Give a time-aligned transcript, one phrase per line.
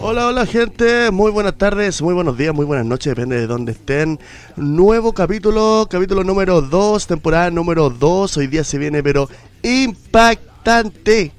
[0.00, 3.72] Hola, hola gente, muy buenas tardes, muy buenos días, muy buenas noches, depende de dónde
[3.72, 4.18] estén.
[4.56, 9.28] Nuevo capítulo, capítulo número 2, temporada número 2, hoy día se viene pero
[9.62, 11.32] impactante.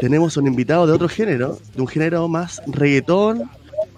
[0.00, 3.50] Tenemos un invitado de otro género, de un género más reggaetón,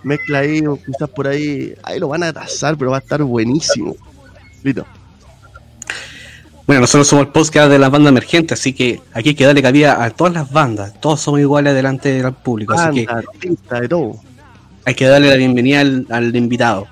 [0.02, 3.94] mezcla ahí, quizás por ahí, ahí lo van a tasar, pero va a estar buenísimo.
[4.64, 4.84] Listo.
[6.66, 9.60] Bueno, nosotros somos el podcast de las bandas emergentes, así que aquí hay que darle
[9.60, 10.98] cabida a todas las bandas.
[10.98, 13.06] Todos somos iguales delante del público, así
[13.38, 14.16] que de todo.
[14.86, 16.86] hay que darle la bienvenida al, invitado.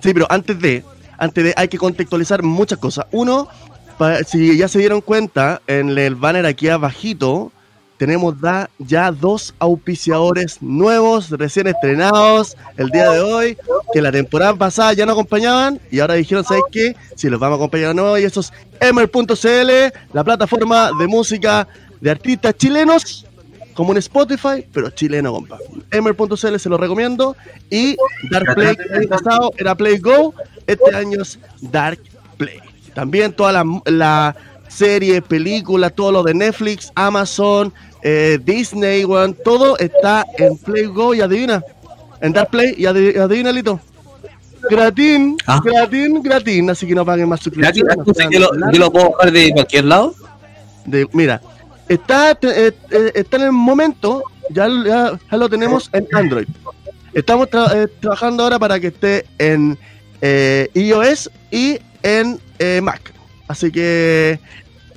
[0.00, 0.84] Sí, pero antes de,
[1.18, 3.06] antes de, hay que contextualizar muchas cosas.
[3.10, 3.48] Uno,
[4.28, 7.50] si ya se dieron cuenta, en el banner aquí abajito
[8.04, 8.34] tenemos
[8.80, 13.56] ya dos auspiciadores nuevos, recién estrenados el día de hoy,
[13.94, 16.94] que la temporada pasada ya no acompañaban y ahora dijeron, ¿sabes qué?
[17.16, 21.66] Si los vamos a acompañar de nuevo y eso es Emer.cl, la plataforma de música
[21.98, 23.24] de artistas chilenos,
[23.72, 25.56] como en Spotify, pero chileno, compa.
[25.90, 27.34] Emer.cl se lo recomiendo
[27.70, 27.96] y
[28.30, 30.34] Dark Play, el año pasado era Play Go,
[30.66, 32.00] este año es Dark
[32.36, 32.58] Play.
[32.92, 34.36] También toda la, la
[34.74, 37.72] series, películas, todo lo de Netflix, Amazon,
[38.06, 41.64] eh, Disney, one, todo está en Play Go y adivina,
[42.20, 43.80] en Dark Play y adivina, Lito.
[44.70, 45.60] Gratín, ah.
[45.64, 47.88] gratín, gratín, así que no paguen más suscripción.
[48.30, 50.14] ¿Yo lo, yo lo puedo bajar de cualquier lado?
[50.84, 51.40] De, mira,
[51.88, 56.46] está, eh, eh, está en el momento, ya, ya, lo tenemos en Android.
[57.14, 59.78] Estamos trabajando ahora para que esté en
[60.74, 62.38] iOS y en
[62.82, 63.14] Mac.
[63.48, 64.38] Así que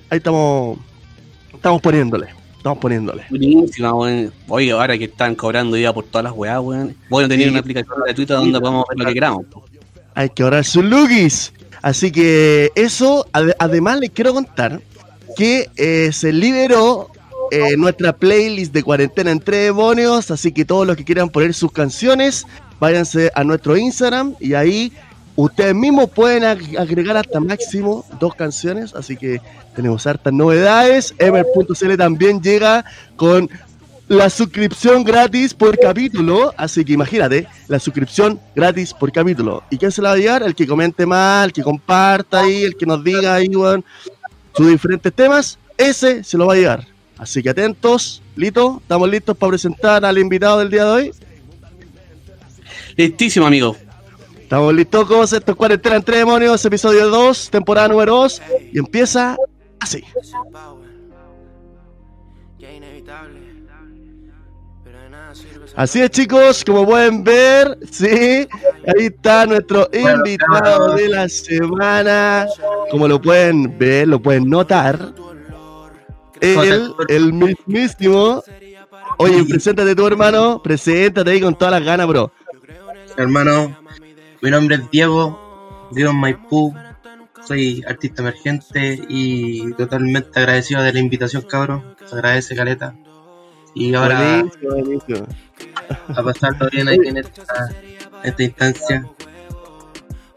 [0.10, 0.78] ahí estamos,
[1.54, 2.37] estamos poniéndole.
[2.58, 3.24] Estamos poniéndole.
[3.30, 3.94] Buenísima,
[4.48, 6.96] Oye, ahora que están cobrando ya por todas las weas, weón.
[7.10, 9.46] Voy a tener una aplicación gratuita donde podemos ver lo que queramos.
[10.16, 11.54] Hay que ahorrar sus lookies.
[11.82, 14.82] Así que eso, además les quiero contar
[15.36, 17.12] que eh, se liberó
[17.52, 21.72] eh, nuestra playlist de cuarentena entre demonios, así que todos los que quieran poner sus
[21.72, 22.46] canciones,
[22.80, 24.92] váyanse a nuestro Instagram y ahí
[25.38, 29.40] Ustedes mismos pueden agregar hasta máximo dos canciones, así que
[29.76, 31.14] tenemos hartas novedades.
[31.20, 32.84] Ever.cl también llega
[33.16, 33.48] con
[34.08, 39.62] la suscripción gratis por capítulo, así que imagínate, la suscripción gratis por capítulo.
[39.70, 40.42] ¿Y quién se la va a llegar?
[40.42, 43.48] El que comente más, el que comparta ahí, el que nos diga ahí,
[44.56, 46.88] sus diferentes temas, ese se lo va a llegar.
[47.20, 51.12] Así que atentos, Lito, estamos listos para presentar al invitado del día de hoy.
[52.96, 53.78] Listísimo, amigo.
[54.48, 58.42] Estamos listos con esto es Cuarentena entre Demonios, episodio 2, temporada número 2,
[58.72, 59.36] y empieza
[59.78, 60.02] así.
[65.76, 72.48] Así es chicos, como pueden ver, sí, ahí está nuestro invitado de la semana,
[72.90, 75.14] como lo pueden ver, lo pueden notar,
[76.40, 78.42] el, el mismísimo,
[79.18, 82.32] oye, preséntate tu hermano, preséntate ahí con todas las ganas, bro.
[83.18, 83.76] Hermano,
[84.42, 86.74] mi nombre es Diego, vivo en Maipú,
[87.48, 91.96] soy artista emergente y totalmente agradecido de la invitación, cabrón.
[92.06, 92.96] Se agradece, Caleta.
[93.74, 94.44] Y ahora
[96.16, 99.08] a pasarlo bien ahí en esta, instancia.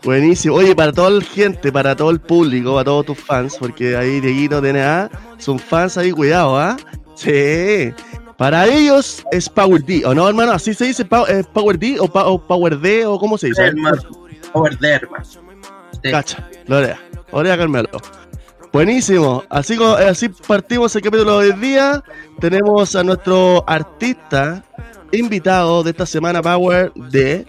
[0.02, 0.54] Buenísimo.
[0.56, 4.20] Oye, para toda la gente, para todo el público, para todos tus fans, porque ahí
[4.20, 6.76] Dieguito DNA son fans ahí, cuidado, ¿ah?
[7.14, 7.92] Sí.
[8.40, 10.52] Para ellos es Power D, ¿o no, hermano?
[10.52, 13.70] ¿Así se dice eh, Power D o, Power D o cómo se dice?
[14.54, 15.24] Power D, hermano.
[16.02, 16.98] Cacha, Lorea.
[17.30, 17.90] Lorea Carmelo.
[18.72, 19.44] Buenísimo.
[19.50, 22.02] Así, eh, así partimos el capítulo de hoy día.
[22.38, 24.64] Tenemos a nuestro artista
[25.12, 27.44] invitado de esta semana, Power D.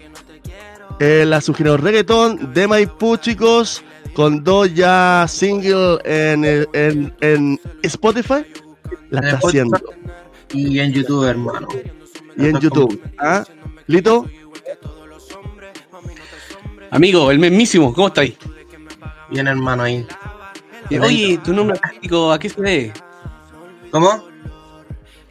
[0.98, 3.82] Él ha sugerido reggaetón de Maipú, chicos,
[4.12, 8.44] con dos ya singles en, en, en Spotify.
[9.08, 9.80] La está haciendo.
[10.52, 11.68] Y en YouTube, hermano.
[12.36, 13.00] Y en YouTube.
[13.18, 13.44] ¿Ah?
[13.86, 14.26] ¿Lito?
[16.90, 18.36] Amigo, el mismísimo, ¿cómo estáis?
[19.30, 20.06] Bien, hermano, ahí.
[21.00, 22.92] Oye, tu nombre artístico, ¿a qué se debe?
[23.90, 24.24] ¿Cómo?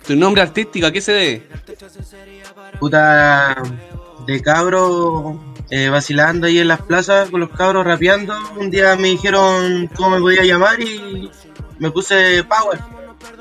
[0.06, 1.48] ¿Tu nombre artístico a qué se debe?
[2.80, 3.62] Puta,
[4.26, 5.40] de cabro
[5.70, 8.36] eh, vacilando ahí en las plazas con los cabros rapeando.
[8.58, 11.30] Un día me dijeron cómo me podía llamar y
[11.80, 12.80] me puse Power.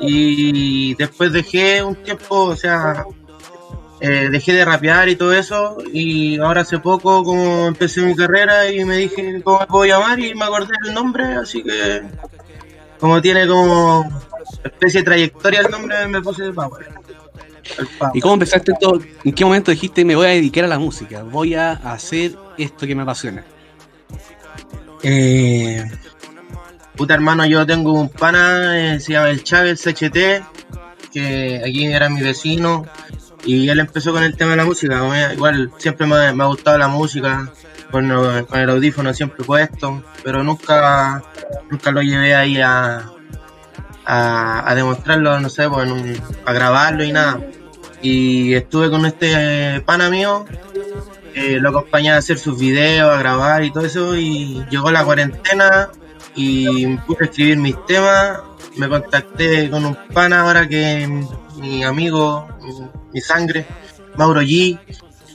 [0.00, 3.05] Y después dejé un tiempo, o sea,
[4.00, 5.79] eh, dejé de rapear y todo eso.
[5.93, 10.19] Y ahora hace poco, como empecé mi carrera y me dije cómo me puedo llamar
[10.19, 12.03] y me acordé del nombre, así que
[12.99, 14.09] como tiene como
[14.62, 16.87] especie de trayectoria el nombre, me puse Power.
[18.15, 19.00] ¿Y cómo empezaste todo?
[19.25, 21.23] ¿En qué momento dijiste me voy a dedicar a la música?
[21.23, 23.44] Voy a hacer esto que me apasiona.
[25.03, 25.91] Eh,
[27.00, 30.44] Puta hermano, yo tengo un pana, eh, se llama el Chávez HT,
[31.11, 32.85] que aquí era mi vecino
[33.43, 35.02] y él empezó con el tema de la música.
[35.32, 37.50] Igual siempre me, ha gustado la música,
[37.91, 41.23] con, el audífono siempre puesto, pero nunca,
[41.70, 43.11] nunca lo llevé ahí a,
[44.05, 45.88] a, demostrarlo, no sé, pues,
[46.44, 47.41] a grabarlo y nada.
[48.03, 50.44] Y estuve con este pana mío,
[51.35, 55.88] lo acompañé a hacer sus videos, a grabar y todo eso, y llegó la cuarentena
[56.35, 58.41] y me puse a escribir mis temas.
[58.77, 61.09] Me contacté con un pana ahora que
[61.56, 62.49] mi amigo,
[63.12, 63.67] mi, sangre,
[64.17, 64.79] Mauro G,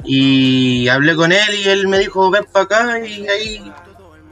[0.04, 3.74] y hablé con él y él me dijo, ven para acá y ahí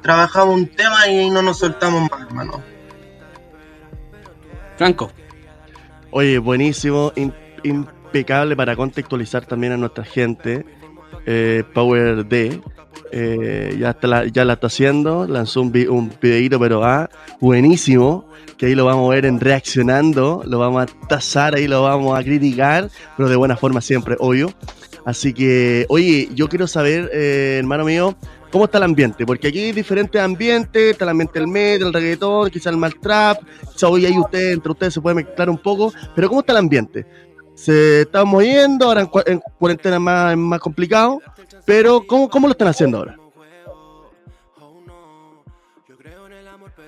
[0.01, 2.61] trabajamos un tema y no nos soltamos más, hermano.
[4.77, 5.11] Franco.
[6.11, 7.11] Oye, buenísimo,
[7.63, 10.65] impecable para contextualizar también a nuestra gente.
[11.25, 12.61] Eh, Power D,
[13.11, 17.09] eh, ya, la, ya la está haciendo, lanzó un, un videito, pero ah,
[17.39, 18.25] buenísimo,
[18.57, 22.17] que ahí lo vamos a ver en reaccionando, lo vamos a tasar, ahí lo vamos
[22.17, 24.53] a criticar, pero de buena forma siempre, obvio.
[25.05, 28.15] Así que, oye, yo quiero saber, eh, hermano mío,
[28.51, 29.25] ¿cómo está el ambiente?
[29.25, 32.95] Porque aquí hay diferentes ambientes, está el ambiente del medio, el reggaetón, quizá el mal
[32.99, 33.39] trap,
[33.73, 36.59] quizá hoy ahí usted, entre ustedes se puede mezclar un poco, pero ¿cómo está el
[36.59, 37.05] ambiente?
[37.53, 41.21] Se está moviendo, ahora en, cuarentena es más, más complicado,
[41.65, 43.17] pero ¿cómo, ¿cómo lo están haciendo ahora?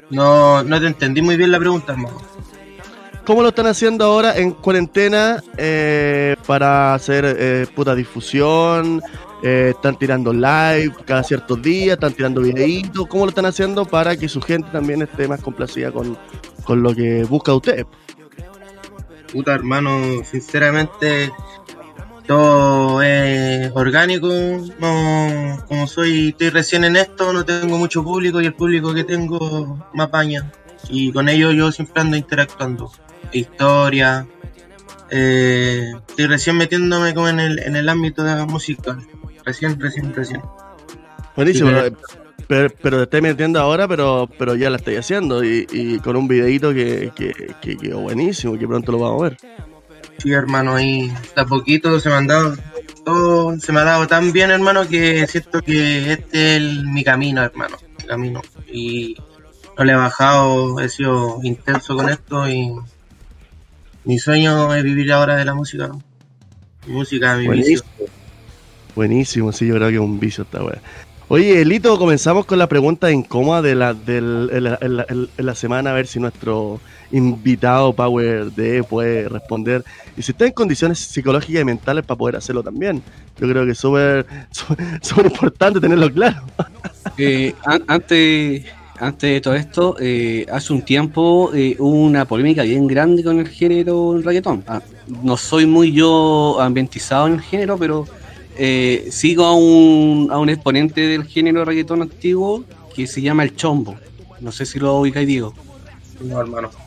[0.09, 2.17] No, no te entendí muy bien la pregunta, hermano.
[3.25, 9.01] ¿Cómo lo están haciendo ahora en cuarentena eh, para hacer eh, puta difusión?
[9.41, 11.95] Eh, ¿Están tirando live cada ciertos días?
[11.95, 13.07] ¿Están tirando videitos?
[13.07, 16.17] ¿Cómo lo están haciendo para que su gente también esté más complacida con,
[16.63, 17.87] con lo que busca usted?
[19.33, 21.31] Puta, hermano, sinceramente
[22.27, 24.29] todo es orgánico.
[24.79, 29.03] No, como soy, estoy recién en esto, no tengo mucho público y el público que
[29.03, 30.51] tengo me apaña.
[30.89, 32.91] Y con ellos yo siempre ando interactuando.
[33.31, 34.27] Historia.
[35.09, 38.97] Eh, estoy recién metiéndome como en el, en el ámbito de la música.
[39.43, 40.41] Recién, recién, recién.
[41.35, 41.71] Buenísimo.
[42.47, 45.43] pero, pero, te estoy metiendo ahora, pero, pero ya la estoy haciendo.
[45.43, 49.37] Y, con un videito que, que, que, que buenísimo, que pronto lo vamos a ver.
[50.17, 52.55] Sí, hermano, ahí a poquito se me han dado,
[53.03, 57.43] todo se me ha dado tan bien, hermano, que siento que este es mi camino,
[57.43, 58.41] hermano, mi camino.
[58.71, 59.17] Y
[59.77, 62.73] no le he bajado, he sido intenso con esto y
[64.05, 65.91] mi sueño es vivir ahora de la música.
[66.87, 67.83] música, mi Buenísimo.
[68.95, 70.81] Buenísimo, sí, yo creo que es un vicio esta weá.
[71.27, 76.19] Oye, Elito, comenzamos con la pregunta incómoda de la, de la semana, a ver si
[76.19, 76.79] nuestro
[77.11, 79.83] invitado Power D puede responder.
[80.17, 83.01] Y si está en condiciones psicológicas y mentales para poder hacerlo también.
[83.39, 84.25] Yo creo que es súper
[85.25, 86.41] importante tenerlo claro.
[87.17, 88.65] Eh, antes,
[88.99, 93.39] antes de todo esto, eh, hace un tiempo eh, hubo una polémica bien grande con
[93.39, 94.65] el género reggaetón.
[94.67, 94.81] Ah,
[95.23, 98.05] no soy muy yo ambientizado en el género, pero
[99.11, 103.95] sigo a un, a un exponente del género reggaetón antiguo que se llama El Chombo.
[104.41, 105.53] No sé si lo ubicáis, Diego.
[106.19, 106.84] No, hermano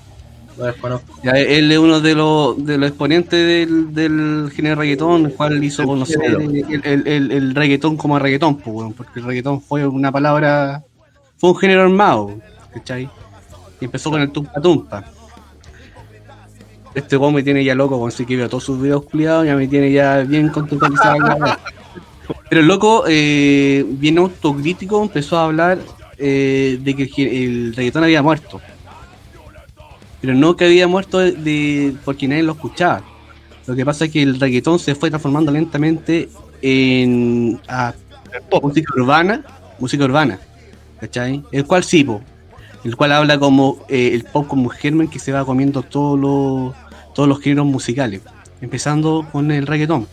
[1.34, 5.84] él es uno de los, de los exponentes del, del género reggaetón, el cual hizo
[5.84, 10.82] conocer el, el, el, reggaetón como reggaetón, pues, porque el reggaetón fue una palabra,
[11.36, 12.34] fue un género armado,
[12.72, 13.08] ¿cachai?
[13.80, 15.04] Y empezó con el tumpa tumpa.
[16.94, 19.68] Este weón me tiene ya loco, así que veo todos sus videos culiados, ya me
[19.68, 21.18] tiene ya bien contextualizado.
[22.48, 25.78] Pero el loco, eh, bien autocrítico, empezó a hablar
[26.16, 28.60] eh, de que el reggaetón había muerto
[30.20, 33.02] pero no que había muerto de, porque nadie lo escuchaba.
[33.66, 36.28] Lo que pasa es que el reggaetón se fue transformando lentamente
[36.62, 37.60] en
[38.62, 39.44] música urbana,
[39.78, 40.38] música urbana,
[41.00, 41.42] ¿cachai?
[41.52, 42.06] El cual sí,
[42.84, 46.74] el cual habla como eh, el pop como germen que se va comiendo todos los
[47.14, 48.22] todos los géneros musicales,
[48.60, 50.06] empezando con el reggaetón,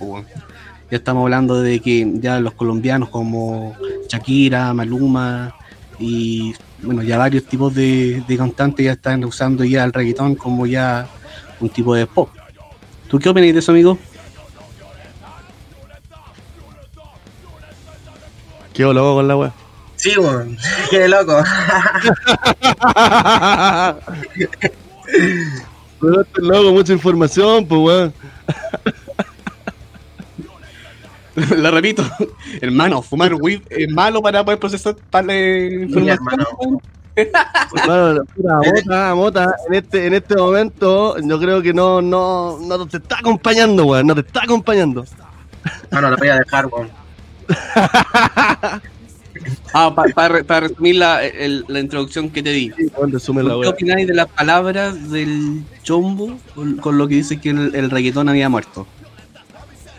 [0.92, 3.76] ya estamos hablando de que ya los colombianos como
[4.08, 5.56] Shakira, Maluma
[6.00, 6.54] y
[6.86, 11.08] bueno, ya varios tipos de, de cantantes ya están usando ya el reggaetón como ya
[11.60, 12.30] un tipo de pop.
[13.10, 13.98] ¿Tú qué opinas de eso, amigo?
[18.74, 19.54] Qué loco con la wea.
[19.96, 20.58] Sí, weón.
[20.90, 21.42] Qué loco.
[26.36, 28.14] loco, mucha información, pues weón.
[31.58, 32.04] La repito,
[32.62, 36.28] hermano, fumar weed es malo para poder procesar tal información.
[37.88, 43.20] mota, mota, en este, en este momento yo creo que no, no, no te está
[43.20, 45.06] acompañando, weón, no te está acompañando.
[45.92, 46.90] No, no, lo voy a dejar, weón.
[49.74, 51.22] Ah, para resumir la,
[51.68, 52.72] la, introducción que te di.
[52.76, 56.38] Sí, la ¿Qué opináis de las palabras del chombo
[56.82, 58.88] con, lo que dice que el, reggaetón había muerto?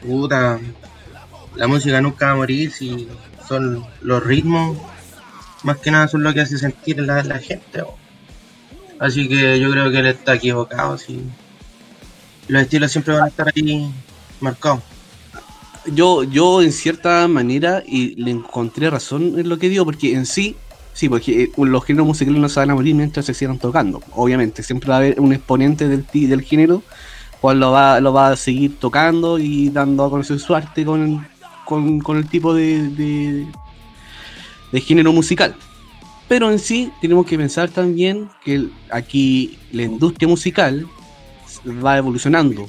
[0.03, 0.59] Puta,
[1.57, 3.09] la música nunca va a morir si
[3.49, 4.79] son los ritmos,
[5.63, 7.83] más que nada son lo que hace sentir la, la gente.
[8.99, 10.97] Así que yo creo que él está equivocado.
[10.97, 11.21] Si
[12.49, 13.93] los estilos siempre van a estar ahí
[14.41, 14.83] marcados
[15.93, 20.27] yo, yo en cierta manera y le encontré razón en lo que digo, porque en
[20.27, 20.57] sí,
[20.93, 24.03] sí, porque eh, los géneros musicales no se van a morir mientras se sigan tocando.
[24.13, 26.83] Obviamente, siempre va a haber un exponente del, del género
[27.41, 31.27] cual lo va, lo va a seguir tocando y dando a conocer su arte con,
[31.67, 33.47] con, el tipo de, de,
[34.73, 35.55] de, género musical.
[36.29, 40.87] Pero en sí tenemos que pensar también que aquí la industria musical
[41.85, 42.67] va evolucionando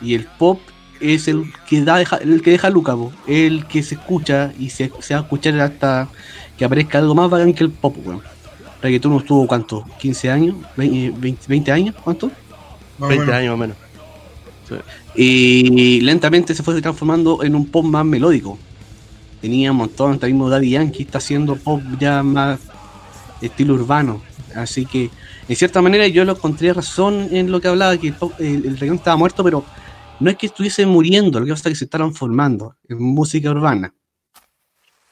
[0.00, 0.60] y el pop
[1.00, 5.14] es el que da el que deja Luca, el que se escucha y se, se,
[5.14, 6.08] va a escuchar hasta
[6.56, 8.22] que aparezca algo más bacán que el pop, weón.
[8.80, 12.30] Reggaetón estuvo cuánto, 15 años, 20, años, ¿cuánto?
[12.98, 13.76] 20 años o menos.
[15.14, 18.58] Y lentamente se fue transformando en un pop más melódico.
[19.40, 22.60] Tenía un montón, también mismo Daddy Yankee está haciendo pop ya más
[23.40, 24.22] estilo urbano.
[24.54, 25.10] Así que,
[25.48, 28.96] en cierta manera, yo lo encontré razón en lo que hablaba, que el, el reggaetón
[28.96, 29.64] estaba muerto, pero
[30.20, 33.50] no es que estuviese muriendo, lo que pasa es que se estaban formando en música
[33.50, 33.92] urbana.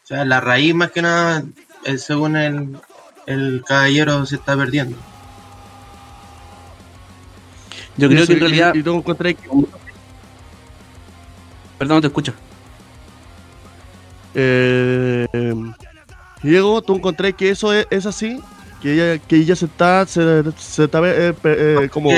[0.04, 1.44] O sea, la raíz más que nada,
[1.84, 2.76] eh, según el,
[3.26, 4.96] el caballero, se está perdiendo.
[8.00, 8.74] Yo creo que en realidad...
[11.78, 12.34] Perdón, no te escucho.
[14.34, 15.26] Eh,
[16.42, 18.40] Diego, ¿tú encontré que eso es, así?
[18.80, 22.10] Que ella, que ella se está, se, está eh, eh, como,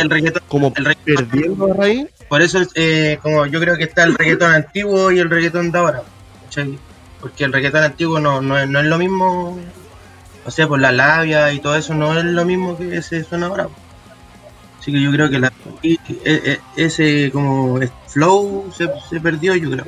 [0.47, 2.07] como perdiendo la raíz.
[2.29, 5.79] Por eso, eh, como yo creo que está el reggaetón antiguo y el reggaetón de
[5.79, 6.03] ahora.
[7.21, 9.59] Porque el reggaetón antiguo no, no, es, lo mismo,
[10.45, 13.47] o sea, por la labia y todo eso, no es lo mismo que ese suena
[13.47, 13.69] ahora.
[14.83, 15.53] Así que yo creo que la,
[15.85, 19.87] e, e, ese como flow se, perdió, yo creo.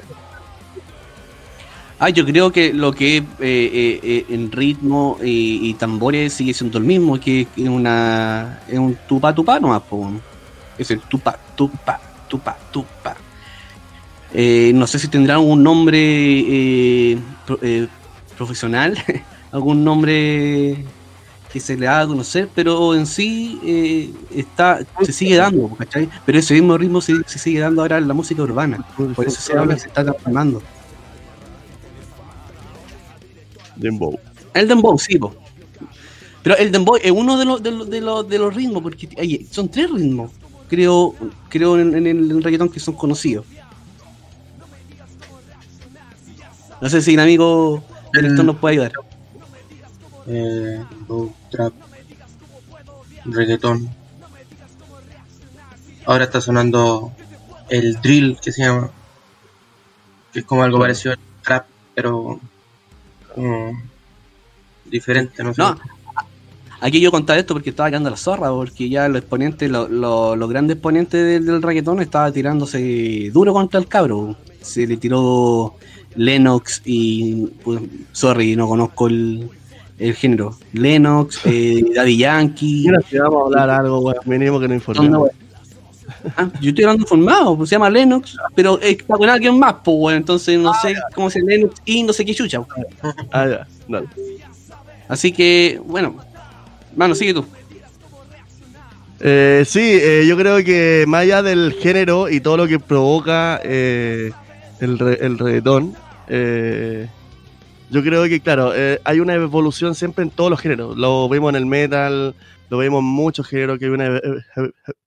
[1.98, 6.78] Ah, yo creo que lo que es eh, eh, en ritmo y, tambores sigue siendo
[6.78, 9.82] el mismo, que es una es un tupa tupa nomás,
[10.78, 13.16] es el tupa tupa tupa, tupa.
[14.32, 17.18] Eh, no sé si tendrán un nombre eh,
[17.62, 17.86] eh,
[18.36, 18.98] profesional,
[19.52, 20.84] algún nombre
[21.54, 25.70] que se le haga a conocer, pero en sí está se sigue dando,
[26.26, 28.84] Pero ese mismo ritmo se, sigue dando ahora en la música urbana,
[29.14, 30.60] por eso se habla se está transformando.
[33.76, 34.18] Dembow.
[34.52, 35.16] El Dembow, sí,
[36.42, 39.46] Pero el Dembow es uno de los, de los, de los, de los ritmos, porque
[39.48, 40.32] son tres ritmos
[40.68, 41.14] creo,
[41.50, 43.46] creo en, el reggaetón que son conocidos.
[46.80, 48.92] No sé si el amigo del nos puede ayudar.
[50.26, 50.82] Eh,
[51.50, 51.72] trap,
[53.24, 53.88] reggaetón.
[56.06, 57.12] Ahora está sonando
[57.68, 58.90] el drill que se llama,
[60.32, 62.40] que es como algo parecido al trap, pero
[64.84, 65.62] diferente, no sé.
[66.80, 70.76] Aquí yo contaba esto porque estaba quedando la zorra, porque ya los exponentes, los grandes
[70.76, 74.36] exponentes del, reggaetón estaba tirándose duro contra el cabro.
[74.60, 75.76] Se le tiró
[76.14, 77.46] Lennox y.
[77.64, 77.80] Pues,
[78.12, 79.48] sorry, no conozco el,
[80.12, 80.56] género.
[80.72, 82.84] Lennox, eh, Daddy Yankee.
[82.86, 85.30] Mira, si vamos a hablar algo, weón, mínimo que no informemos.
[86.36, 89.96] Ah, yo estoy hablando informado, pues se llama Lennox, pero está con alguien más, pues,
[89.96, 92.60] bueno, entonces no sé cómo se Lennox y no sé qué chucha.
[93.32, 94.08] Ah, ya, dale.
[95.08, 96.16] Así que, bueno,
[96.96, 97.44] Mano, sigue tú.
[99.20, 103.60] Eh, sí, eh, yo creo que más allá del género y todo lo que provoca
[103.64, 104.32] eh,
[104.80, 105.94] el, el reggaetón,
[106.28, 107.08] eh,
[107.94, 108.72] yo creo que, claro,
[109.04, 110.96] hay una evolución siempre en todos los géneros.
[110.96, 112.34] Lo vemos en el metal,
[112.68, 114.20] lo vemos en muchos géneros, que hay una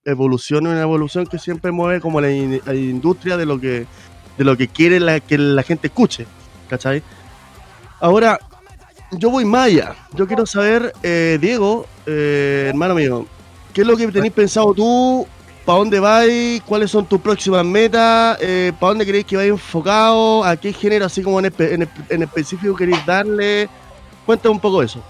[0.06, 3.86] evolución y una evolución que siempre mueve como la, industria de lo que
[4.38, 6.26] de lo que quiere que la gente escuche,
[6.70, 7.04] ¿cachai?
[8.00, 8.40] Ahora,
[9.12, 9.96] yo voy Maya.
[10.14, 13.26] Yo quiero saber, eh, Diego, eh, hermano mío,
[13.74, 15.28] ¿qué es lo que tenéis pensado tú?
[15.68, 16.62] ¿Para dónde vais?
[16.62, 18.38] ¿Cuáles son tus próximas metas?
[18.40, 20.46] Eh, ¿Para dónde queréis que vaya enfocado?
[20.46, 23.68] ¿A qué género, así como en, en, específico, queréis darle?
[24.26, 25.04] Cuéntame un poco eso.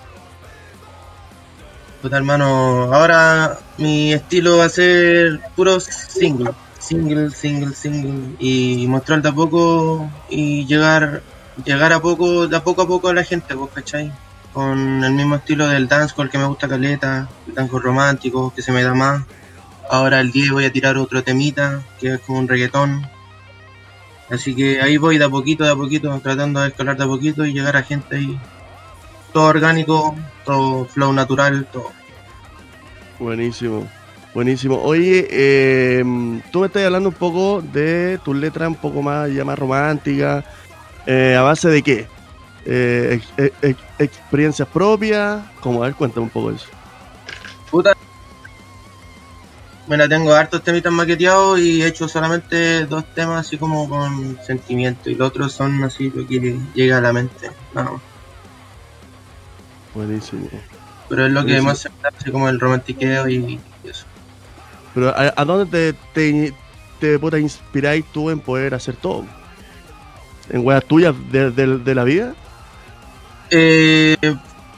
[2.02, 6.50] Pues hermano, ahora mi estilo va a ser puro single.
[6.80, 8.36] Single, single, single.
[8.40, 11.22] Y mostrar de a poco y llegar
[11.64, 14.12] llegar a poco, de a poco a poco a la gente, ¿vos cachai?
[14.54, 18.72] Con el mismo estilo del dancehall que me gusta caleta, el dancehall romántico, que se
[18.72, 19.22] me da más.
[19.90, 23.08] Ahora el 10 voy a tirar otro temita, que es como un reggaetón.
[24.30, 27.08] Así que ahí voy de a poquito, de a poquito, tratando de escalar de a
[27.08, 28.38] poquito y llegar a gente ahí
[29.32, 30.16] todo orgánico,
[30.46, 31.92] todo flow natural, todo.
[33.20, 33.88] Buenísimo,
[34.34, 34.82] buenísimo.
[34.82, 36.04] Oye, eh,
[36.52, 40.44] tú me estás hablando un poco de tus letras un poco más, ya más románticas.
[41.06, 42.08] Eh, ¿A base de qué?
[42.66, 45.42] Eh, ex- ex- ex- ¿Experiencias propias?
[45.62, 46.66] Como, a ver, cuéntame un poco eso.
[47.72, 47.94] Puta.
[49.88, 55.10] Mira, tengo hartos temitas maqueteados y he hecho solamente dos temas así como con sentimiento
[55.10, 57.50] y los otros son así lo que llega a la mente.
[57.74, 58.02] No,
[59.94, 60.50] Buenísimo.
[61.10, 63.36] pero es lo que más se me así como el romantiqueo y,
[63.84, 64.06] y eso.
[64.94, 66.54] Pero ¿a, a dónde te, te,
[67.00, 69.26] te puta, inspiráis tú en poder hacer todo?
[70.50, 72.36] ¿En weas tuyas de, de- de la vida?
[73.50, 74.18] Eh,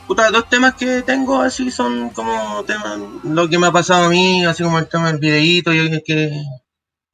[0.10, 4.10] puta, dos temas que tengo así son como temas, lo que me ha pasado a
[4.10, 6.32] mí, así como el tema del videíto, y es que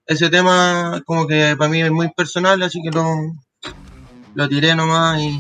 [0.06, 3.06] ese tema como que para mí es muy personal, así que lo,
[4.34, 5.38] lo tiré nomás y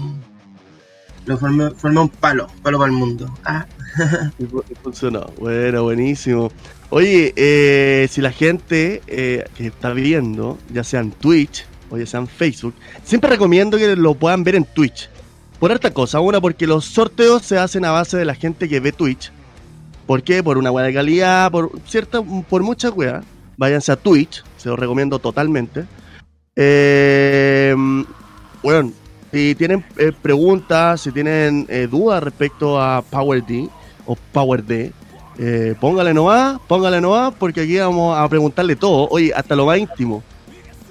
[1.25, 3.33] lo formé, formé un palo, palo para el mundo.
[3.45, 3.65] Ah,
[4.83, 5.25] funcionó.
[5.39, 6.51] Bueno, buenísimo.
[6.89, 12.05] Oye, eh, si la gente eh, que está viendo, ya sea en Twitch o ya
[12.05, 15.09] sea en Facebook, siempre recomiendo que lo puedan ver en Twitch.
[15.65, 16.19] Por harta cosa.
[16.19, 19.31] Una, porque los sorteos se hacen a base de la gente que ve Twitch.
[20.05, 20.43] ¿Por qué?
[20.43, 23.25] Por una de calidad, por cierta, por muchas weas.
[23.57, 25.85] Váyanse a Twitch, se los recomiendo totalmente.
[26.55, 27.75] Eh,
[28.61, 28.91] bueno,
[29.31, 33.67] si tienen eh, preguntas, si tienen eh, dudas respecto a Power D
[34.05, 34.93] o Power D,
[35.39, 39.79] eh, póngale nomás, póngale nomás, porque aquí vamos a preguntarle todo, oye, hasta lo más
[39.79, 40.21] íntimo.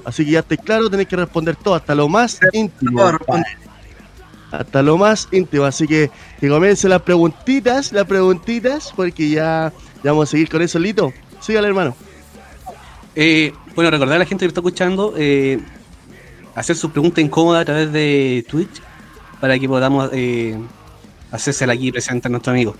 [0.04, 3.00] Así que ya esté claro, tenéis que responder todo, hasta lo más íntimo.
[4.60, 5.64] Hasta lo más íntimo.
[5.64, 10.78] Así que que comiencen las preguntitas, las preguntitas, porque ya, vamos a seguir con eso,
[10.78, 11.12] Lito.
[11.40, 11.94] Sígale, hermano.
[13.14, 15.60] Eh, bueno, recordar a la gente que está escuchando, eh,
[16.54, 18.82] hacer sus preguntas incómodas a través de Twitch
[19.40, 20.56] para que podamos eh,
[21.30, 22.74] hacérsela aquí presente a nuestro amigo.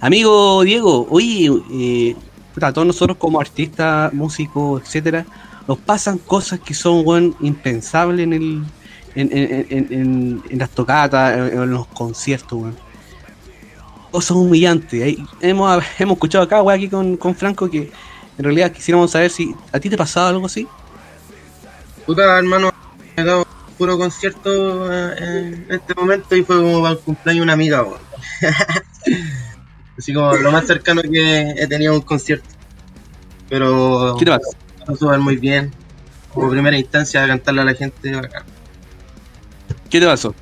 [0.00, 2.16] Amigo Diego, oye, eh,
[2.54, 5.26] puta, todos nosotros como artistas, músicos, etcétera,
[5.68, 8.62] nos pasan cosas que son impensables en el
[9.14, 12.76] en, en- en- en- las tocatas, en, en los conciertos, weón.
[14.10, 15.02] Cosas humillantes.
[15.02, 17.92] Ahí hemos, hemos escuchado acá, weón, aquí con, con Franco, que
[18.38, 20.66] en realidad quisiéramos saber si a ti te pasaba algo así.
[22.06, 22.72] Puta, hermano,
[23.16, 23.46] me he dado
[23.78, 27.82] puro concierto eh, en este momento y fue como para el cumpleaños de una amiga,
[27.82, 28.00] weón.
[29.98, 32.46] Así como lo más cercano que he tenido a un concierto.
[33.50, 35.18] Pero ¿Qué te pasa?
[35.18, 35.72] muy bien.
[36.32, 38.44] Como primera instancia, cantarle a la gente, bacán.
[39.90, 40.34] ¿Qué te pasó?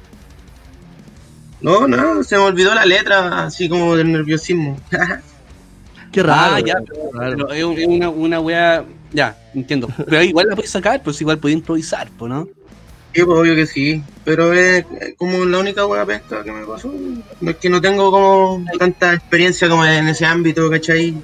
[1.60, 4.78] No, no, se me olvidó la letra, así como del nerviosismo.
[6.12, 6.54] Qué raro.
[6.54, 7.36] ah, ya, pero, qué raro.
[7.36, 8.84] pero es un- es una, una wea.
[9.12, 9.88] Ya, entiendo.
[10.08, 12.46] Pero igual la puedes sacar, pues igual puedes improvisar, pues, ¿no?
[13.14, 14.84] Sí, pues obvio que sí, pero es
[15.16, 16.92] como la única buena pesca que me pasó.
[17.40, 21.14] No es que no tengo como tanta experiencia como en ese ámbito, ¿cachai?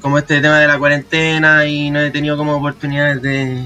[0.00, 3.64] Como este tema de la cuarentena y no he tenido como oportunidades de,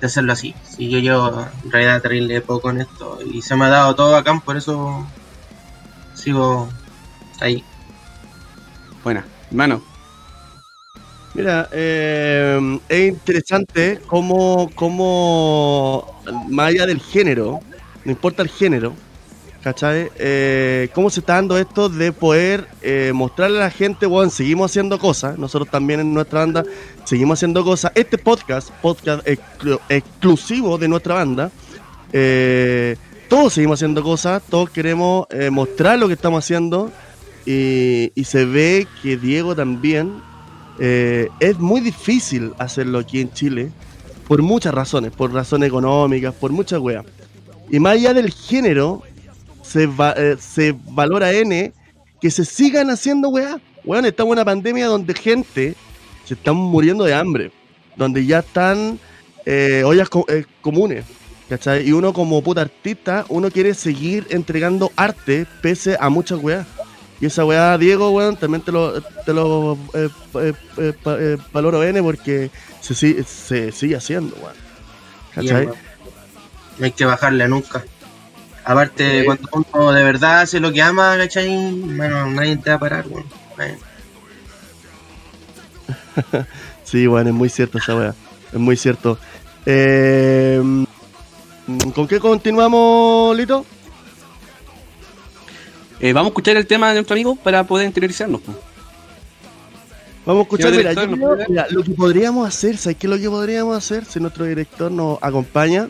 [0.00, 0.54] de hacerlo así.
[0.62, 4.16] Sí, yo llevo en realidad terrible poco en esto y se me ha dado todo
[4.16, 5.06] acá, por eso
[6.14, 6.68] sigo
[7.40, 7.64] ahí.
[9.02, 9.82] Buena, hermano.
[11.34, 17.60] Mira, eh, es interesante cómo, cómo, más allá del género,
[18.04, 18.94] no importa el género,
[19.62, 20.10] ¿cachai?
[20.16, 24.70] Eh, cómo se está dando esto de poder eh, mostrarle a la gente, bueno, seguimos
[24.70, 26.64] haciendo cosas, nosotros también en nuestra banda
[27.08, 27.90] seguimos haciendo cosas.
[27.94, 31.50] Este podcast, podcast exclu- exclusivo de nuestra banda,
[32.12, 32.96] eh,
[33.30, 36.92] todos seguimos haciendo cosas, todos queremos eh, mostrar lo que estamos haciendo
[37.46, 40.20] y, se ve que Diego también
[40.78, 43.70] eh, es muy difícil hacerlo aquí en Chile
[44.26, 47.06] por muchas razones, por razones económicas, por muchas weas.
[47.70, 49.02] Y más allá del género,
[49.62, 49.86] se
[50.90, 51.72] valora N
[52.20, 53.56] que se sigan haciendo weas.
[53.82, 55.74] Weón, estamos en una pandemia donde gente
[56.28, 57.50] se están muriendo de hambre,
[57.96, 58.98] donde ya están
[59.46, 61.04] eh, ollas co- eh, comunes.
[61.48, 61.88] ¿cachai?
[61.88, 66.66] Y uno como puta artista, uno quiere seguir entregando arte pese a muchas weas.
[67.20, 70.08] Y esa weá, Diego, weón, también te lo, te lo eh,
[70.76, 74.54] eh, valoro N porque se, si- se sigue haciendo, weón.
[75.34, 75.66] ¿Cachai?
[75.66, 75.74] Bien,
[76.78, 77.82] no hay que bajarle nunca.
[78.64, 81.48] Aparte, cuando uno de verdad hace lo que ama, ¿cachai?
[81.96, 83.24] Bueno, nadie te va a parar, weón.
[83.56, 83.78] Nadie.
[86.84, 88.14] Sí, bueno, es muy cierto esa weá.
[88.50, 89.18] Es muy cierto.
[89.66, 90.58] Eh,
[91.94, 93.66] ¿Con qué continuamos, Lito?
[96.00, 98.40] Eh, vamos a escuchar el tema de nuestro amigo para poder interiorizarnos.
[98.40, 98.56] pues.
[100.24, 104.04] Vamos a escuchar, mira, lo que podríamos hacer, ¿sabes qué es lo que podríamos hacer
[104.04, 105.88] si nuestro director nos acompaña?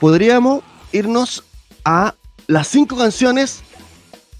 [0.00, 1.44] Podríamos irnos
[1.84, 2.14] a
[2.46, 3.62] las cinco canciones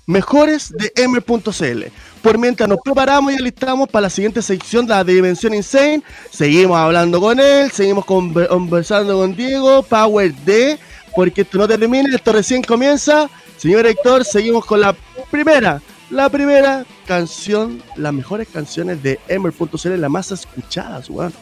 [0.07, 1.85] mejores de Emer.cl.
[2.23, 6.77] Por mientras nos preparamos y alistamos para la siguiente sección, la de Dimensión Insane, seguimos
[6.77, 10.79] hablando con él, seguimos conversando con Diego, Power D,
[11.15, 13.29] porque esto no termina, esto recién comienza.
[13.57, 14.95] Señor Héctor, seguimos con la
[15.31, 21.33] primera, la primera canción, las mejores canciones de Emer.cl, las más escuchadas, weón.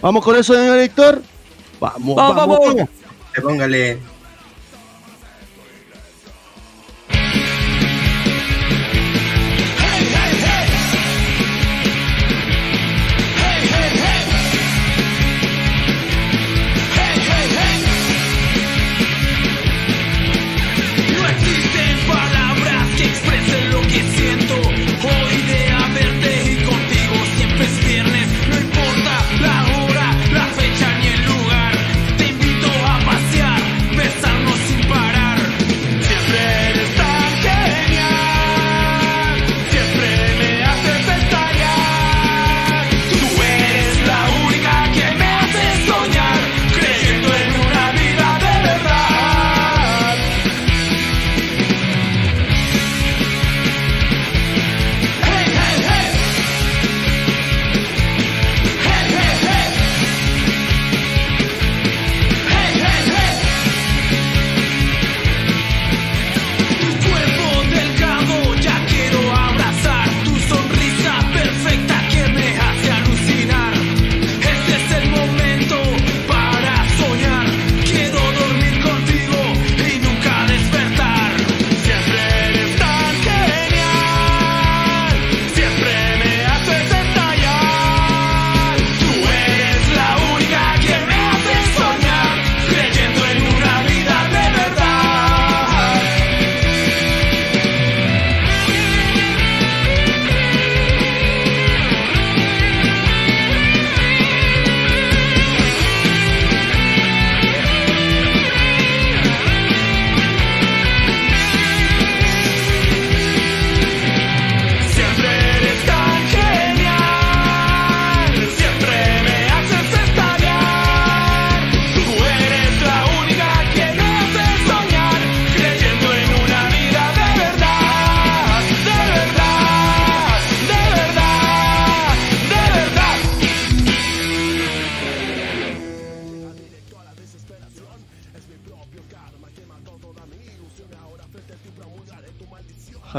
[0.00, 1.22] Vamos con eso, señor Héctor.
[1.80, 2.58] Vamos, vamos, vamos.
[2.60, 2.88] vamos.
[3.42, 3.98] Póngale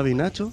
[0.03, 0.51] Nacho.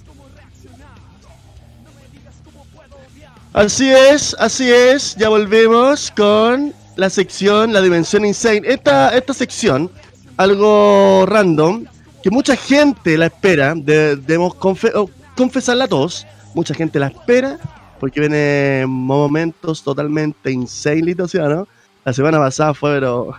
[3.53, 8.61] Así es, así es, ya volvemos con la sección La Dimensión Insane.
[8.63, 9.89] Esta, esta sección,
[10.37, 11.85] algo random,
[12.21, 17.57] que mucha gente la espera, debemos confesarla a todos, mucha gente la espera,
[17.99, 21.67] porque viene momentos totalmente insane, ¿sí no?
[22.05, 23.33] La semana pasada fue, pero...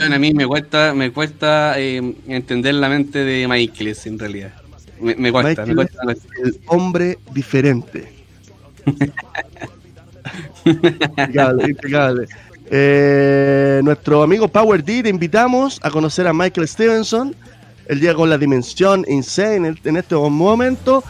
[0.00, 4.52] a mí me cuesta, me cuesta eh, entender la mente de Michael, en realidad.
[5.00, 6.00] Me, cuesta, me cuesta.
[6.42, 8.12] El hombre diferente.
[10.64, 12.28] impecable, impecable.
[12.70, 17.34] Eh, nuestro amigo Power D, te invitamos a conocer a Michael Stevenson.
[17.86, 21.02] El día con la dimensión insane en este momento.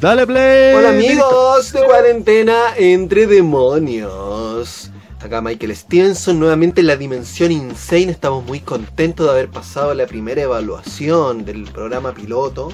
[0.00, 0.74] Dale play.
[0.74, 4.91] Hola amigos de cuarentena entre demonios.
[5.22, 8.10] Acá Michael Stevenson, nuevamente en la dimensión insane.
[8.10, 12.72] Estamos muy contentos de haber pasado la primera evaluación del programa piloto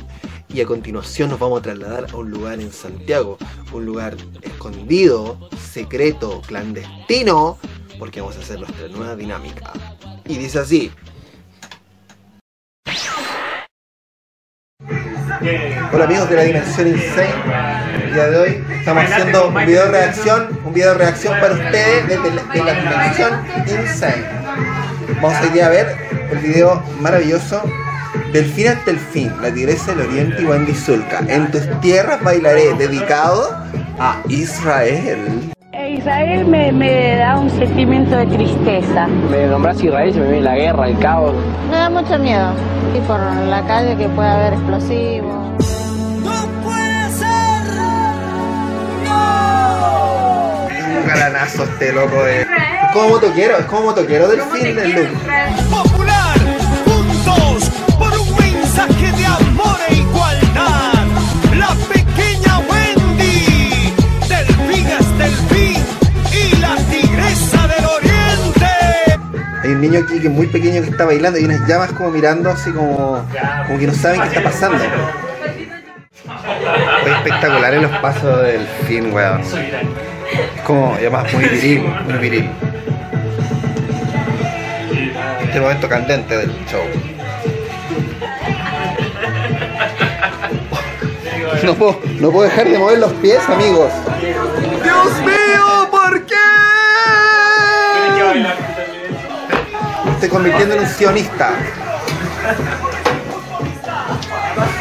[0.48, 3.36] y a continuación nos vamos a trasladar a un lugar en Santiago,
[3.70, 7.58] un lugar escondido, secreto, clandestino,
[7.98, 9.70] porque vamos a hacer nuestra nueva dinámica.
[10.24, 10.90] Y dice así.
[15.40, 17.30] Hola amigos de la Dimensión Insane,
[18.02, 21.54] el día de hoy estamos haciendo un video de reacción, un video de reacción para
[21.54, 23.46] ustedes desde la, de la Dimensión
[23.84, 24.24] Insane.
[25.22, 25.96] Vamos a ir a ver
[26.32, 27.62] el video maravilloso
[28.32, 31.20] del fin hasta el fin, la tigresa del oriente y Wendy Zulka.
[31.28, 33.56] En tus tierras bailaré, dedicado
[34.00, 35.52] a Israel.
[35.88, 39.06] Israel me, me, da un sentimiento de tristeza.
[39.06, 41.34] Me nombras Israel, se me viene la guerra, el caos.
[41.70, 42.52] Me da mucho miedo.
[42.94, 45.48] Y por la calle que puede haber explosivos.
[46.22, 47.28] ¡No puede ser!
[49.04, 50.66] ¡No!
[51.00, 52.46] Un galanazo este loco de.
[52.92, 55.08] como motoquero, es como motoquero del fin del
[69.78, 72.50] un niño aquí que es muy pequeño que está bailando y unas llamas como mirando
[72.50, 73.24] así como,
[73.66, 74.78] como que no saben qué está pasando.
[77.02, 79.40] Fue espectacular en los pasos del fin, weón.
[79.40, 82.50] Es como, además, muy viril, muy viril.
[85.44, 86.82] Este momento candente del show.
[91.64, 93.90] No puedo, no puedo dejar de mover los pies, amigos.
[94.20, 95.77] ¡Dios mío!
[100.18, 101.52] Estoy convirtiendo en un sionista.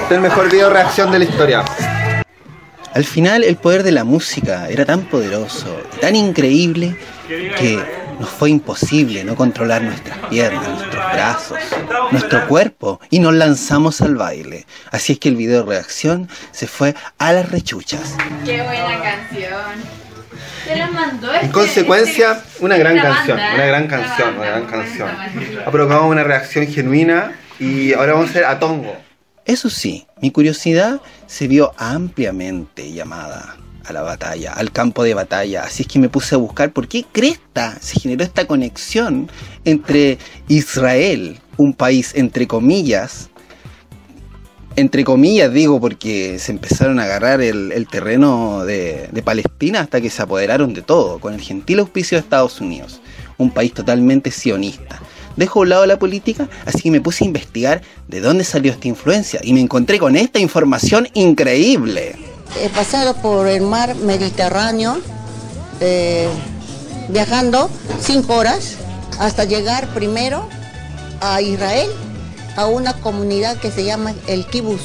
[0.01, 1.63] Este es el mejor video reacción de la historia.
[2.91, 6.97] Al final el poder de la música era tan poderoso y tan increíble
[7.27, 7.79] que
[8.19, 11.59] nos fue imposible no controlar nuestras piernas, nuestros brazos,
[12.11, 14.65] nuestro cuerpo y nos lanzamos al baile.
[14.89, 18.15] Así es que el video de reacción se fue a las rechuchas.
[18.43, 20.06] Qué buena canción.
[20.67, 24.41] Te la mandó En este- consecuencia, este- una gran canción, banda, una gran canción, banda,
[24.41, 25.07] una gran canción.
[25.07, 25.63] banda.
[25.65, 28.95] Ha provocado una reacción genuina y ahora vamos a hacer a Tongo.
[29.45, 35.63] Eso sí, mi curiosidad se vio ampliamente llamada a la batalla, al campo de batalla.
[35.63, 39.31] Así es que me puse a buscar por qué cresta se generó esta conexión
[39.63, 40.17] entre
[40.49, 43.29] Israel, un país entre comillas,
[44.77, 50.11] entre comillas digo porque se empezaron a agarrar el, terreno de, de Palestina hasta que
[50.11, 53.01] se apoderaron de todo, con el gentil auspicio de Estados Unidos,
[53.37, 55.01] un país totalmente sionista.
[55.35, 58.71] Dejo a un lado la política, así que me puse a investigar de dónde salió
[58.71, 62.15] esta influencia y me encontré con esta información increíble.
[62.61, 64.99] He pasado por el mar Mediterráneo,
[65.79, 66.27] eh,
[67.09, 68.77] viajando cinco horas
[69.19, 70.47] hasta llegar primero
[71.19, 71.89] a Israel,
[72.57, 74.81] a una comunidad que se llama el Kibbutz.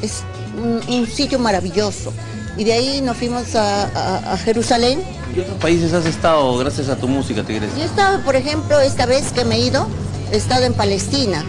[0.00, 0.22] Es
[0.56, 2.12] un, un sitio maravilloso.
[2.56, 5.02] Y de ahí nos fuimos a, a- a Jerusalén.
[5.28, 7.70] ¿En qué otros países has estado gracias a tu música, Tigres?
[7.76, 9.86] Yo he estado, por ejemplo, esta vez que me he ido,
[10.32, 11.44] he estado en Palestina.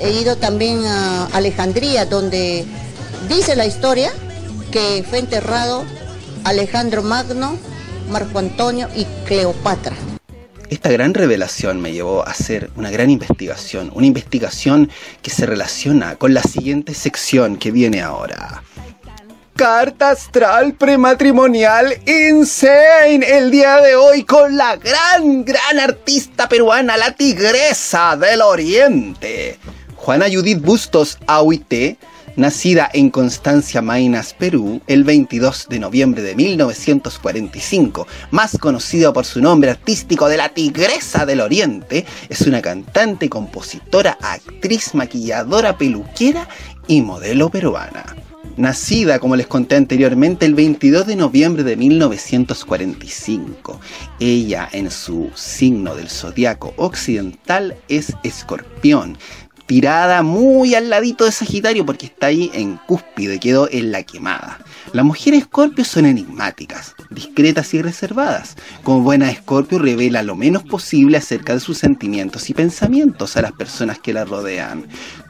[0.00, 2.66] He ido también a Alejandría, donde
[3.28, 4.12] dice la historia
[4.70, 5.84] que fue enterrado
[6.44, 7.56] Alejandro Magno,
[8.10, 9.94] Marco Antonio y Cleopatra.
[10.72, 16.16] Esta gran revelación me llevó a hacer una gran investigación, una investigación que se relaciona
[16.16, 18.62] con la siguiente sección que viene ahora.
[19.54, 27.12] Carta astral prematrimonial insane el día de hoy con la gran, gran artista peruana, la
[27.12, 29.58] tigresa del oriente.
[29.96, 31.98] Juana Judith Bustos Auité,
[32.36, 39.40] nacida en Constancia Mainas, Perú, el 22 de noviembre de 1945, más conocida por su
[39.40, 46.48] nombre artístico de la Tigresa del Oriente, es una cantante, compositora, actriz, maquilladora, peluquera
[46.86, 48.16] y modelo peruana.
[48.56, 53.80] Nacida, como les conté anteriormente, el 22 de noviembre de 1945.
[54.20, 59.16] Ella, en su signo del zodiaco occidental, es escorpión.
[59.66, 64.58] Tirada muy al ladito de Sagitario porque está ahí en cúspide, quedó en la quemada.
[64.92, 68.56] Las mujeres Escorpio son enigmáticas, discretas y reservadas.
[68.82, 73.52] Como buena Escorpio revela lo menos posible acerca de sus sentimientos y pensamientos a las
[73.52, 74.86] personas que la rodean.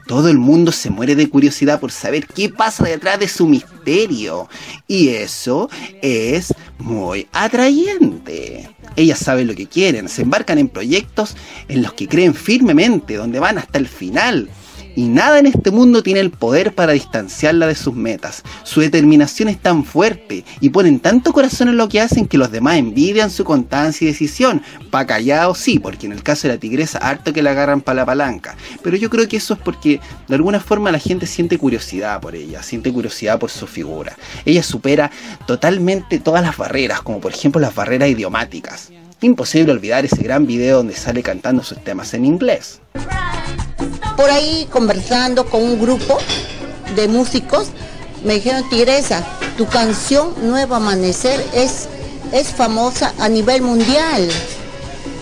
[0.07, 4.49] Todo el mundo se muere de curiosidad por saber qué pasa detrás de su misterio.
[4.87, 5.69] Y eso
[6.01, 8.72] es muy atrayente.
[8.95, 11.35] Ellas saben lo que quieren, se embarcan en proyectos
[11.67, 14.49] en los que creen firmemente, donde van hasta el final.
[14.95, 18.43] Y nada en este mundo tiene el poder para distanciarla de sus metas.
[18.63, 22.51] Su determinación es tan fuerte y ponen tanto corazón en lo que hacen que los
[22.51, 24.61] demás envidian su constancia y decisión.
[24.91, 27.97] Pa' callado sí, porque en el caso de la tigresa, harto que la agarran para
[27.97, 28.55] la palanca.
[28.83, 32.35] Pero yo creo que eso es porque de alguna forma la gente siente curiosidad por
[32.35, 34.15] ella, siente curiosidad por su figura.
[34.45, 35.11] Ella supera
[35.47, 38.91] totalmente todas las barreras, como por ejemplo las barreras idiomáticas.
[39.23, 42.81] Imposible olvidar ese gran video donde sale cantando sus temas en inglés.
[44.17, 46.17] Por ahí conversando con un grupo
[46.93, 47.69] de músicos,
[48.25, 49.25] me dijeron, Tigresa,
[49.57, 51.87] tu canción Nuevo Amanecer es,
[52.33, 54.27] es famosa a nivel mundial.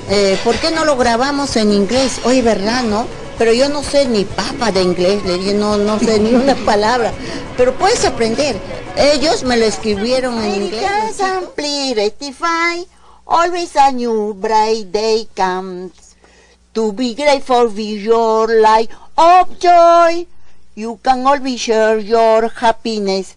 [0.10, 2.22] Eh, ¿Por qué no lo grabamos en inglés?
[2.24, 3.06] Oye, ¿verdad, no?
[3.38, 6.56] Pero yo no sé ni papa de inglés, le dije, no, no sé ni una
[6.66, 7.14] palabra.
[7.56, 8.56] Pero puedes aprender.
[8.98, 10.90] Ellos me lo escribieron en inglés.
[13.28, 16.16] Always a new bright day comes.
[16.74, 20.26] To be grateful with your life of joy,
[20.76, 23.36] you can always share your happiness.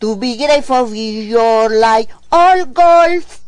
[0.00, 3.40] To be grateful with your life all golf,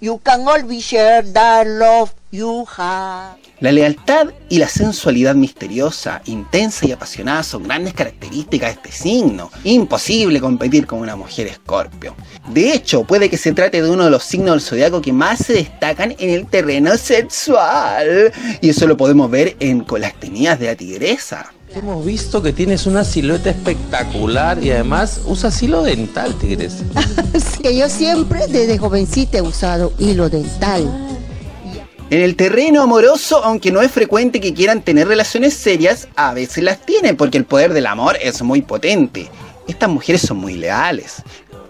[0.00, 3.41] you can always share the love you have.
[3.62, 9.52] La lealtad y la sensualidad misteriosa, intensa y apasionada son grandes características de este signo.
[9.62, 12.16] Imposible competir con una mujer escorpio.
[12.48, 15.46] De hecho, puede que se trate de uno de los signos del zodiaco que más
[15.46, 18.32] se destacan en el terreno sexual.
[18.60, 21.52] Y eso lo podemos ver en con las tenidas de la tigresa.
[21.72, 26.84] Hemos visto que tienes una silueta espectacular y además usas hilo dental, Tigresa.
[27.62, 31.21] que yo siempre desde jovencita he usado hilo dental.
[32.12, 36.62] En el terreno amoroso, aunque no es frecuente que quieran tener relaciones serias, a veces
[36.62, 39.30] las tienen porque el poder del amor es muy potente.
[39.66, 41.22] Estas mujeres son muy leales.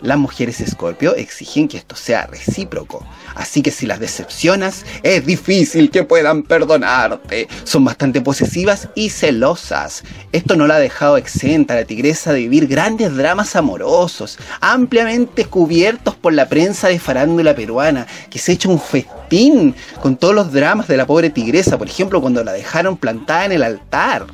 [0.03, 3.07] Las mujeres escorpio exigen que esto sea recíproco.
[3.37, 7.47] Así que si las decepcionas, es difícil que puedan perdonarte.
[7.62, 10.03] Son bastante posesivas y celosas.
[10.33, 15.45] Esto no la ha dejado exenta a la tigresa de vivir grandes dramas amorosos, ampliamente
[15.45, 20.35] cubiertos por la prensa de farándula peruana, que se ha hecho un festín con todos
[20.35, 24.27] los dramas de la pobre tigresa, por ejemplo, cuando la dejaron plantada en el altar.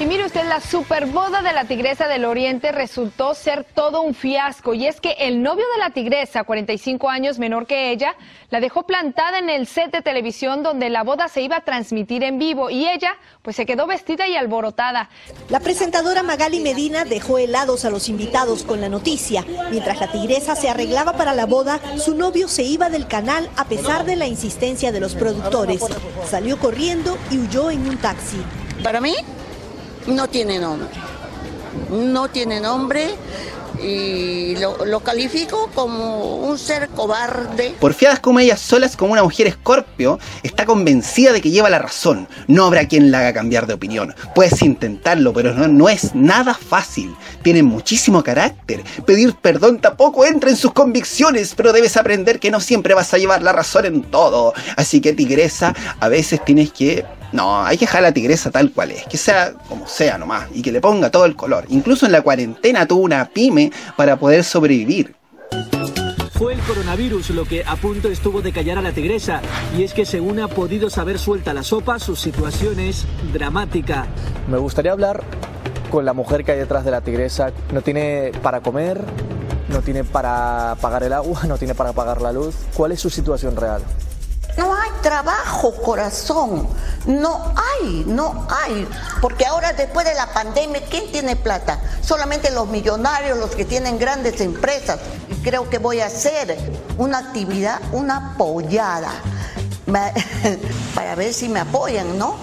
[0.00, 4.72] Y mire usted, la superboda de la tigresa del Oriente resultó ser todo un fiasco.
[4.72, 8.14] Y es que el novio de la tigresa, 45 años menor que ella,
[8.48, 12.24] la dejó plantada en el set de televisión donde la boda se iba a transmitir
[12.24, 12.70] en vivo.
[12.70, 15.10] Y ella, pues se quedó vestida y alborotada.
[15.50, 19.44] La presentadora Magali Medina dejó helados a los invitados con la noticia.
[19.70, 23.66] Mientras la tigresa se arreglaba para la boda, su novio se iba del canal a
[23.66, 25.82] pesar de la insistencia de los productores.
[26.24, 28.38] Salió corriendo y huyó en un taxi.
[28.82, 29.14] Para mí,
[30.10, 30.88] no tiene nombre.
[31.90, 33.16] No tiene nombre
[33.82, 37.74] y lo, lo califico como un ser cobarde.
[37.80, 42.28] Porfiadas como ellas solas, como una mujer escorpio, está convencida de que lleva la razón.
[42.46, 44.14] No habrá quien la haga cambiar de opinión.
[44.34, 47.14] Puedes intentarlo, pero no, no es nada fácil.
[47.42, 48.82] Tienen muchísimo carácter.
[49.06, 53.18] Pedir perdón tampoco entra en sus convicciones, pero debes aprender que no siempre vas a
[53.18, 54.52] llevar la razón en todo.
[54.76, 58.72] Así que, tigresa, a veces tienes que no, hay que dejar a la tigresa tal
[58.72, 61.64] cual es, que sea como sea nomás, y que le ponga todo el color.
[61.68, 65.14] Incluso en la cuarentena tuvo una pyme para poder sobrevivir.
[66.32, 69.42] Fue el coronavirus lo que a punto estuvo de callar a la tigresa,
[69.76, 74.06] y es que según ha podido saber suelta la sopa, su situación es dramática.
[74.48, 75.22] Me gustaría hablar
[75.90, 77.52] con la mujer que hay detrás de la tigresa.
[77.72, 79.04] No tiene para comer,
[79.68, 82.54] no tiene para pagar el agua, no tiene para pagar la luz.
[82.74, 83.82] ¿Cuál es su situación real?
[84.56, 86.68] No hay trabajo, corazón.
[87.06, 88.86] No hay, no hay.
[89.20, 91.80] Porque ahora después de la pandemia, ¿quién tiene plata?
[92.02, 94.98] Solamente los millonarios, los que tienen grandes empresas.
[95.28, 96.56] Y creo que voy a hacer
[96.98, 99.12] una actividad, una apoyada,
[100.94, 102.36] para ver si me apoyan, ¿no?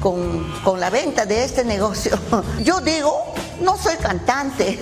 [0.00, 2.18] Con, con la venta de este negocio.
[2.64, 4.78] Yo digo, no soy cantante,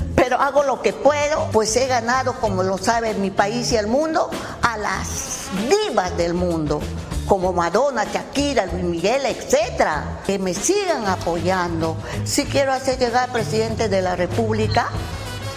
[0.16, 3.86] pero hago lo que puedo, pues he ganado, como lo sabe mi país y el
[3.86, 4.30] mundo,
[4.62, 6.80] a las divas del mundo,
[7.26, 11.96] como Madonna, Shakira, Luis Miguel, etcétera, que me sigan apoyando.
[12.24, 14.88] Si quiero hacer llegar al presidente de la República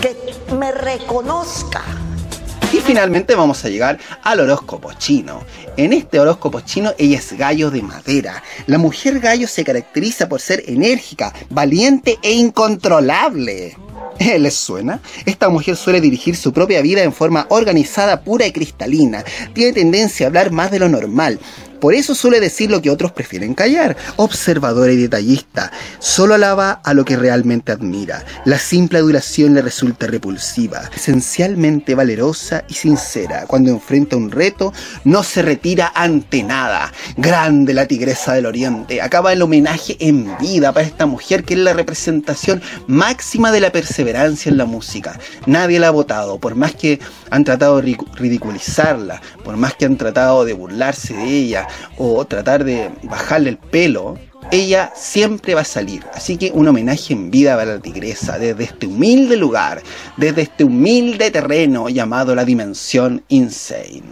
[0.01, 1.81] que me reconozca.
[2.85, 5.41] Finalmente vamos a llegar al horóscopo chino.
[5.75, 8.43] En este horóscopo chino ella es gallo de madera.
[8.67, 13.75] La mujer gallo se caracteriza por ser enérgica, valiente e incontrolable.
[14.19, 14.99] ¿Eh, ¿Les suena?
[15.25, 19.23] Esta mujer suele dirigir su propia vida en forma organizada, pura y cristalina.
[19.53, 21.39] Tiene tendencia a hablar más de lo normal.
[21.79, 23.95] Por eso suele decir lo que otros prefieren callar.
[24.15, 25.71] Observadora y detallista.
[25.99, 28.25] Solo alaba a lo que realmente admira.
[28.45, 30.89] La simple adulación le resulta repulsiva.
[30.95, 33.45] Esencialmente valerosa y sincera.
[33.45, 36.91] Cuando enfrenta un reto, no se retira ante nada.
[37.17, 39.01] Grande la tigresa del oriente.
[39.01, 43.71] Acaba el homenaje en vida para esta mujer que es la representación máxima de la
[43.95, 45.17] perseverancia en la música.
[45.45, 49.85] Nadie la ha votado, por más que han tratado de ridicu- ridiculizarla, por más que
[49.85, 54.17] han tratado de burlarse de ella o tratar de bajarle el pelo,
[54.51, 56.03] ella siempre va a salir.
[56.13, 59.81] Así que un homenaje en vida para la tigresa, desde este humilde lugar,
[60.17, 64.03] desde este humilde terreno llamado la dimensión insane.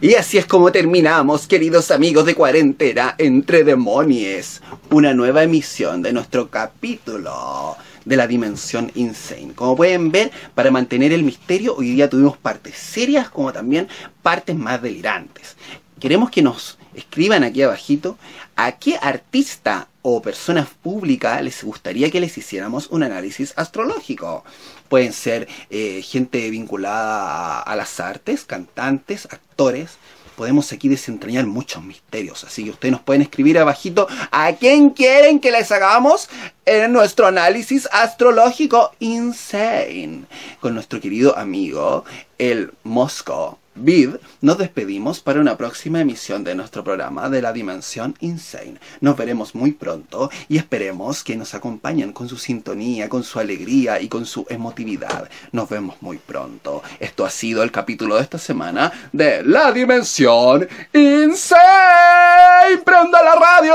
[0.00, 4.60] Y así es como terminamos, queridos amigos de cuarentena entre demonios,
[4.90, 9.54] una nueva emisión de nuestro capítulo de la dimensión insane.
[9.54, 13.88] Como pueden ver, para mantener el misterio, hoy día tuvimos partes serias como también
[14.22, 15.56] partes más delirantes.
[16.00, 18.18] Queremos que nos escriban aquí abajito
[18.56, 24.44] a qué artista o persona pública les gustaría que les hiciéramos un análisis astrológico.
[24.88, 29.98] Pueden ser eh, gente vinculada a, a las artes, cantantes, actores.
[30.36, 32.44] Podemos aquí desentrañar muchos misterios.
[32.44, 36.28] Así que ustedes nos pueden escribir abajito a quién quieren que les hagamos
[36.64, 40.24] en nuestro análisis astrológico insane.
[40.60, 42.04] Con nuestro querido amigo,
[42.38, 48.14] el Mosco Vid, nos despedimos para una próxima emisión de nuestro programa de la Dimensión
[48.20, 48.78] Insane.
[49.00, 54.00] Nos veremos muy pronto y esperemos que nos acompañen con su sintonía, con su alegría
[54.00, 55.28] y con su emotividad.
[55.52, 56.82] Nos vemos muy pronto.
[57.00, 62.78] Esto ha sido el capítulo de esta semana de la Dimensión Insane.
[62.84, 63.74] ¡Prenda la radio!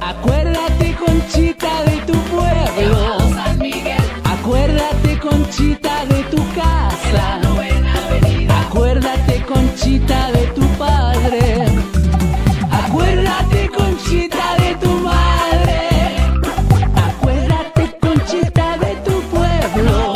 [0.00, 3.20] Acuérdate, Conchita, de tu pueblo.
[4.24, 7.49] Acuérdate, Conchita, de tu casa.
[9.50, 11.66] Conchita, de tu padre.
[12.70, 15.80] Acuérdate, Conchita, de tu madre.
[16.94, 20.12] Acuérdate, Conchita, de tu pueblo.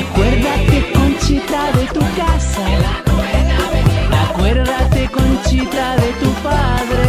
[0.00, 2.66] Acuérdate, Conchita, de tu casa.
[4.24, 7.06] Acuérdate, Conchita, de tu padre.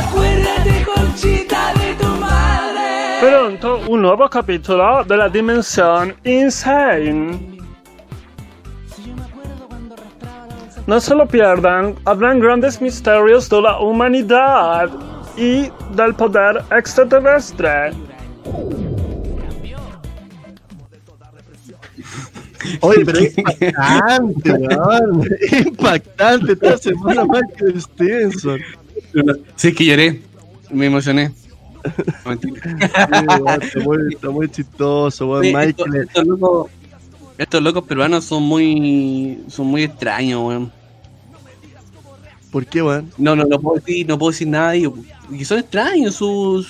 [0.00, 3.20] Acuérdate, Conchita, de tu madre.
[3.20, 7.61] Pronto un nuovo capitolo della Dimensión Insane.
[10.92, 14.90] No se lo pierdan, habrán grandes misterios de la humanidad
[15.38, 17.92] y del poder extraterrestre.
[22.80, 25.26] Oye, pero es impactante, weón.
[25.64, 28.60] Impactante esta semana Michael Stevenson.
[29.56, 30.20] Sí, que lloré.
[30.70, 31.32] Me emocioné.
[32.42, 35.44] Sí, está, muy, está muy chistoso, weón.
[35.44, 35.72] Sí, Michael.
[35.72, 36.70] estos, estos locos,
[37.38, 40.81] estos locos peruanos son muy son muy extraños, weón.
[42.52, 43.10] ¿Por qué, weón?
[43.18, 44.76] No, no, no puedo decir, no puedo decir nada.
[44.76, 44.84] Y
[45.44, 46.68] son extraños sus.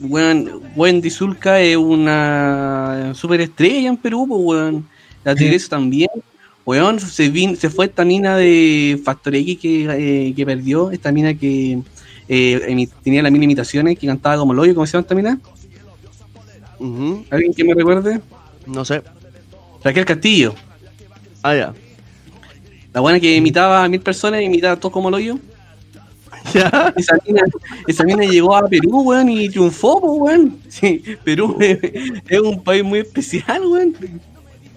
[0.00, 4.86] Weón, Wendy Zulka es una super estrella en Perú, pues, weón.
[5.22, 6.10] La Tigresa también.
[6.66, 11.12] Weón, se, vin- se fue esta mina de Factor X que, eh, que perdió, esta
[11.12, 11.78] mina que
[12.28, 15.38] eh, tenía las mil imitaciones, que cantaba como el hoyo, ¿cómo se llama esta mina?
[17.30, 18.20] ¿Alguien que me recuerde?
[18.66, 19.02] No sé.
[19.82, 20.54] Raquel Castillo.
[21.42, 21.74] Ah, ya.
[22.94, 25.38] La buena que imitaba a mil personas, imitaba a todos como el hoyo.
[26.96, 27.42] Esa mina,
[27.86, 30.58] esa mina llegó a Perú, weón, y triunfó, weón.
[30.68, 31.78] Sí, Perú es,
[32.28, 33.94] es un país muy especial, weón.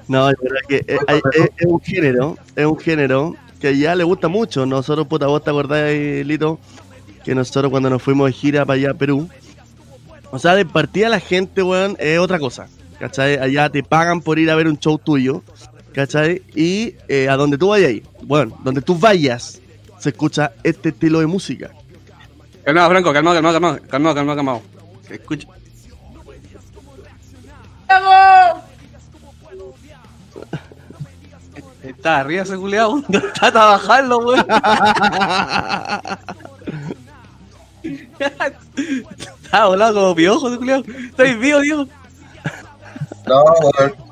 [0.08, 3.96] No, es verdad que es, hay- es- es un género, es un género que allá
[3.96, 4.66] le gusta mucho.
[4.66, 5.92] Nosotros, puta, vos te acordás,
[6.26, 6.58] Lito,
[7.26, 9.28] que nosotros cuando nos fuimos de gira para allá a Perú,
[10.32, 12.68] o sea, de partida la gente, weón, es otra cosa.
[13.00, 13.38] ¿Cachai?
[13.38, 15.44] Allá te pagan por ir a ver un show tuyo,
[15.98, 16.44] ¿cachai?
[16.54, 17.92] Y eh, a donde tú vayas,
[18.22, 19.60] bueno, donde tú vayas,
[19.98, 21.72] se escucha este estilo de música.
[22.64, 24.62] Calmado, Franco, calmado, calmado, calmado, calmado, calmado, calmado.
[25.10, 25.48] Escucha.
[31.82, 34.46] Está arriba ese culeado, está trabajando, weón.
[39.44, 40.84] Está volado como piojo ese culeado.
[41.10, 41.88] Estáis vivo, Diego.
[43.26, 44.07] No, weón.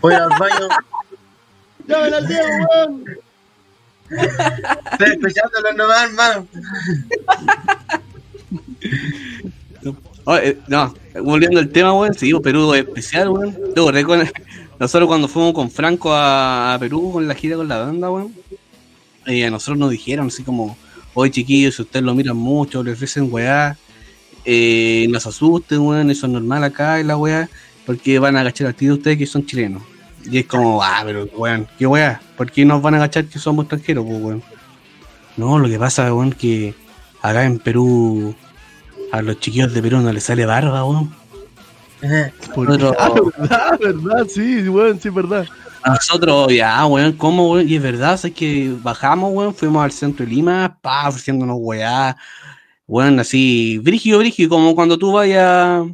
[0.00, 0.68] Voy al baño.
[1.86, 3.04] ¡Llamen al Diego, weón!
[4.10, 6.46] Estoy escuchándolo nomás, hermano.
[10.24, 13.56] Oh, eh, no, volviendo al tema, weón, sí, Perú es especial, weón.
[13.74, 14.30] Luego, recuerda-
[14.78, 18.34] nosotros cuando fuimos con Franco a, a Perú con la gira con la banda, weón,
[19.26, 20.76] eh, a nosotros nos dijeron así como,
[21.14, 23.76] oye chiquillos, si ustedes lo miran mucho, les ofrecen weá,
[24.44, 27.48] eh, no se asusten, weón, eso es normal acá en la weá,
[27.88, 29.82] porque van a agachar al tiro ustedes que son chilenos.
[30.30, 33.38] Y es como, ah, pero weón, qué weá, ¿por qué nos van a agachar que
[33.38, 34.42] somos extranjeros, pues, weón?
[35.38, 36.74] No, lo que pasa, weón, que
[37.22, 38.34] acá en Perú
[39.10, 41.10] a los chiquillos de Perú no les sale barba, weón.
[42.58, 45.46] Nosotros- Ah, verdad, verdad, sí, weón, sí, verdad.
[45.82, 47.66] a nosotros, ya, weón, ¿cómo, weón?
[47.66, 52.14] Y es verdad, es que bajamos, weón, fuimos al centro de Lima, pa, ofreciéndonos weá,
[52.86, 55.84] weón, así, brígido, brígido, como cuando tú vayas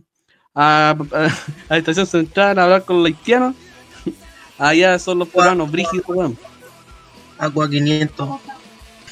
[0.55, 1.31] a, a, a
[1.69, 3.55] la estación central a hablar con los haitianos,
[4.59, 6.39] allá son los peruanos, brígidos, weón.
[7.39, 8.29] Aqua 500.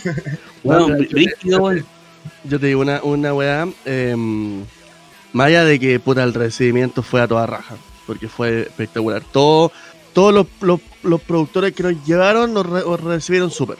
[0.64, 1.72] Weón, brígido.
[2.44, 4.64] Yo te digo una, una weá, em,
[5.32, 7.76] más allá de que puta el recibimiento fue a toda raja,
[8.06, 9.22] porque fue espectacular.
[9.32, 9.72] Todo,
[10.12, 13.78] todos los, los, los productores que nos llevaron nos, re- nos recibieron súper.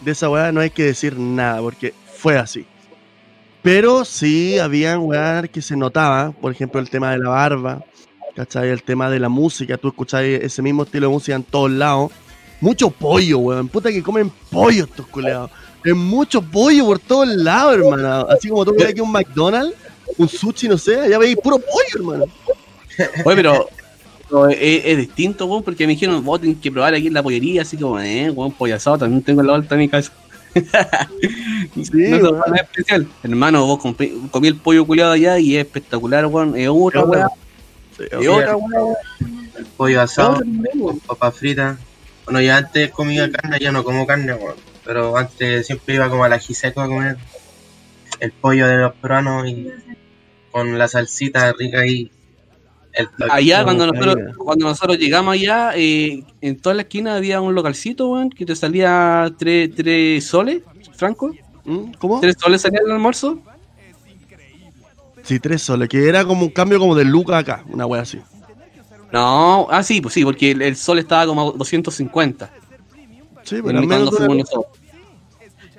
[0.00, 2.66] De esa weá no hay que decir nada, porque fue así.
[3.70, 7.84] Pero sí habían weá que se notaba, por ejemplo el tema de la barba,
[8.34, 8.70] ¿cachai?
[8.70, 12.10] El tema de la música, tú escuchás ese mismo estilo de música en todos lados.
[12.62, 13.68] Mucho pollo, weón.
[13.68, 15.50] Puta que comen pollo estos culeados.
[15.84, 18.26] Es mucho pollo por todos lados, hermano.
[18.30, 19.76] Así como tú ves aquí un McDonald's,
[20.16, 22.24] un sushi, no sé, allá veis puro pollo, hermano.
[23.26, 23.68] Oye, pero,
[24.30, 27.22] pero es, es distinto, weón, porque me dijeron, vos tenés que probar aquí en la
[27.22, 30.10] pollería, así como, eh, weón, pollo asado, también tengo en la vuelta de mi casa.
[30.54, 33.08] Sí, no, es especial.
[33.22, 36.56] Hermano, vos comí, el pollo culiado allá y es espectacular, weón.
[36.56, 37.28] Es otra weá.
[37.98, 38.94] Es otra weá.
[39.56, 41.00] El pollo asado, Otra weá, weón.
[41.00, 41.78] papa frita.
[42.24, 44.56] Bueno, ya antes comía carne, ya no como carne, weón.
[44.84, 47.16] Pero antes siempre iba como a la Giseco a comer
[48.20, 49.68] el pollo de los peruanos y
[50.50, 52.10] con la salsita rica ahí.
[52.98, 57.54] El Allá, cuando nosotros, cuando nosotros llegamos allá, eh, en toda la esquina había un
[57.54, 60.62] localcito, weón, que te salía tres, tres soles,
[60.96, 61.32] Franco.
[61.64, 61.92] ¿Mm?
[61.98, 62.20] ¿Cómo?
[62.20, 63.38] ¿Tres soles salía el almuerzo?
[65.22, 68.18] Sí, tres soles, que era como un cambio como de Luca acá, una wea así.
[69.12, 72.50] No, ah, sí, pues sí, porque el, el sol estaba como a 250.
[73.44, 74.66] Sí, pero menos nosotros.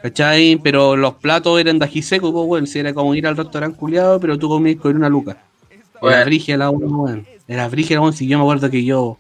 [0.02, 0.60] ¿Cachai?
[0.64, 2.72] Pero los platos eran de ají seco, pues.
[2.72, 5.38] Si era como ir al restaurante culiado, pero tú comías con una luca.
[6.02, 6.26] Era Bueno.
[6.26, 7.28] brigia la weón, weón.
[7.48, 8.14] Era brigia, weón.
[8.14, 9.18] Si yo me acuerdo que yo.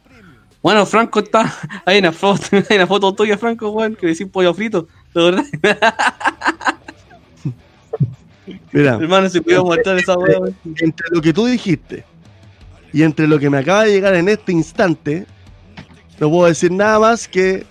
[0.61, 1.53] Bueno, Franco está.
[1.85, 4.87] Hay una foto, hay una foto tuya, Franco, weón, que decís pollo frito.
[5.13, 5.45] ¿De verdad?
[8.71, 10.55] Mira, Hermano, si pudiera mostrar esa weón.
[10.63, 12.03] entre lo que tú dijiste
[12.91, 15.25] y entre lo que me acaba de llegar en este instante,
[16.19, 17.65] no puedo decir nada más que.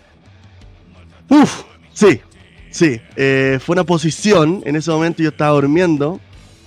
[1.28, 2.20] Uf, sí,
[2.70, 3.00] sí.
[3.16, 6.20] eh, fue una posición, en ese momento yo estaba durmiendo,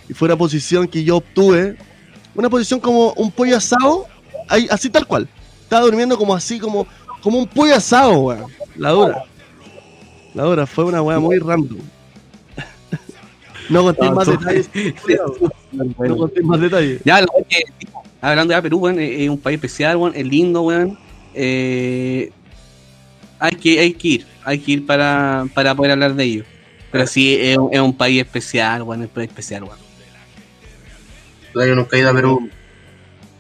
[0.09, 1.77] y fue una posición que yo obtuve,
[2.35, 4.05] una posición como un pollo asado,
[4.47, 5.27] ahí, así tal cual.
[5.63, 6.85] Estaba durmiendo como así, como,
[7.21, 8.45] como un pollo asado, weón.
[8.75, 9.23] La dura.
[10.33, 11.79] La dura, fue una weá muy random.
[13.69, 14.69] no conté No, más tú- detalles.
[15.71, 17.01] No conté más detalles.
[17.05, 17.63] Ya, la que,
[18.21, 20.97] hablando de Perú, weón, es, es un país especial, weón, es lindo, weón.
[21.33, 22.31] Eh,
[23.39, 26.43] hay, que, hay que ir, hay que ir para, para poder hablar de ello.
[26.91, 29.77] Pero sí, es, un- es un país especial, weón, es un país especial, weón.
[31.53, 32.49] Yo nunca he ido a Perú.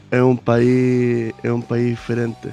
[0.09, 2.49] Es un país, es un país diferente.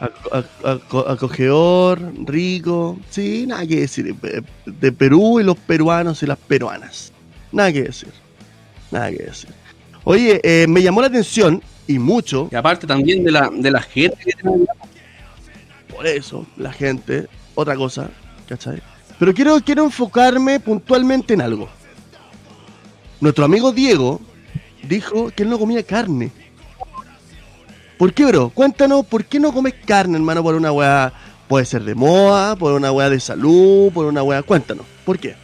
[0.00, 2.98] Aco- aco- aco- acogedor, rico.
[3.10, 4.14] Sí, nada que decir.
[4.16, 7.12] De- De Perú y los peruanos y las peruanas.
[7.52, 8.08] Nada que decir.
[8.90, 9.50] Nada que decir.
[10.04, 12.48] Oye, eh, me llamó la atención y mucho.
[12.50, 14.60] Y aparte también de la, de la gente que tenemos
[15.94, 18.08] Por eso, la gente, otra cosa,
[18.48, 18.80] ¿cachai?
[19.18, 21.68] Pero quiero, quiero enfocarme puntualmente en algo.
[23.20, 24.18] Nuestro amigo Diego
[24.82, 26.30] dijo que él no comía carne.
[27.98, 28.48] ¿Por qué, bro?
[28.48, 30.42] Cuéntanos, ¿por qué no comes carne, hermano?
[30.42, 31.12] Por una weá,
[31.48, 34.42] puede ser de moda, por una weá de salud, por una weá.
[34.42, 35.36] Cuéntanos, ¿por qué?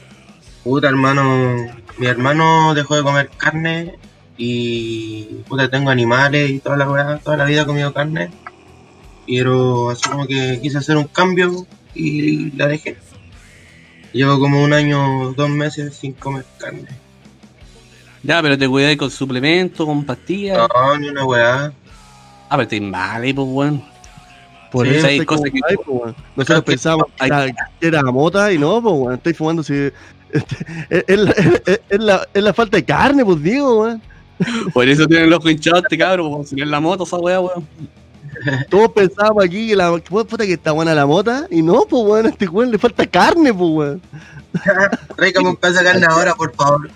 [0.64, 1.66] Puta, hermano.
[1.98, 3.96] Mi hermano dejó de comer carne
[4.38, 5.42] y.
[5.48, 7.18] Puta, tengo animales y toda la weá.
[7.18, 8.30] Toda la vida he comido carne.
[9.26, 12.96] Pero así como que quise hacer un cambio y la dejé.
[14.12, 16.88] Llevo como un año, dos meses sin comer carne.
[18.26, 20.58] Ya, pero te cuidáis con suplemento, con pastillas.
[20.74, 21.72] No, ni una weá.
[22.48, 23.84] Ah, pero te mal pues, weón.
[24.72, 26.16] Por Sí, eso hay estoy cosas que- ay, po, weón.
[26.34, 27.46] Nosotros pensábamos que hay- era,
[27.80, 29.14] que era mota y no, pues, weón.
[29.14, 29.74] Estoy fumando si.
[30.32, 30.56] este,
[30.90, 34.02] es, es la, es- es la, es la falta de carne, pues, digo, weón.
[34.74, 37.66] Por eso tienen los hinchados este cabrón, por si en la moto esa weá, weón.
[38.68, 42.02] Todos pensábamos aquí que la que puta que está buena la mota y no, pues
[42.04, 44.02] weón, a este weón le falta carne, pues weón.
[45.16, 46.90] Tráigame un pedazo de carne ahora, por favor.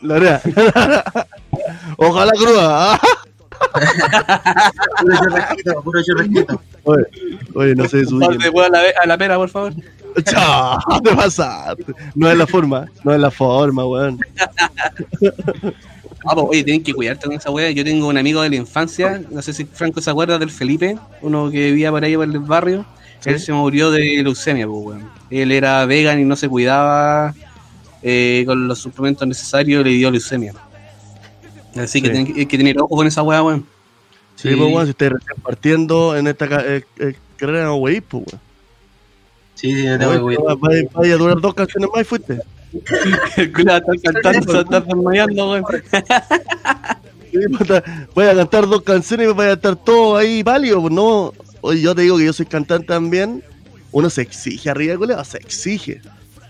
[0.00, 0.42] La verdad.
[1.96, 3.00] Ojalá cruda.
[5.00, 6.60] Puro churrasquito, puro churrasquito.
[6.84, 7.04] Oye,
[7.54, 9.72] oye, no sé su Parte, weón, a la, a la pera, por favor.
[10.24, 11.84] Chao, te pasaste.
[12.14, 14.20] No es la forma, no es la forma, weón.
[16.24, 17.70] Ah, pues, oye, tienen que cuidarte con esa weá.
[17.70, 20.96] Yo tengo un amigo de la infancia, no sé si Franco se acuerda del Felipe,
[21.22, 22.84] uno que vivía por ahí por el barrio.
[23.20, 23.30] Sí.
[23.30, 25.10] Él se murió de leucemia, pues, weón.
[25.30, 27.34] Él era vegan y no se cuidaba
[28.02, 30.54] eh, con los suplementos necesarios, le dio leucemia.
[31.76, 32.32] Así que Sí.
[32.36, 33.66] hay que tener ojo con esa weá, weón.
[34.34, 38.40] Sí, pues weón, si estáis partiendo en esta eh, eh, carrera, no wey, pues weón.
[39.54, 40.56] Sí, sí, tengo que Oye, cuidar.
[40.58, 42.40] Vaya, vaya a durar dos canciones más y fuiste.
[43.36, 45.64] El culo está cantando, se está desmayando, weón.
[47.30, 47.38] Sí,
[48.14, 50.80] Voy a cantar dos canciones y me vaya a estar todo ahí pálido.
[50.80, 51.32] Pues no.
[51.60, 53.42] Oye, yo te digo que yo soy cantante también.
[53.90, 56.00] Uno se exige arriba, colega, se exige.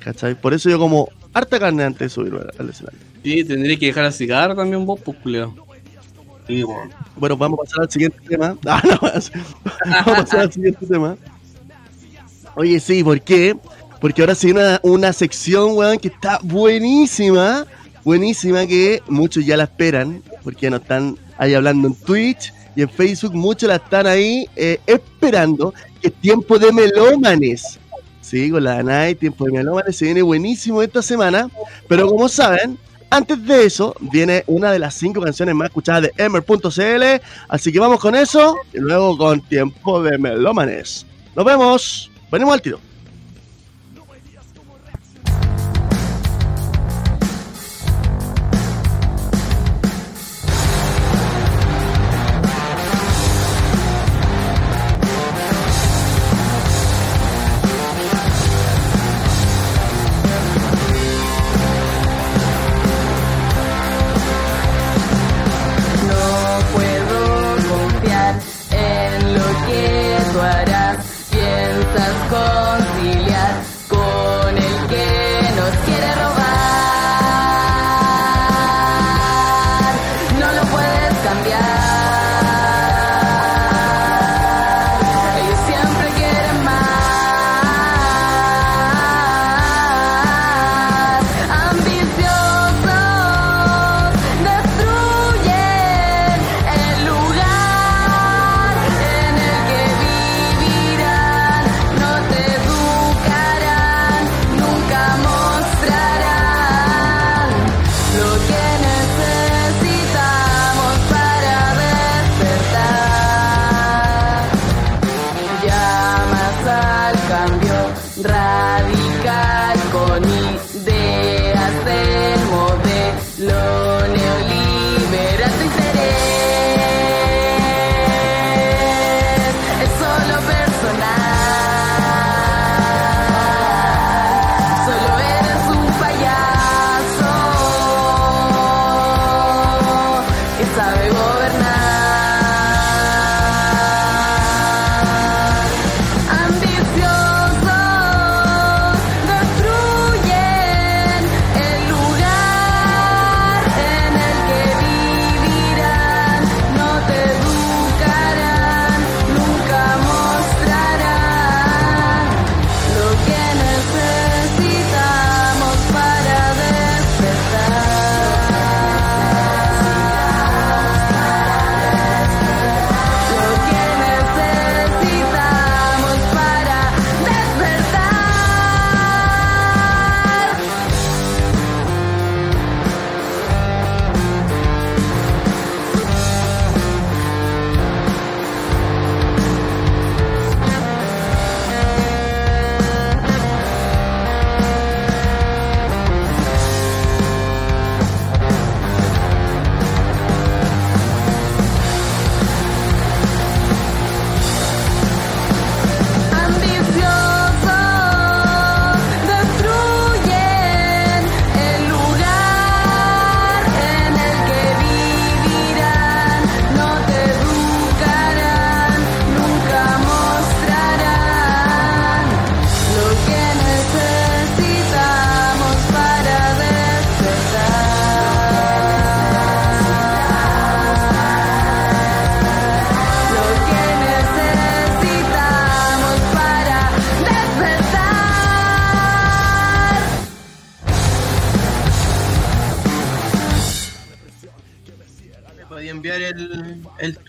[0.00, 0.34] ¿Cachai?
[0.34, 1.08] Por eso yo como
[1.38, 2.98] harta carne antes de subir al- al escenario.
[3.22, 5.16] Sí, tendría que dejar el cigarro también vos, pues.
[6.46, 6.90] Sí, weón.
[7.16, 8.56] Bueno, vamos a pasar al siguiente tema.
[8.66, 9.30] Ah, no, vamos
[9.84, 11.16] a pasar al siguiente tema.
[12.54, 13.56] Oye, sí, ¿por qué?
[14.00, 17.66] Porque ahora sí una, una sección, weón, que está buenísima.
[18.04, 20.22] Buenísima que muchos ya la esperan.
[20.42, 23.34] Porque ya nos están ahí hablando en Twitch y en Facebook.
[23.34, 25.74] Muchos la están ahí eh, esperando.
[26.00, 27.78] Que es tiempo de melómanes.
[28.28, 29.96] Sí, con la Danai, tiempo de melómanes.
[29.96, 31.48] Se viene buenísimo esta semana.
[31.88, 36.12] Pero como saben, antes de eso, viene una de las cinco canciones más escuchadas de
[36.22, 37.24] Emer.cl.
[37.48, 41.06] Así que vamos con eso y luego con Tiempo de Melómanes.
[41.34, 42.10] Nos vemos.
[42.30, 42.87] Venimos al tiro.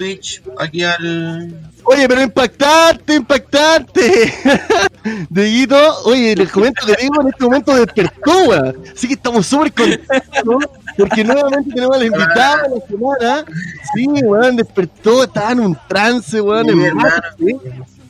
[0.10, 1.54] Twitch aquí al.
[1.84, 4.34] Oye, pero impactante, impactante.
[5.30, 8.84] Dieguito, oye, les comento que Diego en este momento despertó, weón.
[8.96, 10.66] Así que estamos súper contentos
[10.98, 13.46] porque nuevamente tenemos a la invitada de la semana.
[13.94, 16.66] Sí, weón, despertó, estaba en un trance, weón.
[16.66, 17.16] Sí, en hermano.
[17.38, 17.58] ¿sí?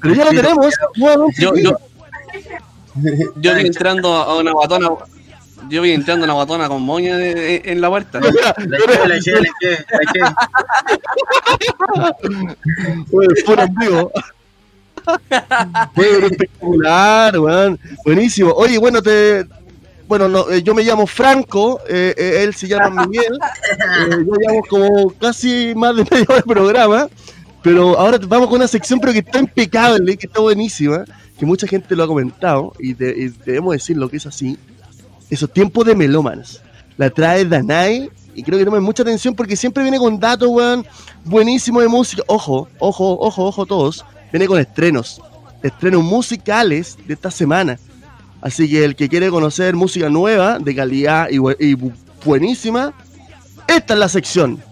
[0.01, 0.73] Pero ya lo tenemos.
[0.95, 1.77] Yo, yo,
[3.35, 4.89] yo entrando a una guatona.
[5.69, 8.19] Yo vi entrando una guatona con moña de- en la puerta.
[8.21, 10.19] La eché, la eché, la eché, la eché.
[13.11, 14.11] Oye, puro en vivo.
[15.95, 17.79] Oye, espectacular, weón.
[18.05, 18.51] Buenísimo.
[18.51, 19.45] Oye, bueno, te.
[20.07, 23.33] Bueno, no, eh, yo me llamo Franco, eh, eh, él se llama Miguel.
[23.35, 27.07] Eh, yo llevamos como casi más de media hora de programa.
[27.61, 31.03] Pero ahora vamos con una sección, pero que está impecable, que está buenísima,
[31.37, 34.57] que mucha gente lo ha comentado, y, de- y debemos decir lo que es así.
[35.29, 36.61] Esos tiempos de melómanos.
[36.97, 40.85] La trae Danai, y creo que tomen mucha atención porque siempre viene con datos, weón,
[41.25, 42.23] buenísimo de música.
[42.27, 44.05] Ojo, ojo, ojo, ojo todos.
[44.31, 45.21] Viene con estrenos,
[45.63, 47.79] estrenos musicales de esta semana.
[48.41, 52.93] Así que el que quiere conocer música nueva, de calidad y, y bu- buenísima,
[53.67, 54.63] esta es la sección.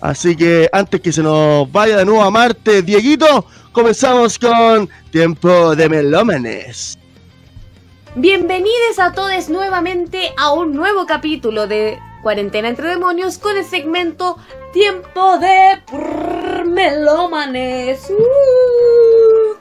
[0.00, 5.74] Así que antes que se nos vaya de nuevo a Marte, Dieguito, comenzamos con Tiempo
[5.74, 6.96] de Melómanes.
[8.18, 14.38] Bienvenidos a todos nuevamente a un nuevo capítulo de Cuarentena entre Demonios con el segmento
[14.72, 15.82] Tiempo de
[16.64, 18.08] Melómanes.
[18.08, 19.56] Uh.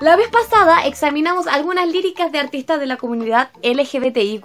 [0.00, 4.44] La vez pasada examinamos algunas líricas de artistas de la comunidad LGBTIQ.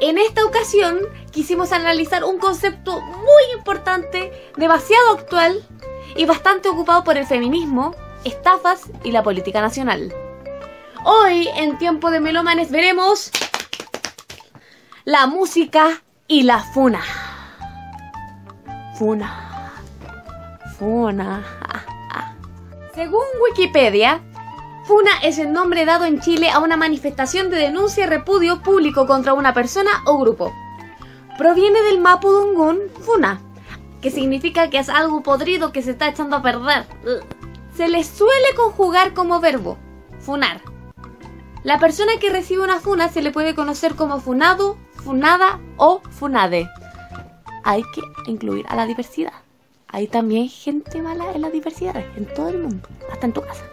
[0.00, 0.98] En esta ocasión
[1.30, 5.64] quisimos analizar un concepto muy importante, demasiado actual
[6.16, 10.12] y bastante ocupado por el feminismo, estafas y la política nacional.
[11.06, 13.30] Hoy, en Tiempo de Melómanes, veremos
[15.04, 17.02] la música y la funa.
[18.96, 19.74] Funa.
[20.78, 21.44] Funa.
[22.94, 24.22] Según Wikipedia,
[24.84, 29.06] Funa es el nombre dado en Chile a una manifestación de denuncia y repudio público
[29.06, 30.54] contra una persona o grupo.
[31.36, 33.42] Proviene del mapudungún Funa,
[34.00, 36.86] que significa que es algo podrido que se está echando a perder.
[37.76, 39.76] Se le suele conjugar como verbo,
[40.18, 40.73] funar.
[41.64, 46.68] La persona que recibe una funa se le puede conocer como funado, funada o funade.
[47.64, 49.32] Hay que incluir a la diversidad.
[49.88, 53.64] Hay también gente mala en la diversidad, en todo el mundo, hasta en tu casa.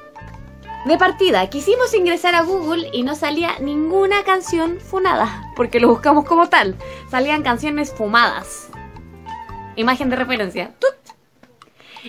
[0.85, 6.23] De partida, quisimos ingresar a Google y no salía ninguna canción funada, porque lo buscamos
[6.23, 6.77] como tal.
[7.09, 8.69] Salían canciones fumadas.
[9.75, 10.73] Imagen de referencia.
[10.79, 11.00] ¡Tut!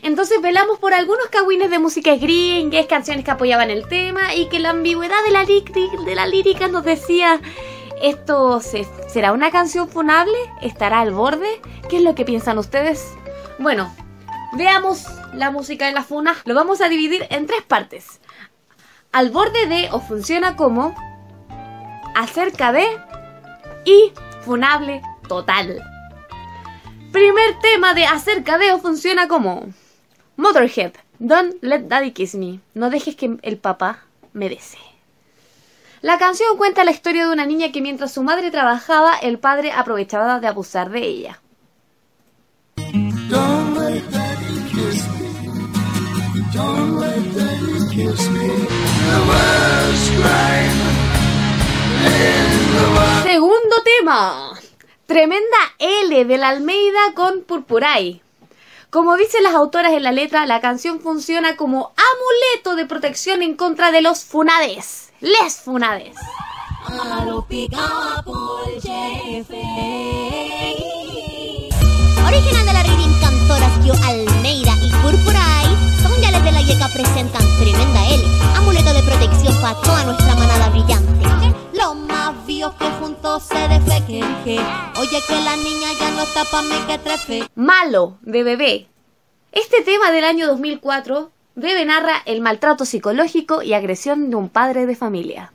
[0.01, 4.59] Entonces velamos por algunos cagüines de música gringues, canciones que apoyaban el tema y que
[4.59, 7.40] la ambigüedad de la, de la lírica nos decía,
[8.01, 10.36] ¿esto se- será una canción funable?
[10.62, 11.61] ¿Estará al borde?
[11.90, 13.12] ¿Qué es lo que piensan ustedes?
[13.59, 13.95] Bueno,
[14.55, 16.36] veamos la música de la funa.
[16.47, 18.20] Lo vamos a dividir en tres partes.
[19.12, 20.95] Al borde de o funciona como,
[22.14, 22.86] acerca de
[23.84, 24.12] y
[24.43, 25.82] funable total.
[27.12, 29.66] Primer tema de acerca de o funciona como
[30.37, 32.61] Motherhead, Don't Let Daddy Kiss Me.
[32.74, 34.78] No dejes que el papá me bese.
[36.01, 39.72] La canción cuenta la historia de una niña que mientras su madre trabajaba, el padre
[39.72, 41.41] aprovechaba de abusar de ella.
[43.28, 45.28] Don't let daddy kiss me.
[46.53, 48.49] Don't let daddy kiss me.
[48.49, 50.80] The world's crying.
[52.05, 53.22] In the world.
[53.24, 54.53] Segundo tema.
[55.07, 58.22] Tremenda L de la Almeida con Purpuray.
[58.93, 63.57] Como dicen las autoras en la letra, la canción funciona como amuleto de protección en
[63.57, 65.09] contra de los funades.
[65.20, 66.14] Les funades.
[66.84, 67.38] A lo.
[67.38, 67.86] Original
[72.66, 75.68] de la Reading Cantoras Yo Almeida y Purpuray,
[76.03, 78.22] son de la yeca presentan tremenda L,
[78.59, 81.41] amuleto de protección para toda nuestra manada brillante.
[82.63, 84.23] Los más vivos que juntos se defequen.
[85.01, 87.49] Oye que la niña ya no está pa' mí que trefe.
[87.57, 88.89] Malo de bebé.
[89.51, 94.87] Este tema del año 2004 Bebe narra el maltrato psicológico y agresión de un padre
[94.87, 95.53] de familia.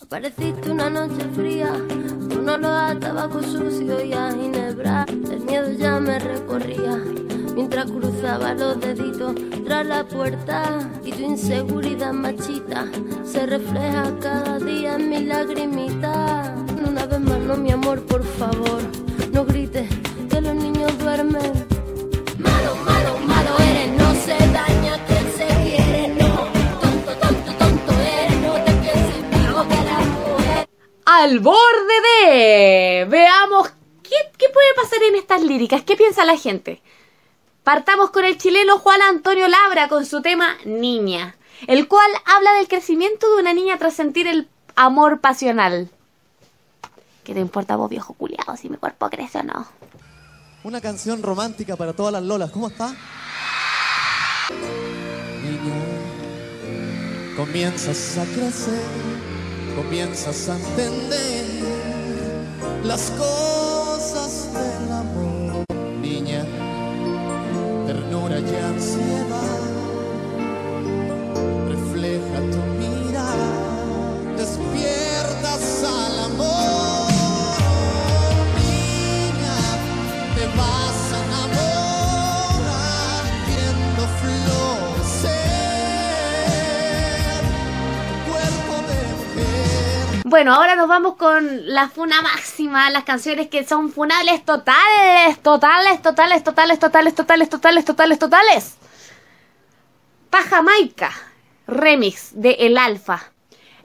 [0.00, 5.04] Apareciste una noche fría, un olor a tabaco sucio y a ginebra.
[5.08, 6.98] El miedo ya me recorría
[7.54, 9.34] mientras cruzaba los deditos
[9.64, 10.90] tras la puerta.
[11.04, 12.86] Y tu inseguridad machita
[13.24, 16.54] se refleja cada día en mi lagrimita.
[16.86, 18.82] Una vez más, no, mi amor, por favor,
[19.32, 19.88] no grites
[20.30, 21.52] que los niños duermen.
[22.38, 26.34] Malo, malo, malo eres, no se daña quien se quiere, no.
[26.80, 30.68] Tonto, tonto, tonto eres, no te pienses vivo que la mujer.
[31.04, 31.94] Al borde
[32.24, 33.06] de...
[33.08, 33.68] Veamos
[34.02, 36.82] qué, qué puede pasar en estas líricas, qué piensa la gente.
[37.70, 41.36] Partamos con el chileno Juan Antonio Labra con su tema Niña,
[41.68, 45.88] el cual habla del crecimiento de una niña tras sentir el amor pasional.
[47.22, 49.68] ¿Qué te importa vos, viejo culiado, si mi cuerpo crece o no?
[50.64, 52.50] Una canción romántica para todas las lolas.
[52.50, 52.92] ¿Cómo está?
[55.44, 58.82] Niña, comienzas a crecer,
[59.76, 61.46] comienzas a entender
[62.82, 65.64] las cosas del amor.
[66.02, 66.44] Niña,
[67.92, 69.62] ternura y ansiedad,
[71.68, 73.50] refleja tu mirada,
[74.36, 76.19] despiertas al amor.
[90.30, 96.00] Bueno, ahora nos vamos con la funa máxima, las canciones que son funables totales, totales,
[96.02, 98.76] totales, totales, totales, totales, totales, totales, totales.
[100.30, 101.10] Pa' Jamaica,
[101.66, 103.32] remix de El Alfa.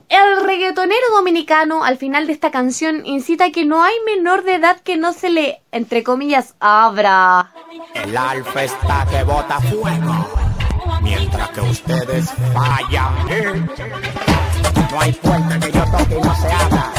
[0.07, 4.79] El reggaetonero dominicano al final de esta canción incita que no hay menor de edad
[4.81, 7.53] que no se le, entre comillas, abra.
[7.95, 10.29] El alfa está que bota fuego,
[11.06, 13.68] mientras que ustedes fallan.
[14.91, 16.93] No hay puerta que yo toque y no se abra.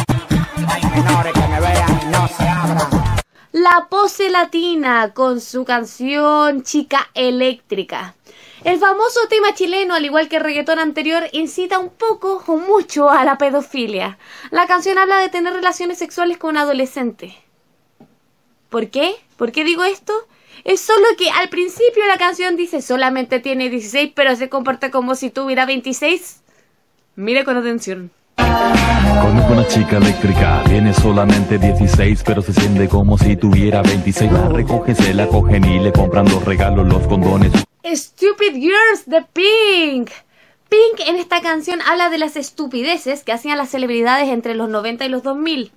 [0.68, 3.16] Hay menores que me vean y no se abran.
[3.52, 8.14] La pose latina con su canción Chica Eléctrica.
[8.62, 13.10] El famoso tema chileno, al igual que el reggaetón anterior, incita un poco o mucho
[13.10, 14.18] a la pedofilia.
[14.50, 17.36] La canción habla de tener relaciones sexuales con un adolescente.
[18.68, 19.14] ¿Por qué?
[19.36, 20.12] ¿Por qué digo esto?
[20.66, 25.14] Es solo que al principio la canción dice solamente tiene 16, pero se comporta como
[25.14, 26.42] si tuviera 26.
[27.14, 28.10] Mire con atención.
[28.36, 34.32] Conozco una chica eléctrica, tiene solamente 16, pero se siente como si tuviera 26.
[34.32, 37.52] La recogen, se la cogen y le compran los regalos, los condones.
[37.84, 40.10] Stupid Girls de Pink.
[40.68, 45.04] Pink en esta canción habla de las estupideces que hacían las celebridades entre los 90
[45.04, 45.70] y los 2000.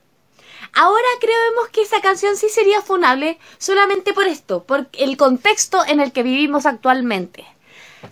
[0.73, 5.99] Ahora creemos que esa canción sí sería funable solamente por esto, por el contexto en
[5.99, 7.45] el que vivimos actualmente.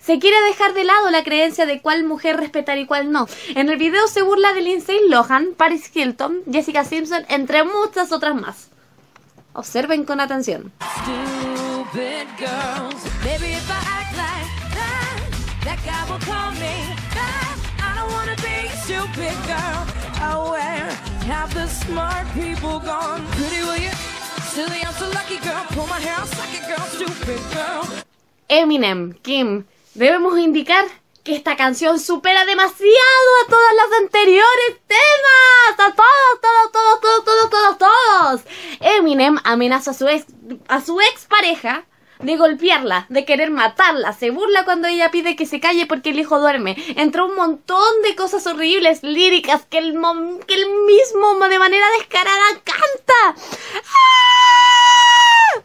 [0.02, 3.26] Se quiere dejar de lado la creencia de cuál mujer respetar y cuál no.
[3.54, 8.34] En el video se burla de Lindsay Lohan, Paris Hilton, Jessica Simpson, entre muchas otras
[8.34, 8.68] más.
[9.54, 10.72] Observen con atención.
[21.28, 23.22] Have the smart people gone?
[23.32, 23.92] Pretty will you?
[24.48, 25.62] Silly, I'm so lucky, girl.
[25.76, 26.24] Pull my hair.
[26.24, 27.84] Stupid girl.
[28.48, 30.86] Eminem, Kim, debemos indicar
[31.24, 35.90] que esta canción supera demasiado a todas las anteriores temas.
[35.90, 38.40] A todos, todos, todos, todos, todos, todos, todos.
[38.80, 40.24] Eminem amenaza a su ex,
[40.66, 41.84] a su ex pareja
[42.20, 44.12] de golpearla, de querer matarla.
[44.12, 46.76] Se burla cuando ella pide que se calle porque el hijo duerme.
[46.96, 51.86] Entre un montón de cosas horribles, líricas, que el, mom- que el mismo de manera
[51.98, 53.40] descarada canta.
[53.84, 55.62] ¡Ah!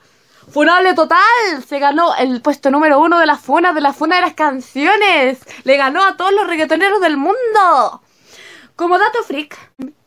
[0.51, 1.19] Funable total.
[1.67, 5.39] Se ganó el puesto número uno de las funas, de la funa de las canciones.
[5.63, 8.01] Le ganó a todos los reggaetoneros del mundo.
[8.75, 9.57] Como dato freak,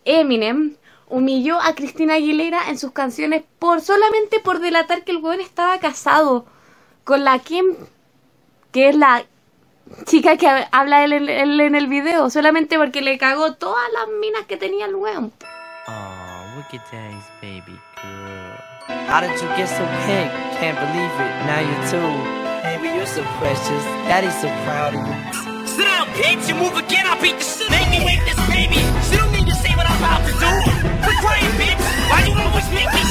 [0.04, 0.76] Eminem
[1.08, 5.78] humilló a Cristina Aguilera en sus canciones por solamente por delatar que el weón estaba
[5.78, 6.46] casado
[7.04, 7.76] con la Kim,
[8.72, 9.24] que es la
[10.04, 14.08] chica que habla él, en- él en el video, solamente porque le cagó todas las
[14.20, 15.32] minas que tenía el weón.
[15.86, 18.56] Oh, look at days, baby girl.
[19.08, 20.30] How did you get so pink?
[20.58, 21.32] Can't believe it.
[21.46, 22.42] Now you're two.
[22.62, 23.84] Baby, you're so precious.
[24.08, 25.66] Daddy's so proud of you.
[25.66, 26.48] Sit down, bitch.
[26.48, 27.70] You move again, I'll beat the shit.
[27.70, 28.82] Make me wake this baby.
[29.08, 29.35] She don't
[30.06, 30.50] about to do.
[31.02, 31.82] Quit crying, bitch.
[32.06, 33.02] Why you always make me?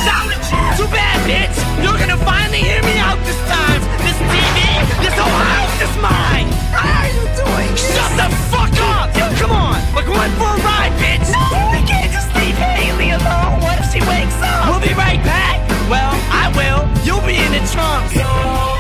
[0.80, 1.56] Too bad, bitch.
[1.84, 3.82] You're gonna finally hear me out this time.
[4.04, 4.60] This TV,
[5.04, 6.48] this whole house is mine.
[6.72, 7.72] How are you doing?
[7.76, 9.08] Shut the fuck up.
[9.16, 9.80] Yo, come on.
[9.96, 11.28] We're going for a ride, bitch.
[11.32, 13.60] No, we can't just leave Haley alone.
[13.60, 14.68] What if she wakes up?
[14.68, 15.60] We'll be right back.
[15.91, 16.82] Well, I will.
[17.06, 18.74] You'll be in the trunk.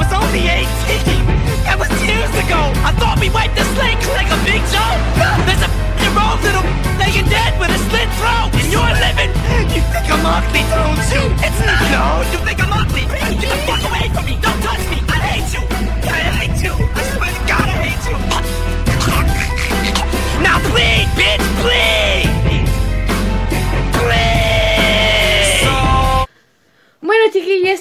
[0.00, 0.64] was only 18!
[1.68, 2.72] That was years ago!
[2.88, 5.00] I thought we wiped the slate like a big joke!
[5.44, 6.64] There's a f***ing wrong little
[6.96, 8.48] laying dead with a slit throat!
[8.56, 9.28] And you're living!
[9.76, 11.24] You think I'm ugly, don't you?
[11.44, 11.84] It's not!
[11.92, 13.04] No, you think I'm ugly!
[13.12, 14.40] Get the fuck away from me!
[14.40, 15.04] Don't touch me!
[15.04, 15.62] I hate you!
[15.68, 16.72] I hate you!
[16.96, 18.16] I swear to God, I hate you!
[20.40, 22.29] Now please, bitch, please.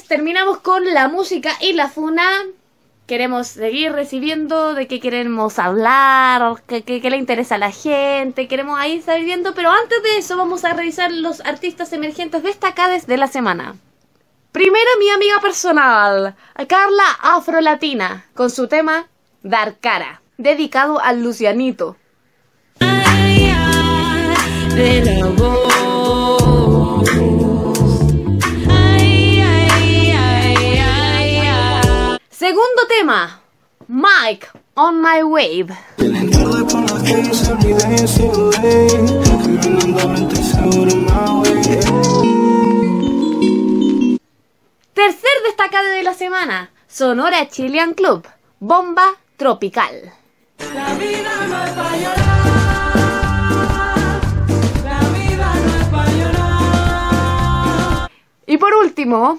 [0.08, 2.28] Terminamos con la música y la funa.
[3.06, 8.48] Queremos seguir recibiendo de qué queremos hablar, qué, qué- qué le interesa a la gente,
[8.48, 13.08] queremos ahí estar viendo, pero antes de eso vamos a revisar los artistas emergentes destacados
[13.08, 13.76] de la semana.
[14.52, 16.36] Primero mi amiga personal,
[16.68, 19.08] Carla Afrolatina, con su tema
[19.42, 21.98] Dar Cara, dedicado al Lucianito.
[24.76, 25.89] de la voz.
[32.50, 33.42] Segundo tema,
[33.88, 35.68] Mike on My Wave.
[44.96, 48.28] Tercer destacado de la semana, Sonora Chilean Club,
[48.60, 50.12] Bomba Tropical.
[50.74, 52.26] La vida no es pa' llorar.
[54.84, 58.10] La vida no es pa' llorar.
[58.48, 59.38] Y por último,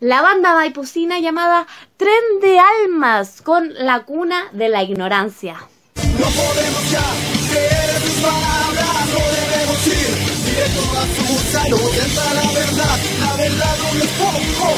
[0.00, 1.66] la banda vaipusina llamada
[1.98, 5.56] Tren de Almas con la cuna de la ignorancia.
[5.94, 7.04] No podemos ya
[7.50, 10.12] creer en tus palabras, no debemos ir
[10.46, 14.68] directo a su gusano, está la verdad, la verdad no es poco,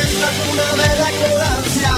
[0.00, 1.92] es la cuna de la ignorancia.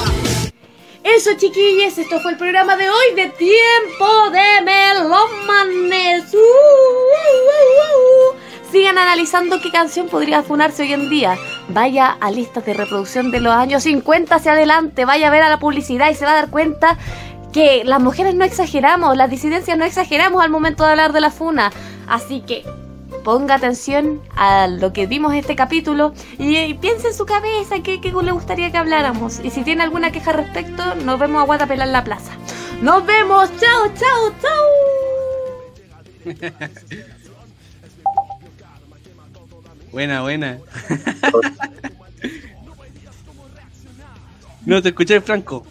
[1.04, 6.34] Eso chiquillos, esto fue el programa de hoy de Tiempo de Melómanes.
[6.34, 6.42] Uh, uh,
[7.48, 7.91] uh, uh.
[8.72, 11.36] Sigan analizando qué canción podría funarse hoy en día.
[11.68, 15.50] Vaya a listas de reproducción de los años 50 hacia adelante, vaya a ver a
[15.50, 16.96] la publicidad y se va a dar cuenta
[17.52, 21.30] que las mujeres no exageramos, las disidencias no exageramos al momento de hablar de la
[21.30, 21.70] funa.
[22.08, 22.64] Así que
[23.22, 27.82] ponga atención a lo que vimos en este capítulo y, y piense en su cabeza
[27.82, 29.40] qué, qué le gustaría que habláramos.
[29.44, 32.32] Y si tiene alguna queja al respecto, nos vemos a Guatapelar en la plaza.
[32.80, 33.50] ¡Nos vemos!
[33.60, 34.64] ¡Chao, chao, chao!
[39.92, 40.58] Buena, buena.
[44.66, 45.64] no te escuché, Franco.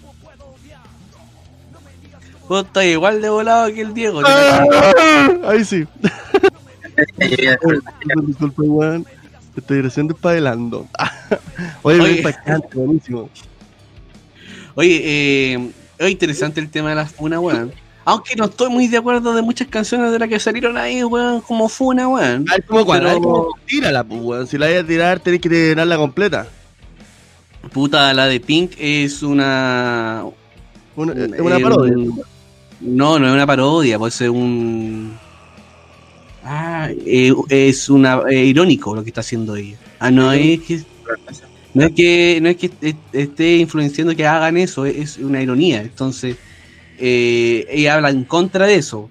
[2.48, 4.22] Vos estás igual de volado que el Diego.
[5.46, 5.86] Ahí sí.
[8.28, 9.06] Disculpa, weón.
[9.56, 10.88] Estoy recién despabilando.
[11.82, 11.98] Oye, Oye.
[11.98, 13.30] muy impactante, buenísimo.
[14.76, 17.74] Oye, eh, es interesante el tema de las funas, weón.
[18.04, 21.42] Aunque no estoy muy de acuerdo de muchas canciones de las que salieron ahí, weón,
[21.42, 22.46] como funa, weón.
[23.00, 24.48] Pero- ay, como tírala, pues, weón.
[24.48, 26.48] Si la vayas a tirar, tenés que tirarla completa.
[27.74, 30.24] Puta, la de Pink es una.
[30.96, 31.94] Una, es una eh, parodia.
[31.98, 32.22] un-
[32.82, 35.16] No, no es una parodia, puede ser un.
[36.44, 39.78] Ah, eh, es una eh, irónico lo que está haciendo ella.
[40.00, 40.82] Ah, no es que.
[41.74, 45.42] No es que, no es que est- esté influenciando que hagan eso, es- es una
[45.42, 45.82] ironía.
[45.82, 46.36] Entonces,
[47.02, 49.10] eh, ella habla en contra de eso.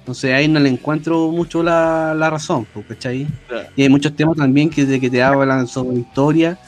[0.00, 3.26] Entonces ahí no le encuentro mucho la, la razón, ¿cachai?
[3.74, 6.58] Y hay muchos temas también que, de que te hablan sobre historia,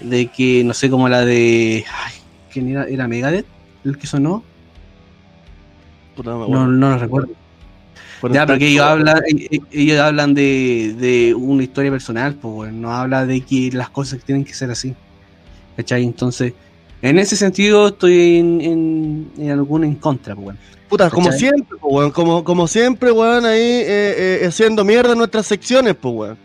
[0.00, 1.84] de que, no sé, como la de...
[1.86, 2.14] Ay,
[2.50, 2.84] ¿Quién era?
[2.84, 3.44] ¿Era Megadeth?
[3.84, 4.42] ¿El que sonó?
[6.24, 7.28] No, no lo recuerdo.
[8.32, 12.72] Ya, pero que ellos hablan, eh, eh, ellos hablan de, de una historia personal, pues
[12.72, 14.94] no habla de que las cosas tienen que ser así.
[15.76, 16.02] ¿Cachai?
[16.02, 16.54] Entonces,
[17.08, 20.58] en ese sentido estoy en, en, en alguno en contra, pues bueno.
[20.88, 21.40] Puta, como ¿Cachai?
[21.40, 22.10] siempre, pues, weón.
[22.12, 26.38] Como, como siempre, weón, ahí eh, eh, haciendo mierda en nuestras secciones, pues, weón.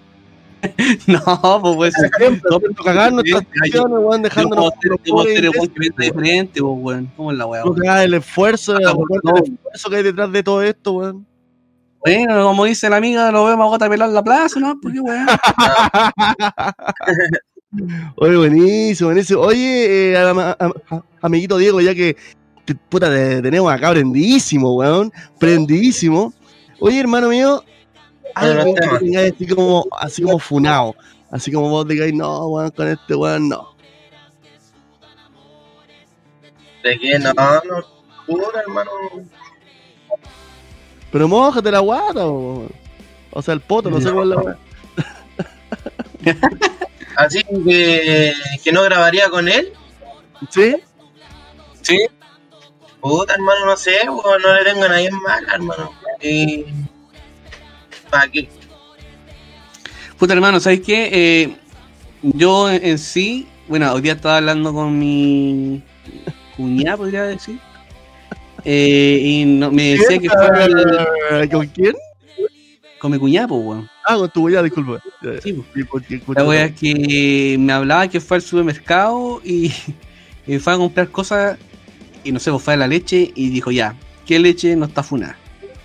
[1.07, 1.91] no, pues weón.
[2.17, 2.49] Siempre
[2.83, 4.71] cagar nuestras secciones, weón, dejándonos.
[4.83, 7.11] el weón que piensa diferente, pues weón.
[7.15, 7.75] ¿Cómo es la weón?
[7.85, 9.35] el esfuerzo, Ah, el no.
[9.37, 11.25] esfuerzo que hay detrás de todo esto, weón.
[12.03, 14.79] Bueno, como dice la amiga, lo vemos a gota pelar la plaza, ¿no?
[14.81, 15.27] Porque weón.
[18.15, 19.41] Oye, buenísimo, buenísimo.
[19.41, 22.17] Oye, eh, am- am- am- amiguito Diego, ya que
[22.65, 25.11] te- puta, te- tenemos acá prendidísimo, weón.
[25.39, 26.33] Prendidísimo.
[26.81, 27.63] Oye, hermano mío,
[28.35, 30.95] algo que tengáis así como, así como funado.
[31.31, 33.71] Así como vos digáis, no, weón, con este weón, no.
[36.83, 37.19] ¿De qué?
[37.19, 37.61] No, no,
[38.27, 38.91] pura, hermano.
[41.11, 42.69] Pero mójate la guata, weón.
[43.31, 44.57] O sea, el poto, no sé cómo es la weón.
[47.25, 49.71] Así que, que no grabaría con él.
[50.49, 50.75] ¿Sí?
[51.81, 51.97] Sí.
[52.99, 55.91] Puta, hermano, no sé, weón, no le tengo a nadie mal, hermano.
[56.21, 56.65] Y...
[58.09, 58.47] ¿Para qué?
[60.17, 61.09] Puta hermano, ¿sabes qué?
[61.11, 61.55] Eh,
[62.21, 65.81] yo en, en sí, bueno, hoy día estaba hablando con mi
[66.55, 67.57] cuñada, podría decir.
[68.63, 71.95] Eh, y no- me decía que fuera el- ¿Con quién?
[72.99, 73.89] con mi cuñada, pues, weón.
[74.05, 75.01] Ah, con tu weá, disculpa.
[75.43, 75.63] Sí,
[76.27, 79.71] La wea es que me hablaba que fue al supermercado y,
[80.47, 81.57] y fue a comprar cosas
[82.23, 83.95] y no sé, pues fue a la leche y dijo ya,
[84.25, 85.37] ¿qué leche no está funada?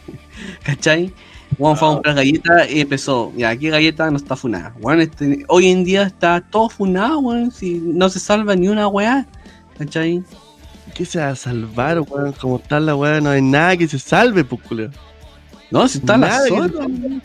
[0.65, 1.13] ¿Cachai?
[1.59, 4.75] Juan fue a comprar galletas y empezó, ya, aquí galleta no está funada.
[4.81, 8.89] Weón, este, hoy en día está todo funado, weón, si no se salva ni una
[8.89, 9.27] weá.
[9.79, 10.23] ¿Cachai?
[10.95, 12.33] ¿Qué se va a salvar, weón?
[12.33, 14.93] Como está la weá, no hay nada que se salve, pues, culero.
[15.71, 17.21] No, si está la Nada que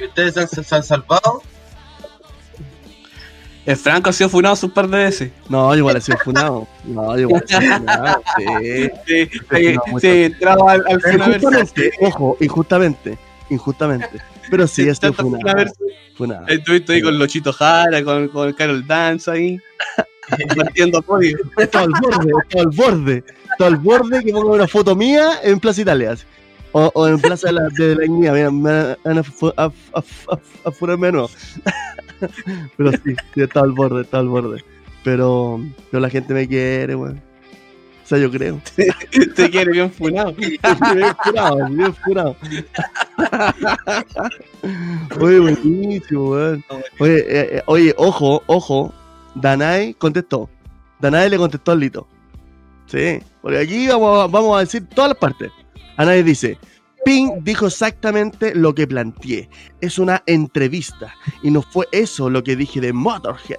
[0.00, 1.42] ¿Y ustedes se han, se han salvado?
[3.66, 5.30] El Franco ha sido funado un par de veces.
[5.48, 6.66] No, igual ha sido funado.
[6.84, 8.22] No, igual ha sido funado.
[8.38, 8.90] Sí.
[9.06, 10.94] Sí, Sí, sí, entraba al, al.
[11.14, 13.18] Injustamente, ojo, injustamente.
[13.50, 14.08] Injustamente.
[14.50, 15.72] Pero sí, ha sido funado.
[16.16, 16.48] Funado.
[16.48, 19.58] Estuviste ahí con Lochito Jara, con, con Carol Dance ahí,
[20.56, 21.38] partiendo podio.
[21.58, 23.24] Está al borde, está al borde.
[23.52, 26.12] Está al borde que ponga una foto mía en Plaza Italia.
[26.12, 26.24] así.
[26.72, 28.34] O, o en Plaza de la, de la Dignidad.
[28.34, 29.72] Mira, me van a, a,
[30.64, 31.30] a, furarme de nuevo.
[32.76, 34.62] Pero sí, sí, está al borde, está al borde.
[35.02, 35.60] Pero,
[35.90, 37.20] pero la gente me quiere, weón.
[38.04, 38.60] O sea, yo creo.
[39.36, 40.32] Te quiere bien funado.
[40.34, 40.58] bien
[41.24, 42.36] furado, bien furado.
[45.20, 46.64] Oye, buenísimo, weón.
[46.98, 48.92] Oye, eh, eh, oye, ojo, ojo.
[49.34, 50.50] Danai contestó.
[50.98, 52.06] Danai le contestó al Lito.
[52.86, 55.50] Sí, porque aquí vamos, vamos a decir todas las partes.
[56.00, 56.56] Anai dice,
[57.04, 59.50] Ping dijo exactamente lo que planteé.
[59.82, 61.14] Es una entrevista.
[61.42, 63.58] Y no fue eso lo que dije de Motorhead.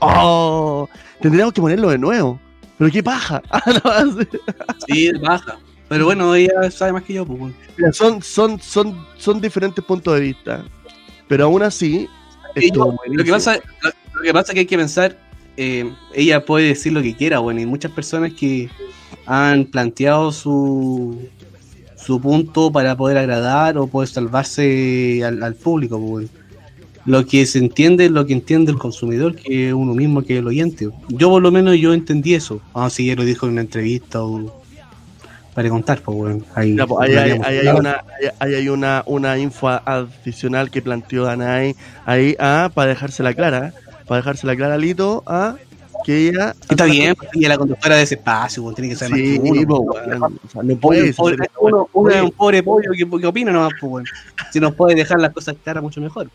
[0.00, 0.88] Oh,
[1.20, 2.38] tendríamos que ponerlo de nuevo.
[2.78, 3.42] Pero qué paja.
[3.84, 4.04] Ah.
[4.86, 5.58] Sí, baja.
[5.88, 7.52] Pero bueno, ella sabe más que yo, pues.
[7.76, 10.64] Mira, son, son, son, son diferentes puntos de vista.
[11.26, 12.08] Pero aún así,
[12.72, 15.18] yo- lo, que pasa, lo, lo que pasa es que hay que pensar,
[15.56, 18.70] eh, ella puede decir lo que quiera, bueno, y muchas personas que
[19.26, 21.18] han planteado su,
[22.04, 26.00] su punto para poder agradar o poder salvarse al, al público.
[26.00, 26.28] pues.
[27.04, 30.34] Lo que se entiende es lo que entiende el consumidor, que es uno mismo que
[30.34, 30.88] es el oyente.
[31.08, 32.60] Yo por lo menos yo entendí eso.
[32.72, 34.62] Vamos si ella lo dijo en una entrevista o
[35.54, 38.04] para contar, pues bueno, ahí, Ya, pues, ahí, ahí hay una,
[38.38, 41.76] hay una, una info adicional que planteó Danai
[42.06, 43.74] ahí ah, para dejársela clara.
[44.06, 45.56] Para dejársela clara, Lito, ah,
[46.04, 46.54] que ella.
[46.68, 49.62] Está bien, es la conductora de ese espacio, tiene que ser más que uno.
[49.66, 49.78] no
[50.54, 54.08] Uno, puede un pobre- ser- uno- es un pobre pollo que, que opina nomás, pues.
[54.52, 56.28] Si nos puede dejar las cosas claras mucho mejor.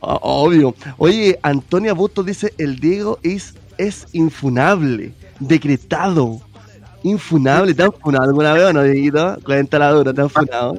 [0.00, 0.74] o- Obvio.
[0.98, 6.40] Oye, Antonia Bustos dice: el Diego es, es infunable, decretado.
[7.02, 9.36] Infunable, ¿te han funado alguna vez o no, Dieguito?
[9.44, 10.78] Cuenta la dura, ¿te han funado?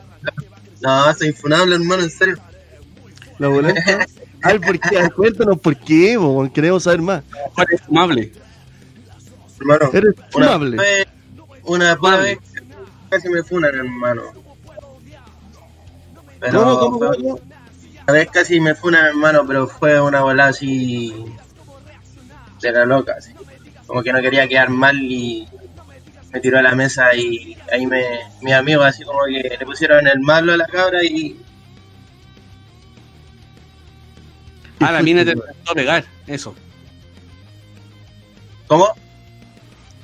[0.81, 2.35] No, es infunable, hermano, en serio.
[3.39, 3.79] ¿Lo boleto?
[4.47, 5.09] Ay, ¿por qué?
[5.15, 7.23] Cuéntanos por qué, bo, queremos saber más.
[7.71, 8.31] Es fumable.
[9.59, 11.07] Hermano, Eres una vez,
[11.63, 12.39] una pura vez
[13.09, 14.21] casi me funan, hermano.
[16.39, 17.39] Pero ¿Cómo, cómo, cómo, cómo?
[18.03, 21.25] Una vez casi me funan, hermano, pero fue una volada así
[22.61, 23.33] de la loca, así.
[23.85, 25.47] Como que no quería quedar mal y
[26.31, 28.03] me tiró a la mesa y ahí me,
[28.41, 31.39] mis amigos así como que le pusieron el malo a la cabra y
[34.79, 36.53] Ah, la mina te intentó pegar, eso.
[38.67, 38.87] ¿Cómo?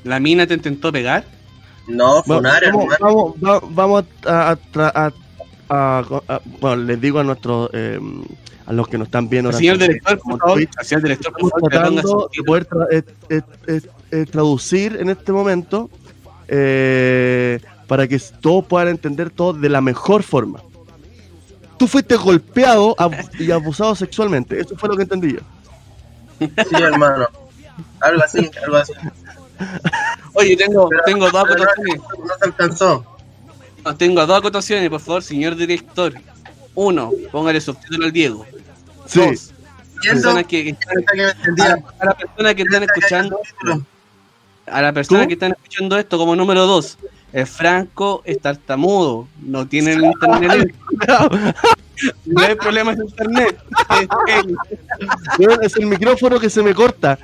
[0.03, 1.24] ¿La mina te intentó pegar?
[1.88, 2.99] No, Bueno, funar, vamos, hermano.
[2.99, 4.57] vamos, va- vamos a, a
[4.89, 5.13] a-
[5.69, 7.69] a- a- Bueno, les digo a nuestros.
[7.74, 7.99] eh,
[8.65, 9.49] a los que nos están viendo.
[9.49, 10.59] Al señor director, por favor.
[10.84, 15.89] Señor director, por Estamos tratando de poder tra- eh, eh, eh, traducir en este momento
[16.47, 20.61] eh, para que todos puedan entender todo de la mejor forma.
[21.84, 22.95] Tú fuiste golpeado
[23.38, 24.57] y abusado sexualmente.
[24.57, 25.39] Eso fue lo que entendí yo.
[26.39, 27.27] Sí, hermano.
[27.99, 28.93] Algo así, algo así.
[30.34, 31.99] Oye, tengo, tengo dos no- acotaciones.
[32.19, 33.05] No se alcanzó.
[33.84, 36.13] No, Tengo dos acotaciones, por favor, señor director.
[36.73, 38.45] Uno, póngale subtítulo al Diego.
[39.05, 39.19] Sí.
[39.19, 39.51] Dos,
[40.01, 41.03] personas que, que están,
[41.59, 43.39] a, a las personas que están escuchando
[44.67, 45.27] a la persona ¿Tú?
[45.27, 46.97] que están escuchando esto como número dos
[47.34, 50.75] el Franco es tartamudo no tiene el internet
[52.25, 53.59] no hay problema en internet
[54.27, 57.17] es Es el micrófono que se me corta.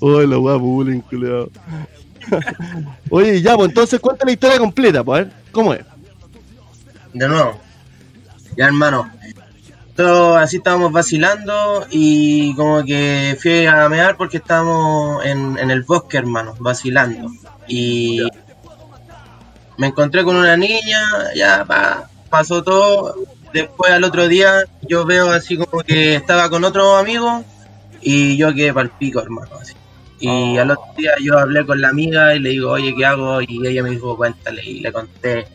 [0.00, 1.50] Hola, guapo, bullying, culiao.
[3.10, 5.84] Oye, ya, pues entonces cuenta la historia completa, pues, a ver, ¿cómo es?
[7.12, 7.60] De nuevo.
[8.56, 9.10] Ya, hermano.
[10.00, 15.82] Todo así estábamos vacilando y como que fui a mear porque estábamos en, en el
[15.82, 17.30] bosque, hermano, vacilando.
[17.68, 18.22] Y
[19.76, 21.02] me encontré con una niña,
[21.36, 23.14] ya pa, pasó todo.
[23.52, 27.44] Después al otro día yo veo así como que estaba con otro amigo
[28.00, 29.50] y yo quedé pa'l pico, hermano.
[29.60, 29.74] Así.
[30.18, 33.42] Y al otro día yo hablé con la amiga y le digo, oye, ¿qué hago?
[33.42, 34.62] Y ella me dijo, cuéntale.
[34.64, 35.46] Y le conté.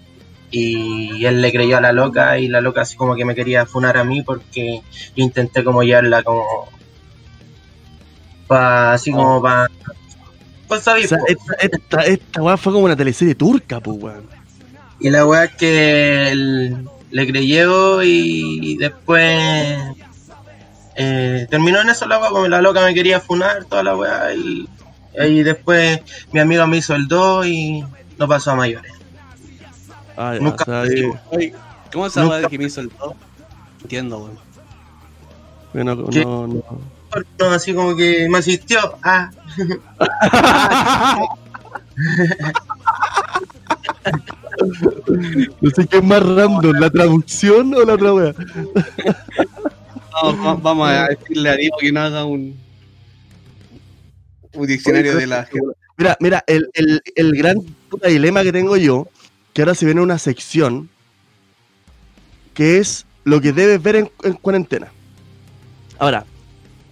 [0.57, 3.65] Y él le creyó a la loca y la loca así como que me quería
[3.65, 4.81] funar a mí porque
[5.15, 6.69] intenté como llevarla como...
[8.47, 9.67] Pa, así como para...
[10.67, 11.17] Pues O sea, esta,
[11.59, 14.29] esta, esta weá fue como una teleserie turca, pues, weón.
[14.99, 19.77] Y la weá es que el- le creyó y después
[20.95, 24.33] eh, terminó en eso la weá, como la loca me quería funar, toda la weá,
[24.33, 24.65] y,
[25.21, 25.99] y después
[26.31, 27.83] mi amigo me hizo el 2 y
[28.17, 28.93] no pasó a mayores.
[30.17, 31.51] Ah, ya, Nunca- o sea,
[31.91, 33.15] ¿Cómo esa Nunca- weá de que me hizo el todo?
[33.81, 34.39] Entiendo, weón.
[35.73, 36.23] bueno, ¿Qué?
[36.25, 36.63] no, no.
[37.39, 38.79] No, así como que me asistió.
[39.03, 39.29] Ah.
[45.61, 48.33] No sé qué es más random, la traducción o la otra wea.
[50.23, 52.55] No, va- vamos a decirle a Diego que no haga un,
[54.53, 55.47] un diccionario de la
[55.97, 57.57] Mira, mira, el, el, el gran
[57.89, 59.07] puta dilema que tengo yo,
[59.55, 60.89] que ahora se viene una sección,
[62.53, 64.91] que es lo que debes ver en, en cuarentena.
[65.97, 66.25] Ahora,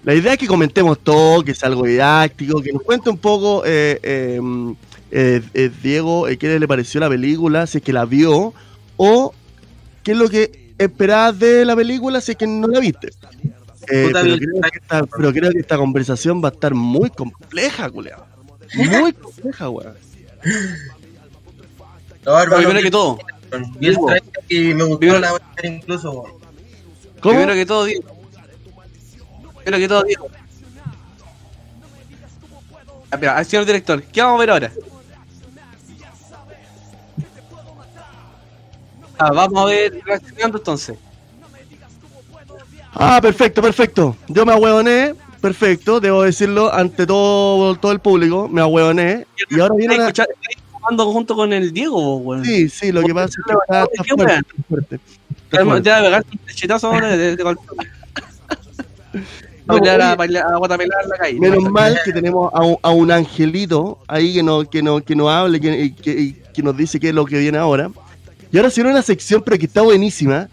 [0.06, 3.64] la idea es que comentemos todo, que sea algo didáctico, que nos cuente un poco,
[3.66, 4.40] eh, eh,
[5.12, 8.54] eh, eh, Diego, eh, qué le pareció la película, si es que la vio,
[8.96, 9.34] o
[10.02, 13.10] qué es lo que esperabas de la película si es que no la viste.
[13.90, 14.40] Eh, Puta, pero, bien.
[14.40, 18.26] creo que esta, pero creo que esta conversación va a estar muy compleja, culeado.
[18.76, 19.96] Muy compleja, weón.
[22.26, 23.18] No, hermano, Primero que todo,
[23.80, 26.12] vi el trailer y me gustó Primero- la incluso.
[27.22, 27.36] ¿Cómo?
[27.36, 28.04] primero que todo, Diego.
[29.64, 30.28] Primero que todo, Diego.
[33.12, 34.72] Ah, Espera, al señor director, ¿qué vamos a ver ahora?
[39.20, 40.98] Ah, vamos a ver reaccionando entonces.
[42.94, 44.16] Ah, perfecto, perfecto.
[44.28, 49.28] Yo me ahueoné, perfecto, debo decirlo ante todo, todo el público, me ahueoné.
[49.50, 50.12] Y ahora viene una...
[50.84, 52.44] jugando junto con el Diego, weón.
[52.46, 54.46] Sí, sí, lo que pasa es que está, está ¿Qué fuerte, weón?
[54.46, 54.96] está fuerte.
[54.96, 55.92] Está Te va fuerte.
[55.92, 57.62] a pegar un techetazo ahora de, de, golpe.
[57.78, 58.58] A
[59.66, 61.40] No, bailar a, oye, bailar a guatapelar en la calle.
[61.40, 65.16] Menos mal que tenemos a un, a un angelito ahí que nos que no, que
[65.16, 67.90] nos hable que, y que, que nos dice qué es lo que viene ahora.
[68.52, 70.50] Y ahora se viene una sección, pero que está buenísima.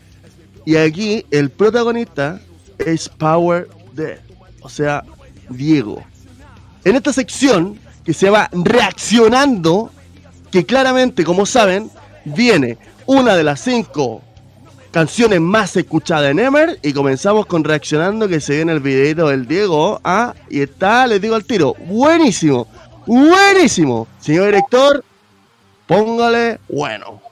[0.65, 2.40] Y aquí el protagonista
[2.78, 4.20] es Power Dead,
[4.61, 5.02] o sea,
[5.48, 6.05] Diego.
[6.85, 9.90] En esta sección, que se llama Reaccionando,
[10.51, 11.90] que claramente, como saben,
[12.24, 14.22] viene una de las cinco
[14.90, 19.47] canciones más escuchadas en Emer y comenzamos con reaccionando que se viene el videito del
[19.47, 22.66] Diego ah, y está, les digo al tiro, buenísimo,
[23.06, 24.09] buenísimo.
[24.20, 25.05] Señor director,
[25.86, 27.30] póngale bueno.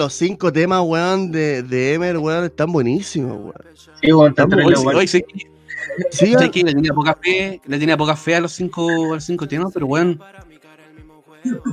[0.00, 3.54] Los cinco temas, weón, de, de Emer, weón, están buenísimos, weón.
[4.00, 5.10] Sí, weón, Están buenísimos.
[5.10, 5.24] sí,
[6.10, 9.24] Sí, que le tenía poca fe, le tenía poca fe a los cinco, a los
[9.24, 10.20] cinco temas, pero weón.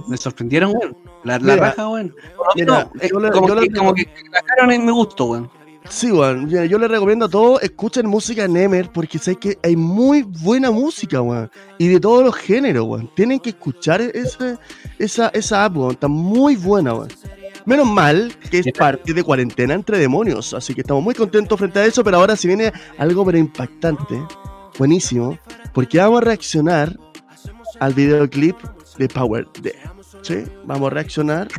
[0.07, 0.95] Me sorprendieron, weón.
[1.23, 2.15] La, la Mira, raja, weón.
[2.55, 5.25] mira, No, es yo le- como, yo le- que, como que la cara me gustó,
[5.25, 5.49] weón.
[5.89, 6.45] Sí, weón.
[6.47, 10.69] Mira, Yo les recomiendo a todos, escuchen música Nemer, porque sé que hay muy buena
[10.71, 11.49] música, weón.
[11.77, 13.09] Y de todos los géneros, weón.
[13.15, 14.57] Tienen que escuchar ese,
[14.99, 15.91] esa, esa app, weón.
[15.91, 17.09] Está muy buena, weón.
[17.67, 20.53] Menos mal que es parte de cuarentena entre demonios.
[20.53, 24.23] Así que estamos muy contentos frente a eso, pero ahora si viene algo pero impactante,
[24.79, 25.37] buenísimo,
[25.73, 26.97] porque vamos a reaccionar
[27.81, 28.55] al videoclip
[28.97, 29.75] de Power D.
[30.21, 30.45] ¿Sí?
[30.63, 31.49] Vamos a reaccionar.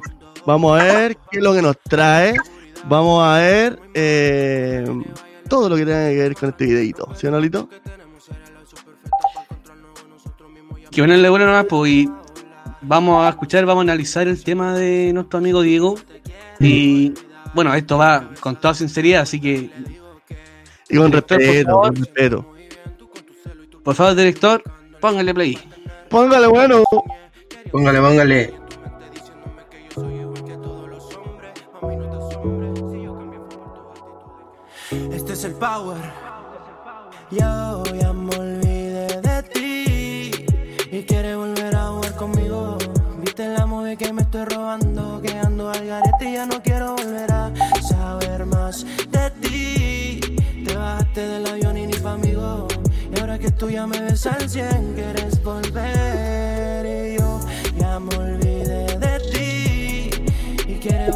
[0.47, 2.35] Vamos a ver qué es lo que nos trae.
[2.89, 4.87] Vamos a ver eh,
[5.47, 7.15] todo lo que tenga que ver con este videito.
[7.17, 7.69] ¿Sí, Nolito?
[10.91, 12.11] Que ponerle bueno nomás, pues, y
[12.83, 15.97] vamos a escuchar, vamos a analizar el tema de nuestro amigo Diego.
[16.61, 17.15] Y
[17.55, 19.71] bueno, esto va con toda sinceridad, así que.
[20.89, 21.87] Y con Director, por respeto, favor.
[21.87, 22.55] con respeto.
[23.83, 24.63] Por favor, director,
[25.01, 25.59] póngale play.
[26.09, 26.83] Póngale bueno.
[27.71, 28.55] Póngale, póngale.
[35.13, 35.97] Este es el power.
[37.31, 38.08] Yo ya
[43.89, 47.51] Movie que me estoy robando, que ando al garete y ya no quiero volver a
[47.81, 50.21] saber más de ti.
[50.67, 52.69] Te bajaste del avión y ni pa' amigo.
[53.15, 56.85] Y ahora que tú ya me ves al 100, quieres volver.
[56.85, 57.41] Y yo
[57.79, 60.11] ya me olvidé de ti
[60.67, 61.15] y quieres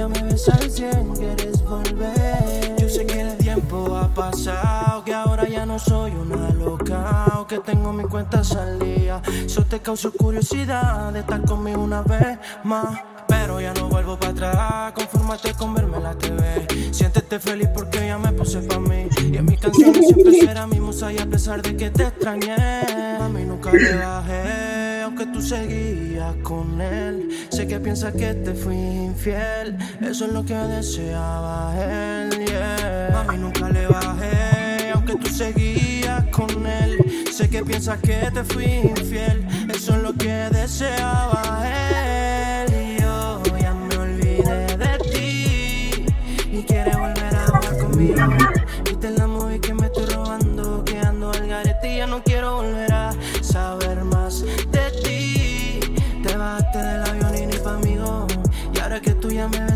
[0.00, 2.74] ya me ves al 100, quieres volver.
[2.78, 7.46] Yo sé que el tiempo ha pasado, que ahora ya no soy una loca, o
[7.46, 9.20] que tengo mi cuenta salida.
[9.44, 12.98] Eso te causó curiosidad de estar conmigo una vez más.
[13.28, 16.66] Pero ya no vuelvo para atrás, confórmate con verme en la TV.
[16.92, 19.06] Siéntete feliz porque ya me puse pa' mí.
[19.30, 22.56] Y en mis canciones siempre será mi musa y a pesar de que te extrañé,
[23.20, 24.79] a mí nunca le bajé.
[25.20, 29.76] Aunque tú seguías con él, sé que piensas que te fui infiel.
[30.00, 33.20] Eso es lo que deseaba él, yeah.
[33.20, 36.96] A mí nunca le bajé, aunque tú seguías con él.
[37.30, 39.46] Sé que piensas que te fui infiel.
[39.68, 42.09] Eso es lo que deseaba él.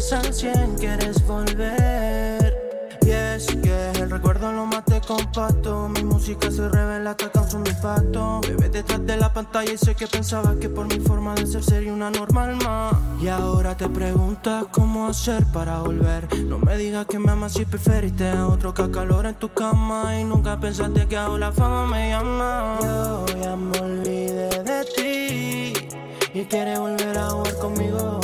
[0.05, 2.55] 100, quieres volver.
[3.01, 5.89] Y es que el recuerdo lo maté compacto.
[5.89, 8.41] Mi música se revela hasta causa un impacto.
[8.43, 11.65] Bebé detrás de la pantalla y sé que pensabas que por mi forma de ser
[11.65, 12.93] sería una normal más.
[13.19, 16.29] Y ahora te preguntas cómo hacer para volver.
[16.45, 20.21] No me digas que me amas si preferiste a otro que calor en tu cama.
[20.21, 22.79] Y nunca pensaste que ahora la fama me llama.
[22.83, 25.89] Yo ya me olvidé de ti.
[26.35, 28.24] Y quieres volver a jugar conmigo.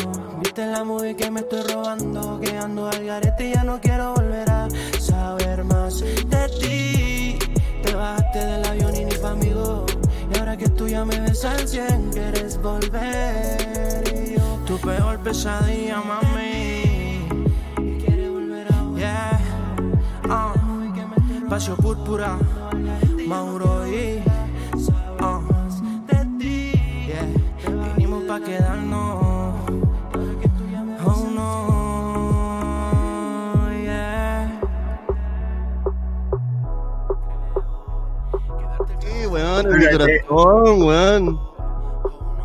[0.50, 2.40] Viste la movie que me estoy robando.
[2.40, 4.66] Que ando al garete y ya no quiero volver a
[4.98, 7.38] saber más de ti.
[7.84, 9.86] Te bajaste del avión y ni pa' amigo.
[10.28, 14.12] Y ahora que tú ya me ves al 100, quieres volver.
[14.12, 17.28] Y yo, tu peor pesadilla, mami.
[17.78, 18.98] Y volver a jugar.
[18.98, 19.40] Yeah.
[20.28, 20.52] Ah.
[21.48, 22.36] Pasio púrpura,
[23.24, 23.69] Mauro
[39.30, 41.40] weón, en mi corazón, weón.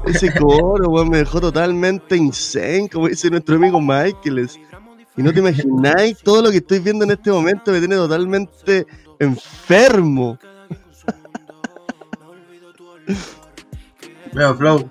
[0.06, 4.60] Ese coro, weón, me dejó totalmente insane, como dice nuestro amigo Michaeles.
[5.18, 8.86] Y no te imagináis todo lo que estoy viendo en este momento me tiene totalmente
[9.20, 10.38] enfermo.
[14.34, 14.90] Veo flow.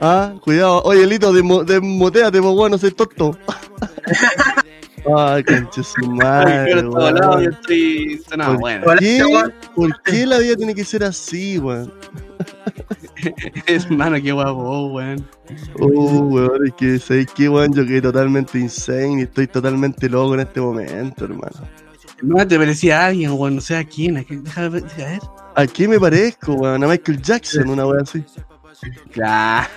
[0.00, 0.82] Ah, cuidado.
[0.84, 3.36] Oye, Lito, desmo- desmotéate, pues, weón, no soy tonto.
[5.16, 8.20] Ay, concha su madre, Pero todo lado, yo estoy.
[8.36, 8.86] No, ¿Por, bueno.
[8.98, 9.22] qué,
[9.74, 11.92] ¿Por qué la vida tiene que ser así, weón?
[13.66, 15.26] Hermano, qué guapo, weón.
[15.80, 15.86] Oh,
[16.26, 17.72] weón, es que, ¿sabes qué, weón?
[17.72, 21.56] Yo quedé totalmente insane y estoy totalmente loco en este momento, hermano.
[22.22, 24.16] No te parecía a alguien, weón, no sé a quién.
[24.18, 24.84] a quién- Déjame ver.
[25.54, 26.84] ¿A qué me parezco, weón?
[26.84, 28.24] A Michael Jackson, una weón así.
[29.12, 29.68] Claro.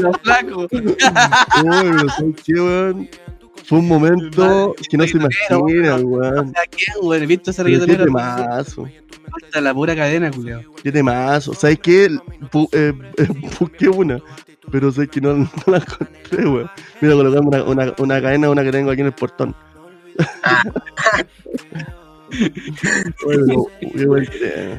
[0.00, 0.68] Los flacos.
[0.72, 3.08] Uy, pero ¿sabes qué, weón?
[3.64, 6.48] Fue un momento que no se imagina, weón.
[6.50, 7.22] ¿A quién, weón?
[7.22, 8.04] ¿He visto ese Pero qué reggaetonero?
[8.06, 8.88] temazo.
[9.44, 10.62] Hasta la pura cadena, culiao.
[10.82, 11.54] Qué temazo.
[11.54, 12.08] ¿Sabes qué?
[12.50, 13.28] Bu- eh, eh,
[13.60, 14.18] busqué una,
[14.72, 16.70] pero sé que no, no la encontré, weón.
[17.00, 19.54] Mira, colocamos una, una, una cadena, una que tengo aquí en el portón.
[23.24, 23.66] Bueno.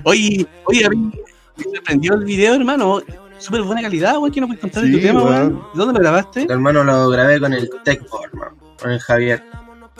[0.03, 1.11] Oye, oye, a mí
[1.57, 3.01] me sorprendió el video, hermano.
[3.37, 4.31] Súper buena calidad, weón.
[4.31, 5.63] ¿Qué no puedes contar de Sí, tu tema, weón.
[5.73, 6.45] ¿Dónde lo grabaste?
[6.49, 8.49] Hermano, lo grabé con el Techboard, man,
[8.79, 9.43] con el Javier.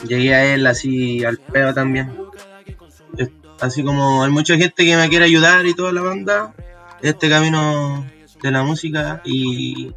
[0.08, 2.12] Llegué a él así al peo también.
[3.60, 6.54] Así como hay mucha gente que me quiere ayudar y toda la banda,
[7.02, 8.06] este camino
[8.42, 9.94] de la música y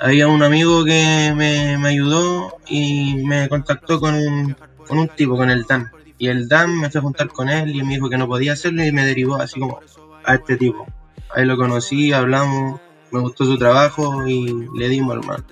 [0.00, 4.56] había un amigo que me, me ayudó y me contactó con un,
[4.88, 5.90] con un tipo, con el Dan.
[6.20, 8.52] Y el Dan me fue a juntar con él y me dijo que no podía
[8.52, 9.80] hacerlo y me derivó así como
[10.22, 10.86] a este tipo.
[11.34, 12.78] Ahí lo conocí, hablamos,
[13.10, 15.42] me gustó su trabajo y le dimos, hermano.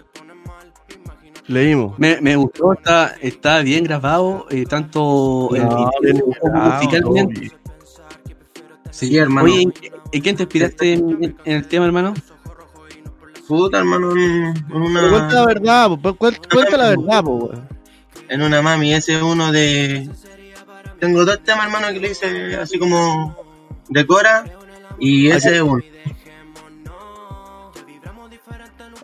[1.47, 1.99] Leímos.
[1.99, 5.91] Me, me gustó, está, está bien grabado, eh, tanto el No,
[6.39, 7.51] como grabado, musicalmente.
[8.91, 9.47] Sí, hermano.
[9.47, 12.13] Oye, ¿en qué- ¿en quién te inspiraste en, en- en el tema, hermano?
[13.47, 15.11] Puta, hermano, una...
[15.11, 17.51] Cuenta la verdad, po, cuenta, cuenta la verdad, po.
[18.29, 20.11] En una mami, ese es uno de...
[21.01, 23.37] Tengo dos temas, hermano, que le hice así como
[23.89, 24.45] de Cora
[24.99, 25.83] y ese es uno.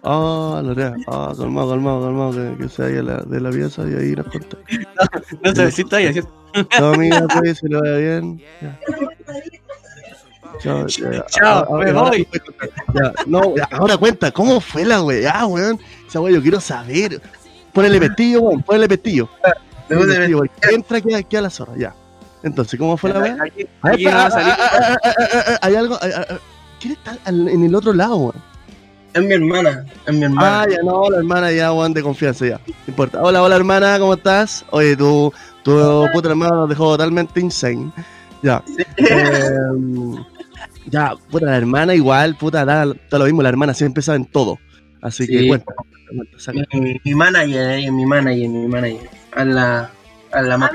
[0.07, 0.95] Ah, Lorea.
[1.07, 4.27] Ah, calmado, calmado, calmado, que, que se vaya la, de la pieza y ahí nos
[4.27, 4.59] corta.
[5.43, 6.31] No sé si está ahí, ¿cierto?
[6.71, 8.43] Chao, amiga, pues, se lo vaya bien.
[8.61, 8.79] Ya.
[10.61, 11.27] Chao, ya, ya.
[11.31, 12.29] Chao, Ah, me ahora- voy.
[12.95, 15.81] Ya, no, ya, ahora cuenta, ¿cómo fue la weá, weón?
[16.07, 17.21] Esa weá yo quiero saber.
[17.73, 19.29] Ponele pestillo, weón, ponele pestillo.
[19.89, 21.95] Pestillo, porque Entra aquí, aquí a la zorra, ya.
[22.43, 23.37] Entonces, ¿cómo fue la weá?
[23.83, 24.53] Aquí, no va a salir.
[24.59, 25.15] ah, ah,
[25.49, 25.99] ah, Hay algo.
[26.81, 28.35] ¿Quién está en el otro lado, weón?
[29.15, 30.63] Es mi hermana, es mi hermana.
[30.63, 32.61] Ah, ya no, la hermana ya, weón, de confianza, ya.
[32.67, 33.23] No importa.
[33.23, 34.65] Hola, hola, hermana, ¿cómo estás?
[34.71, 35.33] Oye, tu,
[35.63, 37.91] tu puta hermana nos dejó totalmente insane.
[38.43, 38.63] Ya.
[38.97, 40.17] Em,
[40.87, 44.25] ya, puta, la hermana igual, puta, da, da lo mismo, la hermana siempre sabe en
[44.27, 44.59] todo.
[45.01, 45.49] Así que, Sí.
[45.49, 45.73] cuenta,
[46.37, 46.59] saca.
[46.73, 49.09] Mi, mi manager, es mi manager, mi manager.
[49.35, 49.91] A la...
[50.33, 50.71] A la ma-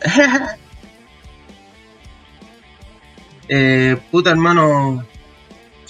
[3.48, 5.04] eh, puta, hermano,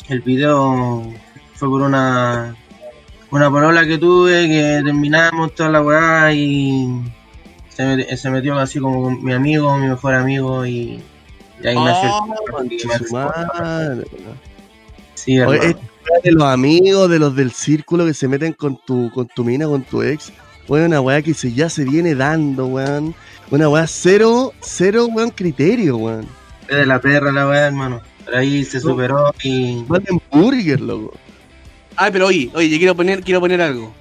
[0.08, 1.04] el video
[1.54, 2.56] fue por una...
[3.32, 6.88] Una polola que tuve, que terminamos toda la weá y...
[7.68, 11.00] Se, met- se metió así como con mi amigo, mi mejor amigo y...
[11.62, 14.06] Y ahí nació Oh, el-.
[15.14, 15.60] Sí, hermano.
[15.60, 15.80] Oye, esta
[16.24, 19.66] de los amigos, de los del círculo que se meten con tu, con tu mina,
[19.66, 20.32] con tu ex,
[20.68, 23.14] weón, una weá que se, ya se viene dando, weón.
[23.50, 26.26] Una weá cero, cero, weón, criterio, weón.
[26.68, 28.00] Es de la perra la weá, hermano.
[28.24, 29.82] Pero ahí se superó y...
[29.88, 31.12] Valen burger, loco.
[31.96, 33.92] Ay, pero oye, oye, yo quiero poner, quiero poner algo.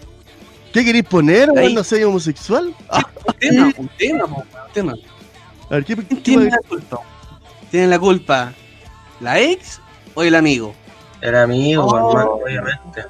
[0.72, 1.56] ¿Qué queréis poner, Ahí.
[1.56, 1.73] weón?
[1.73, 2.73] No soy homosexual.
[2.90, 4.94] Ah, Un tema, un tema, un tema.
[5.69, 6.99] a ver, ¿qué, qué ¿Quién tiene la culpa?
[7.72, 8.53] ¿Tiene la culpa
[9.19, 9.81] la ex
[10.14, 10.73] o el amigo?
[11.22, 12.10] El amigo, Oh.
[12.11, 13.03] hermano, obviamente.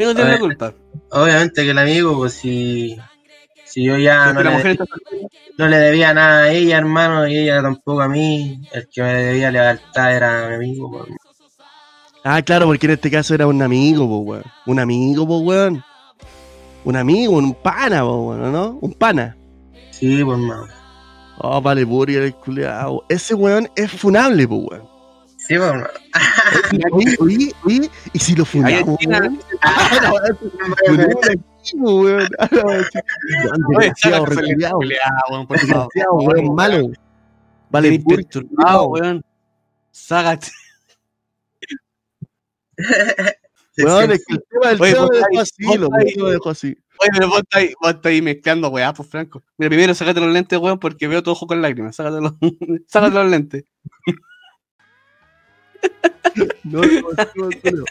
[0.00, 0.74] ¿Quién tiene la culpa?
[1.10, 2.96] Obviamente que el amigo, pues si,
[3.66, 4.84] si yo ya no le, está
[5.58, 9.12] no le debía nada a ella, hermano, y ella tampoco a mí, el que me
[9.12, 10.90] debía lealtad era mi amigo.
[10.90, 11.04] pues.
[12.24, 14.44] Ah, claro, porque en este caso era un amigo, po, weón.
[14.64, 15.84] Un amigo, po, weón.
[16.84, 18.78] Un amigo, un pana, po, weón, ¿no?
[18.80, 19.36] Un pana.
[19.90, 20.66] Sí, pues, hermano.
[21.36, 23.04] Oh, vale, burger, el culiao.
[23.10, 24.89] Ese weón es funable, po, weón.
[25.50, 25.84] Sí, hermano.
[26.92, 29.40] Oye, oye, oye, ¿y si lo funamos, weón?
[29.62, 30.38] Ah, weón.
[35.66, 36.92] Ah, malo.
[37.68, 39.24] Vale, perturbado, weón.
[39.90, 40.46] Sácate.
[43.76, 45.78] Weón, es que el tema del Oye, tema dejó así,
[46.16, 46.68] lo dejó así.
[46.68, 49.42] Oye, pero vos estás ahí, vos estás ahí mezclando weá, pues Franco.
[49.58, 51.96] Mira, primero sácate los lentes, weón, porque veo tu ojo con lágrimas.
[51.96, 52.34] Sácate los,
[52.86, 53.64] sácate los lentes.
[56.64, 57.00] No, no,
[57.36, 57.84] no, no.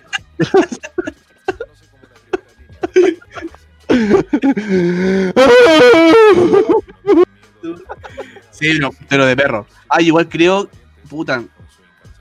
[8.51, 9.65] Sí, no, pero de perro.
[9.89, 10.69] Ah, igual creo,
[11.09, 11.43] puta,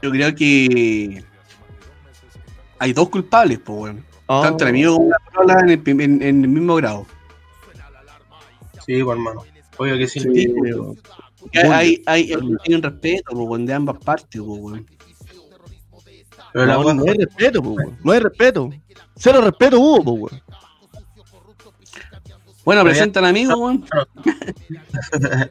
[0.02, 1.22] yo creo que
[2.78, 4.04] hay dos culpables, pues, weón.
[4.26, 4.42] Oh.
[4.42, 7.06] Tanto el amigo como la parola en en- en el mismo grado.
[8.86, 9.42] Sí, pues, hermano.
[9.78, 10.20] Obvio que sí.
[10.20, 10.52] Sí,
[11.54, 12.32] Hay, hay, hay,
[12.66, 14.86] hay un respeto, pues, weón, de ambas partes, pues, weón.
[16.52, 17.76] Pero la No, weá- no hay respeto, po.
[18.02, 18.70] No hay respeto.
[19.16, 20.42] Cero respeto hubo, po, weón.
[22.64, 23.84] Bueno, Pero ya- presenta al amigo, weón.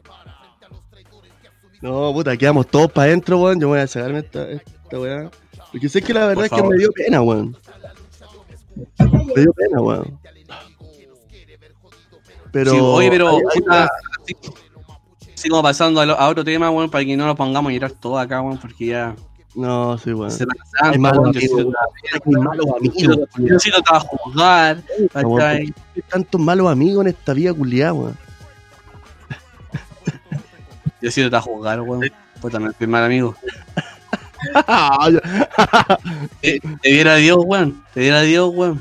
[1.80, 3.60] No, puta, quedamos todos para adentro, weón.
[3.60, 5.30] Yo voy a sacarme esta, esta weá.
[5.70, 7.56] Porque sé que la verdad Por es que me dio pena, weón.
[8.98, 10.18] Me dio pena, weón.
[12.50, 12.70] Pero.
[12.72, 13.84] Sí, oye, pero Ay, ay, puta,
[14.24, 14.36] así,
[15.34, 17.72] así como pasando a, lo- a otro tema, weón, para que no nos pongamos a
[17.74, 19.14] llorar todos acá, weón, porque ya.
[19.58, 20.30] No, sí, weón.
[20.30, 21.74] Se van Hay malos amigos, Diosito weón.
[22.12, 23.18] Hay malos amigos.
[23.36, 25.22] Diosito te va a juzgar, weón, ¿cachai?
[25.24, 25.74] ¿por qué hay
[26.08, 28.16] tantos malos amigos en esta vida culiada, weón.
[31.00, 32.08] Diosito te va a juzgar, weón.
[32.40, 33.34] Puta, no es mal amigo.
[36.40, 37.84] te, te viera Dios, weón.
[37.94, 38.80] Te viera Dios, weón.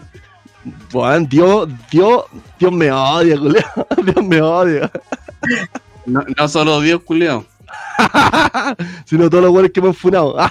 [0.94, 2.26] Weón, Dios, Dios,
[2.60, 3.88] Dios me odia, culiado.
[4.06, 4.92] Dios me odia.
[6.06, 7.44] No, no solo Dios, culiao.
[9.06, 10.36] Sino todos los weones que me han funado.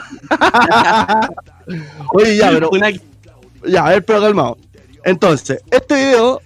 [2.15, 2.70] Oye, ya, pero.
[3.66, 4.59] Ya, a ver, pero calmado.
[5.05, 6.40] Entonces, este video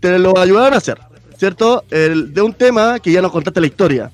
[0.00, 0.98] te lo ayudaron a hacer,
[1.38, 1.84] ¿cierto?
[1.90, 4.10] El, de un tema que ya nos contaste la historia.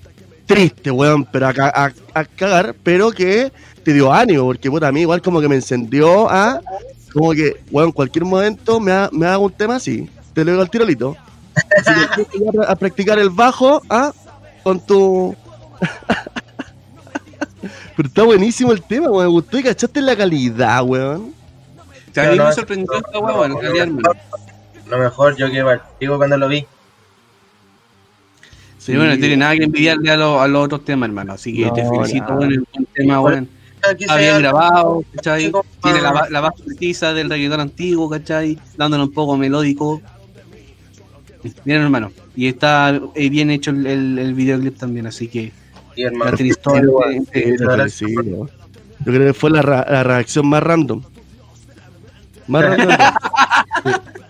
[0.46, 3.52] Triste, weón, pero a, a- a cagar, pero que
[3.84, 6.60] te dio ánimo, porque puta, a mí igual como que me encendió a.
[7.12, 10.08] Como que, weón, en cualquier momento me, ha- me hago un tema así.
[10.34, 11.16] Te lo digo al tirolito.
[11.54, 11.92] Así
[12.30, 14.12] que ya a practicar el bajo, ¿ah?
[14.62, 15.34] Con tu.
[17.96, 19.24] Pero está buenísimo el tema, weón.
[19.26, 21.32] Me gustó y cachaste la calidad, weón.
[22.12, 24.02] Que a mí me sorprendió esta weá, weón.
[24.88, 26.64] Lo mejor, yo que partigo cuando lo vi.
[28.78, 31.32] Sí, bueno, no tiene nada que envidiarle a, los- a los otros temas, hermano.
[31.32, 33.48] Así que No, te felicito, weón, el buen tema, weón.
[33.98, 35.52] Está bien grabado, ¿cachai?
[35.82, 38.58] Tiene la, la base precisa del reggaetón antiguo, ¿cachai?
[38.76, 40.00] Dándole un poco melódico.
[41.64, 42.10] Bien, hermano.
[42.34, 45.52] Y está eh, bien hecho el, el, el videoclip también, así que.
[46.02, 46.36] Hermano.
[46.38, 46.90] la historia,
[47.32, 48.22] Sí, te felicito.
[49.04, 51.02] Yo creo que fue la, la reacción más random.
[52.48, 52.96] Más random.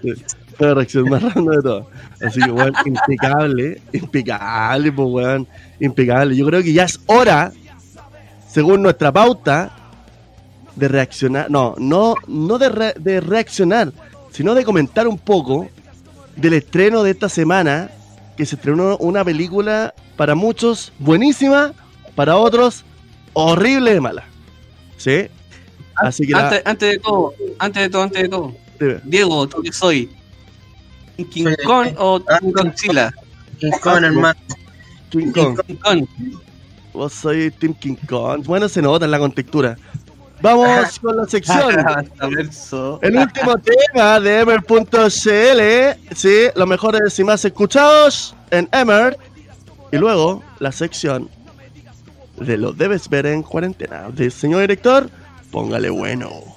[0.02, 0.24] Sí, sí,
[0.56, 1.86] fue la reacción más random de todas.
[2.24, 3.80] Así que, weón, impecable.
[3.92, 5.46] Impecable, pues, weón.
[5.80, 6.36] Impecable.
[6.36, 7.52] Yo creo que ya es hora,
[8.48, 9.70] según nuestra pauta,
[10.74, 11.50] de reaccionar.
[11.50, 13.92] No, no, no de, re- de reaccionar,
[14.30, 15.68] sino de comentar un poco
[16.36, 17.90] del estreno de esta semana,
[18.36, 21.72] que se estrenó una película para muchos buenísima,
[22.14, 22.84] para otros
[23.32, 24.24] horrible de mala.
[24.96, 25.28] ¿Sí?
[25.96, 28.54] Así que la- antes, de todo, antes de todo, antes de todo.
[28.78, 29.00] Dime.
[29.04, 30.10] Diego, ¿tú qué soy?
[31.30, 33.14] ¿King Kong o King Godzilla?
[33.58, 34.38] King Kong, hermano.
[35.10, 35.60] King Kong.
[35.66, 36.06] King Kong.
[36.92, 38.44] Vos soy Team King Kong.
[38.44, 39.76] Bueno, se nota en la contextura.
[40.42, 41.74] Vamos con la sección.
[43.02, 46.14] El último tema de Emer.cl.
[46.14, 49.16] Sí, los mejores y más escuchados en Emer.
[49.92, 51.28] Y luego la sección
[52.40, 54.10] de lo debes ver en cuarentena.
[54.10, 55.08] De señor director,
[55.50, 56.55] póngale bueno.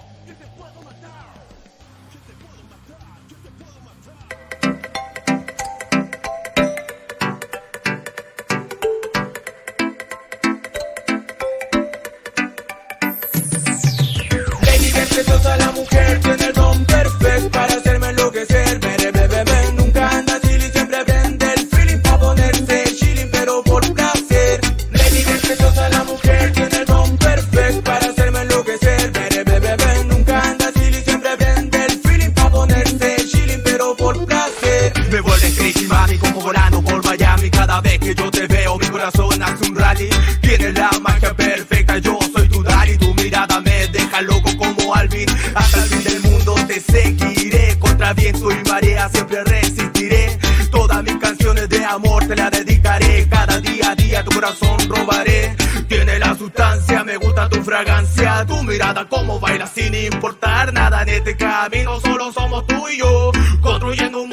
[39.12, 40.10] Corazón hace un rally.
[40.42, 42.98] Tienes la magia perfecta, yo soy tu daddy.
[42.98, 45.28] Tu mirada me deja loco como Alvin.
[45.56, 47.78] Hasta el fin del mundo te seguiré.
[47.80, 50.38] Contra viento y marea siempre resistiré.
[50.72, 53.28] Todas mis canciones de amor te las dedicaré.
[53.30, 55.56] Cada día a día tu corazón robaré.
[55.88, 58.46] Tiene la sustancia, me gusta tu fragancia.
[58.46, 62.00] Tu mirada como baila sin importar nada en este camino.
[62.00, 63.32] Solo somos tú y yo.
[63.62, 64.29] Construyendo un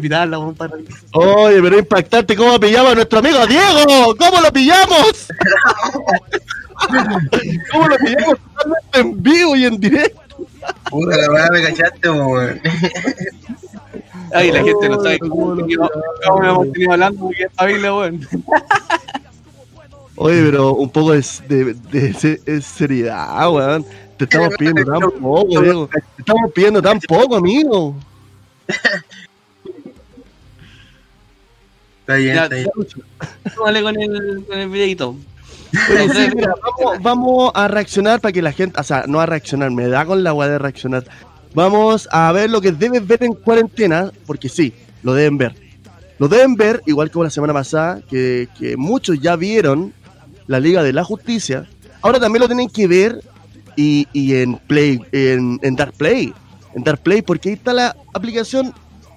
[1.12, 4.16] Oye, pero impactante cómo pillamos a nuestro amigo Diego.
[4.16, 5.28] ¿Cómo lo pillamos?
[7.72, 10.20] ¿Cómo lo pillamos totalmente en vivo y en directo?
[10.90, 12.60] Puta, la weá me cachaste, weón.
[14.32, 15.56] Ay, la gente no sabe cómo
[16.26, 18.28] cómo hemos tenido hablando porque está bien, weón.
[20.16, 23.84] Oye, pero un poco de, de, de de seriedad, weón.
[24.20, 25.88] Te estamos pidiendo tan poco, Diego.
[25.88, 27.96] Te estamos pidiendo tan poco, amigo.
[32.10, 32.68] Está bien, Ya, está bien.
[33.64, 35.16] Dale con el, con el videito.
[35.90, 39.26] Oye, sí, mira, vamos, vamos a reaccionar para que la gente, o sea, no a
[39.26, 41.04] reaccionar, me da con la weá de reaccionar.
[41.54, 44.72] Vamos a ver lo que debes ver en cuarentena, porque sí,
[45.02, 45.54] lo deben ver.
[46.18, 49.92] Lo deben ver, igual como la semana pasada, que, que muchos ya vieron
[50.48, 51.68] la Liga de la Justicia.
[52.02, 53.22] Ahora también lo tienen que ver
[53.76, 56.34] y, y en Play, en, en Dark Play.
[56.74, 58.72] En Dark Play, porque ahí está la aplicación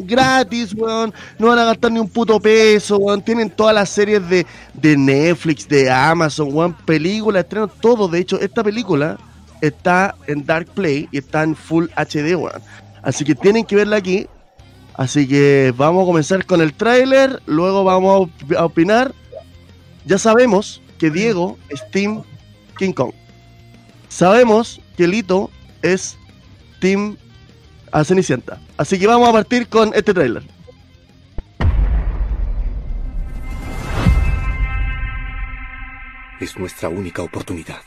[0.05, 1.13] gratis, weón.
[1.39, 3.21] No van a gastar ni un puto peso, weón.
[3.21, 6.73] Tienen todas las series de, de Netflix, de Amazon, weón.
[6.73, 8.07] Películas, estrenos, todo.
[8.07, 9.17] De hecho, esta película
[9.61, 12.61] está en Dark Play y está en Full HD, weón.
[13.01, 14.27] Así que tienen que verla aquí.
[14.95, 19.13] Así que vamos a comenzar con el tráiler, luego vamos a op- a opinar.
[20.05, 22.21] Ya sabemos que Diego es Team
[22.77, 23.11] King Kong.
[24.09, 25.49] Sabemos que Lito
[25.81, 26.17] es
[26.79, 27.17] Team
[27.91, 28.59] a Cenicienta.
[28.83, 30.43] Así que vamos a partir con este tráiler.
[36.41, 37.79] Es nuestra única oportunidad.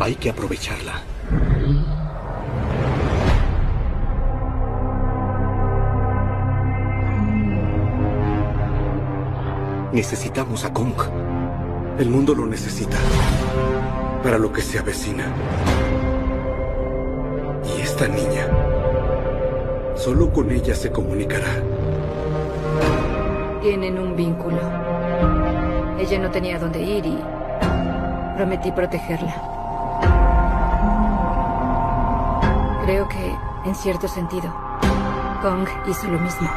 [0.00, 1.00] Hay que aprovecharla.
[9.92, 10.96] Necesitamos a Kong.
[12.00, 12.98] El mundo lo necesita.
[14.24, 15.26] Para lo que se avecina.
[17.62, 18.48] Y esta niña.
[19.96, 21.60] Solo con ella se comunicará.
[23.60, 24.56] Tienen un vínculo.
[25.98, 27.18] Ella no tenía dónde ir y
[28.34, 29.34] prometí protegerla.
[32.86, 33.36] Creo que,
[33.66, 34.50] en cierto sentido,
[35.42, 36.48] Kong hizo lo mismo.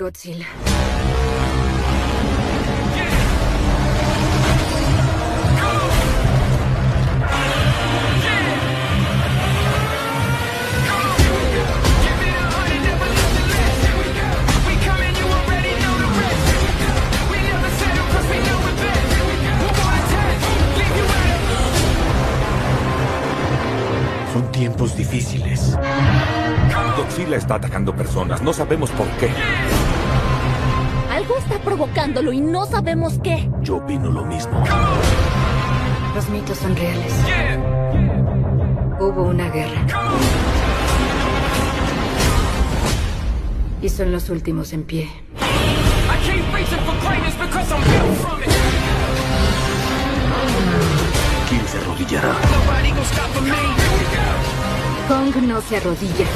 [0.00, 0.46] Godzilla.
[24.32, 25.76] Son tiempos difíciles.
[26.96, 28.40] Godzilla está atacando personas.
[28.42, 29.30] No sabemos por qué.
[31.64, 33.50] Provocándolo y no sabemos qué.
[33.62, 34.62] Yo opino lo mismo.
[36.14, 37.12] Los mitos son reales.
[38.98, 39.86] Hubo una guerra.
[43.82, 45.08] Y son los últimos en pie.
[46.10, 48.48] I came racing for greatness because I'm built from it.
[51.48, 52.34] ¿Quién se arrodillará?
[55.08, 56.26] Kong no se arrodilla.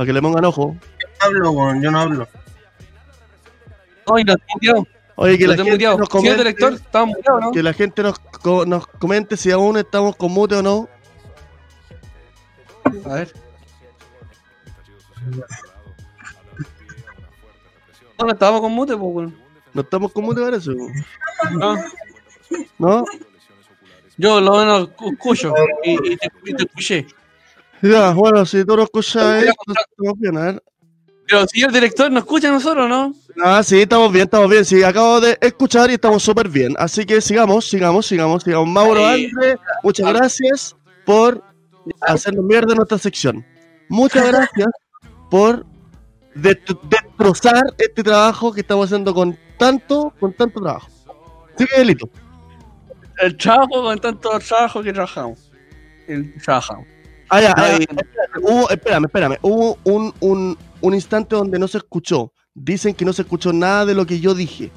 [0.00, 0.74] Para que le pongan ojo.
[0.80, 2.28] Yo no hablo, weón, yo no hablo.
[4.06, 4.86] Ay, lo muteado.
[5.16, 6.72] Oye, que la gente nos comente, director,
[7.06, 7.50] muteado, ¿no?
[7.52, 10.88] que la gente nos, co- nos comente si aún estamos con mute o no.
[13.04, 13.30] A ver.
[18.18, 19.36] No, no estábamos con mute, pues, weón.
[19.74, 20.70] No estamos con mute, parece.
[21.50, 21.76] No.
[22.78, 23.04] ¿No?
[24.16, 25.52] Yo lo menos escu- escucho
[25.84, 27.06] y, y te, y te escuché.
[27.82, 30.62] Ya, bueno, si tú no escuchas esto, estamos bien, a ver.
[31.26, 33.14] Pero señor director, ¿nos escucha a nosotros, no?
[33.42, 34.64] Ah, sí, estamos bien, estamos bien.
[34.64, 36.74] Sí, acabo de escuchar y estamos súper bien.
[36.78, 38.68] Así que sigamos, sigamos, sigamos, sigamos.
[38.68, 39.06] Mauro.
[39.06, 40.76] Andre, muchas gracias
[41.06, 41.42] por
[42.00, 43.46] hacernos mierda en nuestra sección.
[43.88, 44.68] Muchas gracias
[45.30, 45.64] por
[46.34, 50.88] dest- destrozar este trabajo que estamos haciendo con tanto, con tanto trabajo.
[51.56, 52.08] Sigue, Delito.
[53.22, 55.50] El trabajo con tanto trabajo que trabajamos.
[56.08, 56.86] El trabajamos.
[57.30, 57.78] Ah, ya, ah,
[58.42, 59.36] hubo- espérame, espérame.
[59.42, 62.32] Hubo un, un, un instante donde no se escuchó.
[62.54, 64.70] Dicen que no se escuchó nada de lo que yo dije.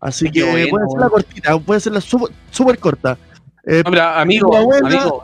[0.00, 1.00] Así Qué que bueno, puede ser bueno.
[1.04, 3.18] la cortita, puede ser la súper corta.
[3.64, 5.22] Eh, No, pero, amigo, mi abuela- amigo,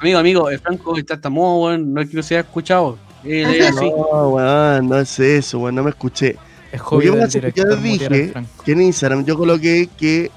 [0.00, 1.94] amigo, amigo, el Franco está tan modo, weón.
[1.94, 2.98] No es que no se haya escuchado.
[3.24, 3.88] Es así.
[3.90, 6.36] No, weón, no es eso, weón, no me escuché.
[6.72, 8.32] Es yo al dije
[8.64, 10.30] que en Instagram yo coloqué que,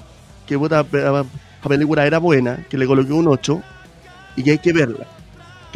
[0.46, 1.24] que puta, la
[1.66, 3.62] película era buena, que le coloqué un 8
[4.36, 5.06] y que hay que verla.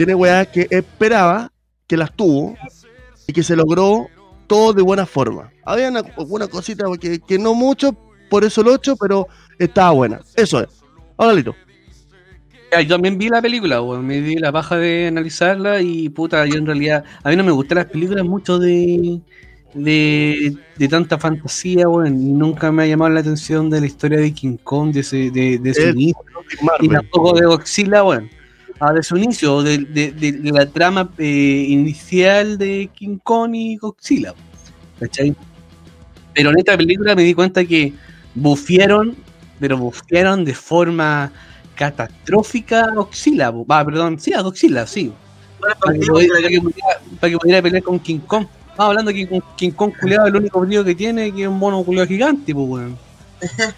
[0.01, 1.52] Tiene weá que esperaba,
[1.86, 2.56] que las tuvo
[3.27, 4.06] y que se logró
[4.47, 5.52] todo de buena forma.
[5.62, 7.94] Había una, una cosita que, que no mucho,
[8.31, 9.28] por eso el 8, pero
[9.59, 10.20] estaba buena.
[10.36, 10.68] Eso es.
[11.18, 11.55] Ahora, Lito.
[12.72, 14.06] Yo también vi la película, weón.
[14.06, 17.05] Me di la paja de analizarla y puta, yo en realidad.
[17.22, 19.20] A mí no me gustan las películas mucho de.
[19.74, 22.18] de, de tanta fantasía, weón.
[22.18, 25.31] Y nunca me ha llamado la atención de la historia de King Kong, de, ese,
[25.31, 26.24] de, de su inicio.
[26.81, 28.40] Y tampoco de Godzilla, weón.
[28.82, 33.55] Ah, de su inicio, de, de- de- de la trama eh, inicial de King Kong
[33.55, 34.32] y Godzilla.
[34.98, 35.36] ¿Cachai?
[36.35, 37.93] Pero en esta película me di cuenta que
[38.35, 39.15] bufieron,
[39.59, 41.31] pero bufieron de forma
[41.74, 43.52] catastrófica a Godzilla.
[43.69, 45.12] Ah, perdón, sí, a Godzilla, sí.
[45.61, 48.47] Para que, pudiera, para que pudiera- para que pudiera pelear con King Kong.
[48.70, 51.59] Estamos hablando que con King Kong culeado el único brillo que tiene que es un
[51.59, 52.97] mono culeado gigante, pues weón.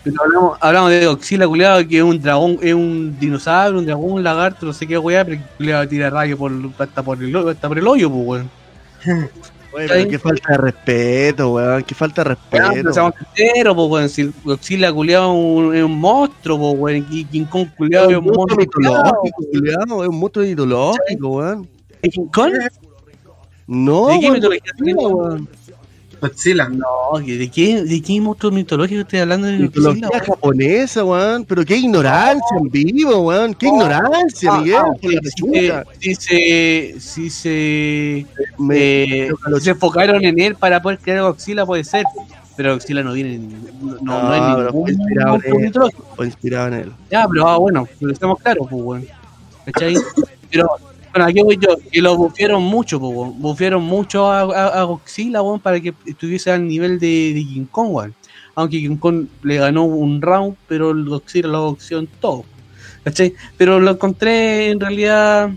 [0.04, 4.12] Pero hablamos, hablamos de Godzilla culeado que es un dragón, es un dinosaurio, un dragón,
[4.12, 7.36] un lagarto, no sé qué weá, pero que culeado tira rayos por, hasta por el,
[7.36, 8.50] hasta por el hoyo, pues weón.
[9.74, 11.82] Pero qué falta de respeto, weón.
[11.82, 12.92] Qué falta de respeto.
[12.92, 14.08] sinceros, pues, weón.
[14.08, 17.06] Si Godzilla culiado es un, monstruo, pues, weón.
[17.10, 21.68] Y King Kong culiado es un monstruo mitológico, culiao, es un monstruo mitológico, weón.
[22.02, 22.52] ¿Es King Kong?
[23.66, 25.48] No, ¿De qué mitología weón.
[26.22, 26.68] Godzilla.
[26.68, 29.90] No, ¿de qué, ¿de qué monstruo mitológico estoy hablando de Godzilla?
[29.92, 31.44] Mitología japonesa, weón.
[31.44, 33.52] Pero qué ignorancia en vivo, weón.
[33.54, 34.76] Qué ignorancia, Ah, Miguel.
[35.72, 38.26] ah, si, se, si se, si se,
[38.58, 39.30] Me- eh,
[39.60, 42.04] se enfocaron en él para poder crear Godzilla, puede ser.
[42.56, 43.38] Pero Godzilla no viene,
[43.80, 45.66] no, no, no es Ah, pero ningún fue inspirado monstruo en él.
[45.66, 46.04] mitológico.
[46.16, 46.92] Fue inspirado en él.
[47.10, 49.06] Ya, pero ah, bueno, pero estamos claros, pues, weón.
[49.64, 49.94] ¿Cachai?
[50.50, 50.66] Pero,
[51.12, 52.98] bueno, aquí voy yo, que lo bufieron mucho.
[52.98, 57.66] Bufieron mucho a, a, a Godzilla, weón, para que estuviese al nivel de, de King
[57.70, 58.14] Kong, weón.
[58.54, 62.44] Aunque King Kong le ganó un round, pero el Godzilla lo boxeó en todo.
[63.04, 63.34] ¿Cachai?
[63.56, 65.50] Pero lo encontré en realidad.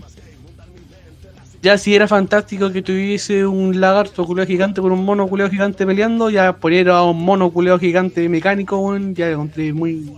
[1.62, 5.84] Ya si era fantástico que tuviese un lagarto culeado gigante con un mono culeado gigante
[5.86, 10.12] peleando, ya poner a un mono culeado gigante mecánico, weón, ya lo encontré muy,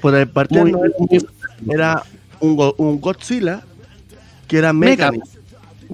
[0.00, 0.72] Por el partido Muy-
[1.62, 2.02] no era,
[2.40, 3.62] un Godzilla
[4.52, 5.10] que era Mecha.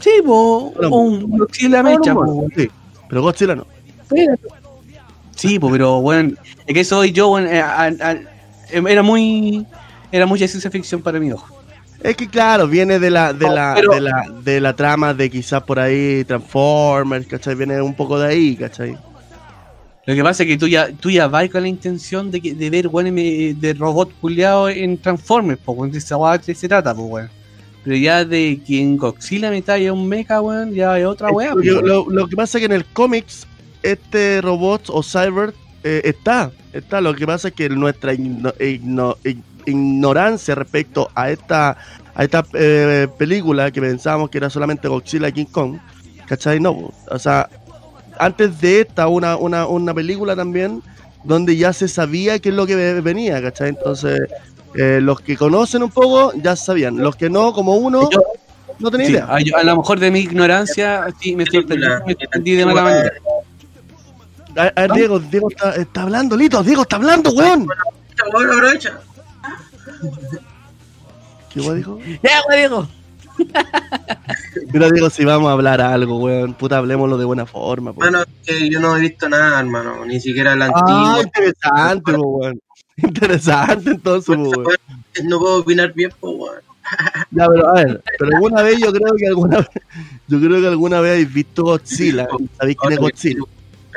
[0.00, 2.46] Sí, po, un Godzilla mecha, po.
[2.56, 2.68] Sí,
[3.08, 3.66] pero Godzilla no.
[5.36, 6.32] Sí, po, pero bueno,
[6.66, 8.18] es que soy yo, weón, eh, a- a-
[8.72, 9.64] era muy
[10.10, 11.56] era mucha ciencia ficción para mi ojo.
[12.02, 15.14] Es que claro, viene de la, de No, la, pero- de la, de la trama
[15.14, 17.54] de quizás por ahí Transformers, ¿cachai?
[17.54, 18.96] Viene un poco de ahí, ¿cachai?
[20.06, 22.54] Lo que pasa es que tú ya, tú ya vas con la intención de, que,
[22.54, 26.94] de ver weón, me- de robot culiado en Transformers, po, weón, de esa se trata,
[26.94, 27.30] po, weón.
[27.88, 31.54] Pero ya de que en Godzilla me talla un mecha, weón, ya es otra weá.
[31.54, 31.60] po,
[32.10, 33.46] Lo, que pasa es que en el cómics,
[33.82, 35.54] este robot o cyber
[35.84, 37.00] eh, está, está.
[37.00, 41.78] Lo que pasa es que nuestra igno- igno- ig- ignorancia respecto a esta,
[42.14, 45.78] a esta eh, película que pensábamos que era solamente Godzilla y King Kong,
[46.26, 46.60] ¿cachai?
[46.60, 47.48] No, o sea,
[48.18, 50.82] antes de esta, una, una, una película también
[51.24, 53.70] donde ya se sabía qué es lo que ve- venía, ¿cachai?
[53.70, 54.20] Entonces,
[54.74, 56.96] eh, los que conocen un poco ya sabían.
[56.98, 58.08] Los que no, como uno,
[58.78, 59.26] no tenía Sí, idea.
[59.30, 62.82] a, yo- a lo mejor de mi ignorancia, sí, me sorprendí, me sorprendí de mala
[62.82, 63.12] manera.
[64.56, 67.66] A, a ver, Diego, Diego está, está hablando, Lito, Diego está hablando, weón.
[71.50, 71.98] ¿Qué weón dijo?
[72.22, 72.88] Ya, weón, Diego.
[74.72, 78.00] Mira, Diego, si vamos a hablar algo, weón, puta, hablemoslo de buena forma, po.
[78.00, 78.24] Bueno,
[78.70, 80.04] yo no he visto nada, hermano.
[80.04, 81.22] Ni siquiera la Ah, antigua.
[81.22, 82.60] interesante, po, weón.
[83.02, 84.36] Interesante, entonces.
[84.36, 86.56] No puedo opinar bien, pues, weón.
[87.30, 89.68] Ya, pero a ver, pero alguna vez yo creo que alguna vez,
[90.26, 92.26] yo creo que alguna vez habéis visto Godzilla.
[92.58, 93.42] ¿Sabéis quién es Godzilla?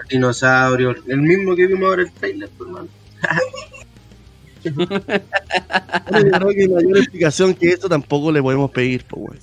[0.04, 2.90] El dinosaurio, el mismo que vimos ahora el trailer, hermano.
[4.64, 9.42] Yo creo que mayor explicación que esto tampoco le podemos pedir, pues,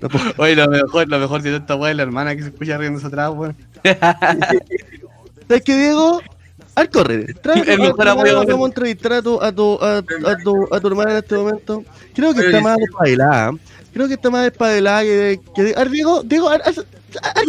[0.00, 0.32] weón.
[0.38, 3.08] Oye, lo mejor, lo mejor de esta weá es la hermana que se escucha riéndose
[3.08, 3.54] atrás, weón.
[5.48, 6.22] ¿Sabes qué, Diego?
[6.76, 7.34] Al correr.
[7.40, 8.44] Trae, El mejor apoyo.
[8.46, 10.02] Vamos a entrevistar a tu, a, tu, a, a
[10.36, 11.82] tu, a tu hermana en este momento.
[12.14, 13.52] Creo que está más espabilada.
[13.94, 15.40] Creo que está más espabilada que.
[15.54, 16.60] que a ver, Diego, Diego, al,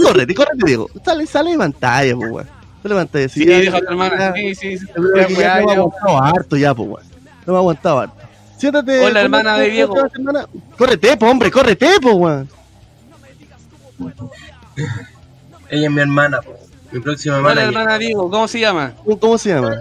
[0.02, 0.90] correte, correte, Diego.
[1.04, 2.48] Sale, sale de pantalla, pues, weón.
[2.82, 3.30] Sale de pantalla.
[3.30, 4.34] Sí, a tu hermana.
[4.34, 4.86] Sí, sí, sí.
[4.96, 7.06] weá, no me ha aguantado harto ya, pues, weón.
[7.46, 8.16] No me ha aguantado harto.
[8.58, 9.00] Siéntate.
[9.06, 9.94] Hola, hermana ¿cómo- de Diego.
[9.94, 10.48] te vas, hermana?
[10.78, 12.50] Córrete, po, hombre, córrete, po, weón.
[15.70, 16.58] Ella es mi hermana, pues.
[16.92, 17.68] Mi próxima Hola, hermana.
[17.68, 18.94] hermana Diego, ¿cómo se llama?
[19.04, 19.76] ¿Cómo, cómo se llama?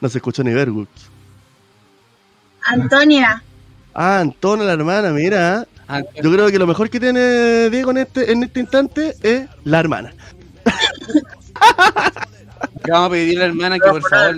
[0.00, 0.88] No se escucha ni Vergus.
[2.62, 3.42] Antonia.
[3.94, 5.66] Ah, Antonio, la hermana, mira.
[6.22, 9.78] Yo creo que lo mejor que tiene Diego en este, en este instante es la
[9.80, 10.12] hermana.
[12.84, 14.34] Le vamos a pedir a la hermana que por favor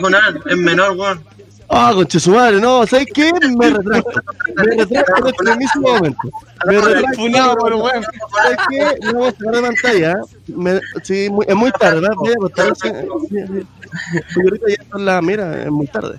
[0.00, 1.22] poner, es menor, weón.
[1.68, 3.32] Ah, conche su madre, no, ¿sabes qué?
[3.58, 4.20] Me retracto.
[4.54, 6.28] Me retracto en este mismo momento.
[6.66, 7.16] Me retracto.
[7.16, 8.04] Funado, pero weón.
[8.42, 8.98] ¿Sabes qué?
[9.06, 10.14] No vamos a sacar de pantalla.
[10.46, 12.14] Me, sí, muy- es muy tarde, ¿verdad?
[12.16, 12.34] Voy.
[12.38, 16.18] Porque ahorita ya son las, mira, es muy tarde.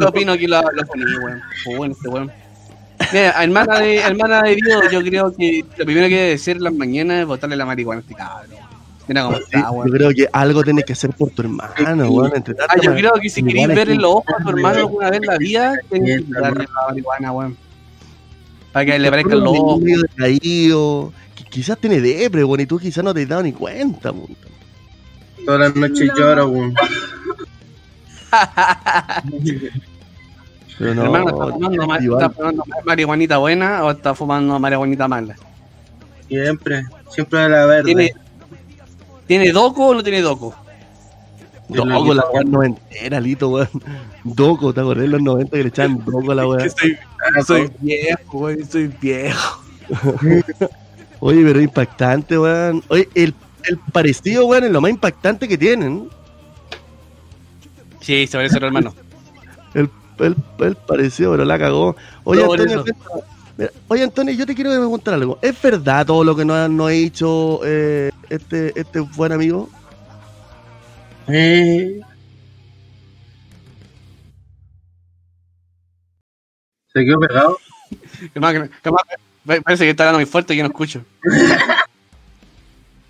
[0.00, 1.42] Yo opino que lo, lo poní, weón.
[1.64, 2.32] Fue bueno este weón.
[3.12, 6.64] Mira, hermana de, hermana de Dios, yo creo que lo primero que debe decir en
[6.64, 8.65] las mañanas es botarle la marihuana a este cabrón.
[9.08, 9.90] Mira cómo está, yo weón.
[9.90, 12.32] creo que algo tienes que hacer por tu hermano, weón.
[12.34, 14.78] Entre Ah, yo creo que si queréis igual ver en los ojos a tu hermano
[14.78, 17.56] alguna vez en la vida, tenés que darle la marihuana, weón.
[18.72, 19.80] Para que le ojos.
[19.80, 23.52] medio decaído, que quizás tiene depre, weón, y tú quizás no te has dado ni
[23.52, 24.36] cuenta, weón.
[25.44, 26.74] Todas las noches lloro, weón.
[30.78, 35.36] Pero no, hermano, ¿está fumando, está marihuanita buena o está fumando marihuanita mala?
[36.28, 37.84] Siempre, siempre de la verde.
[37.84, 38.12] ¿Tiene,
[39.26, 40.54] ¿Tiene doco o no tiene doco?
[41.68, 43.68] Doco, la weá noventera, Lito, weón.
[44.22, 46.68] Doco, ¿te acordás de los 90 que le echaban doco a la weá?
[46.70, 46.96] Soy,
[47.44, 49.62] soy viejo, weón, soy viejo.
[51.20, 52.84] Oye, pero impactante, weón.
[52.88, 53.34] Oye, el,
[53.64, 56.08] el parecido, weón, es lo más impactante que tienen.
[58.00, 58.94] Sí, se parece a hermano.
[59.74, 59.90] El,
[60.20, 61.94] el, el parecido, pero la cagó.
[62.24, 62.84] Oye, No, Antonio.
[63.56, 65.38] Mira, oye, Antonio, yo te quiero preguntar algo.
[65.40, 69.68] ¿Es verdad todo lo que nos, nos ha dicho eh, este, este buen amigo?
[71.28, 72.00] Eh.
[76.92, 77.58] ¿Se quedó pegado?
[78.34, 79.04] Que- capaz-
[79.62, 81.02] parece que está hablando muy fuerte y yo no escucho.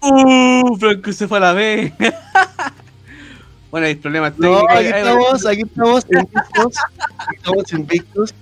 [0.09, 1.93] Uh, Franco se fue a la B.
[3.73, 4.77] bueno, hay problemas No, técnicos.
[4.77, 6.77] aquí Ay, estamos, aquí estamos invictos.
[7.19, 8.35] Aquí estamos invictos.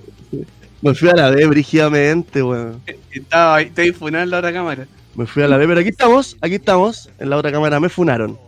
[0.84, 2.80] Me fui a la B brígidamente, weón.
[3.10, 4.86] Estaba ahí, estoy funando la otra cámara.
[5.14, 7.08] Me fui a la B, pero aquí estamos, aquí estamos.
[7.18, 8.38] En la otra cámara me funaron.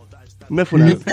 [0.49, 0.99] Me funaron.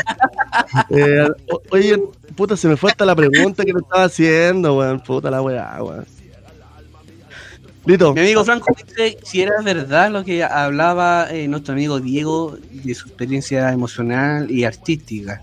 [0.90, 2.00] Eh, o- oye,
[2.36, 5.00] puta, se me fue hasta la pregunta que me estaba haciendo, weón.
[5.00, 6.04] Puta la weá, weón.
[7.86, 8.14] Lito.
[8.14, 12.94] Mi amigo Franco dice si era verdad lo que hablaba eh, nuestro amigo Diego de
[12.94, 15.42] su experiencia emocional y artística.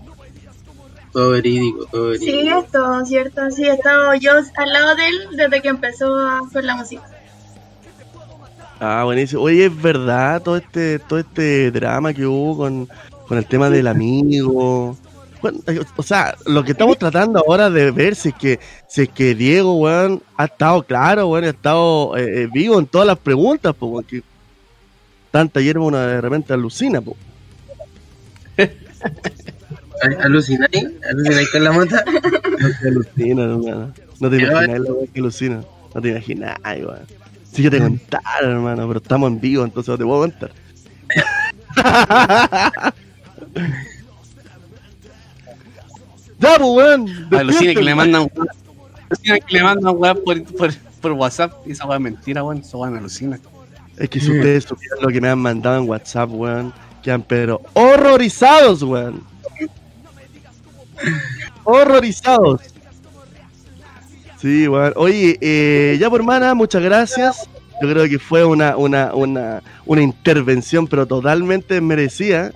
[1.12, 2.40] Todo verídico, todo verídico.
[2.40, 3.50] Sí, es todo cierto.
[3.50, 7.02] Sí, he estado yo al lado de él desde que empezó a hacer la música.
[8.80, 9.42] Ah, buenísimo.
[9.42, 12.88] Oye, es verdad todo este, todo este drama que hubo con,
[13.28, 14.96] con el tema del amigo.
[15.40, 19.02] Bueno, eh, o sea, lo que estamos tratando ahora de ver si es que, si
[19.02, 23.06] es que Diego, weón, ha estado claro, weón, ha estado eh, eh, vivo en todas
[23.06, 24.22] las preguntas, pues, weón, que
[25.30, 27.16] tanta hierba una de repente alucina, pues.
[30.20, 30.88] ¿Alucináis?
[31.10, 32.04] ¿Alucináis con la mota?
[32.62, 33.92] No te alucina, hermano.
[34.20, 35.64] No te imaginas la que alucina.
[35.94, 37.00] No te imaginas, weón.
[37.52, 40.52] Si yo te contara, hermano, pero estamos en vivo, entonces no te puedo contar.
[46.38, 47.28] ya, pues, weón.
[47.32, 48.30] Alucina que le mandan
[49.10, 52.58] alucina que le mandan weá por, por, por WhatsApp y esa weá es mentira, weón.
[52.58, 53.38] Esa weá me alucina.
[53.98, 57.60] Es que si ustedes supieran lo que me han mandado en WhatsApp, weón, quedan pero
[57.74, 59.31] horrorizados, weón.
[61.64, 62.60] Horrorizados.
[64.40, 64.92] Sí, weón.
[64.96, 67.48] Oye, eh, ya por hermana, muchas gracias.
[67.80, 72.52] Yo creo que fue una, una, una, una intervención, pero totalmente merecida.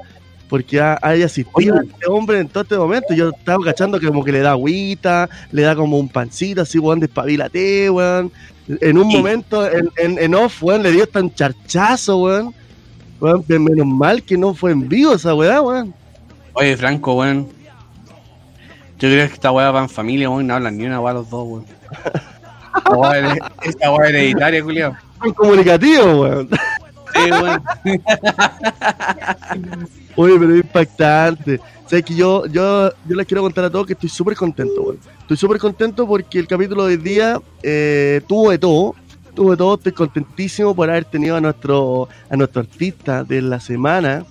[0.49, 3.15] Porque ha, haya asistido a este hombre en todo este momento.
[3.15, 6.79] Yo estaba cachando que como que le da agüita, le da como un pancito, así,
[6.79, 8.31] weón, despabilate, weón.
[8.69, 12.55] En un momento, en, en, en off, weón, le dio tan charchazo, weón.
[13.21, 15.95] Weón, menos mal que no fue en vivo esa weá, weón.
[16.53, 17.49] Oye, Franco, weón.
[18.99, 20.47] Yo creo que esta weá va en familia, weón.
[20.47, 21.67] No hablan ni una weá los dos, weón.
[23.63, 24.95] Esta weá hereditaria, culiao.
[25.23, 26.49] Son comunicativos, weón.
[27.15, 27.63] Sí, weón.
[30.17, 31.61] Oye, pero es impactante.
[31.85, 34.81] O sea, que yo, yo, yo les quiero contar a todos que estoy súper contento,
[34.81, 34.99] weón.
[35.21, 38.95] Estoy súper contento porque el capítulo de hoy día eh, tuvo de todo.
[39.35, 39.75] Tuvo de todo.
[39.75, 44.25] Estoy contentísimo por haber tenido a nuestro, a nuestro artista de la semana,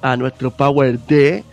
[0.00, 1.44] a nuestro Power D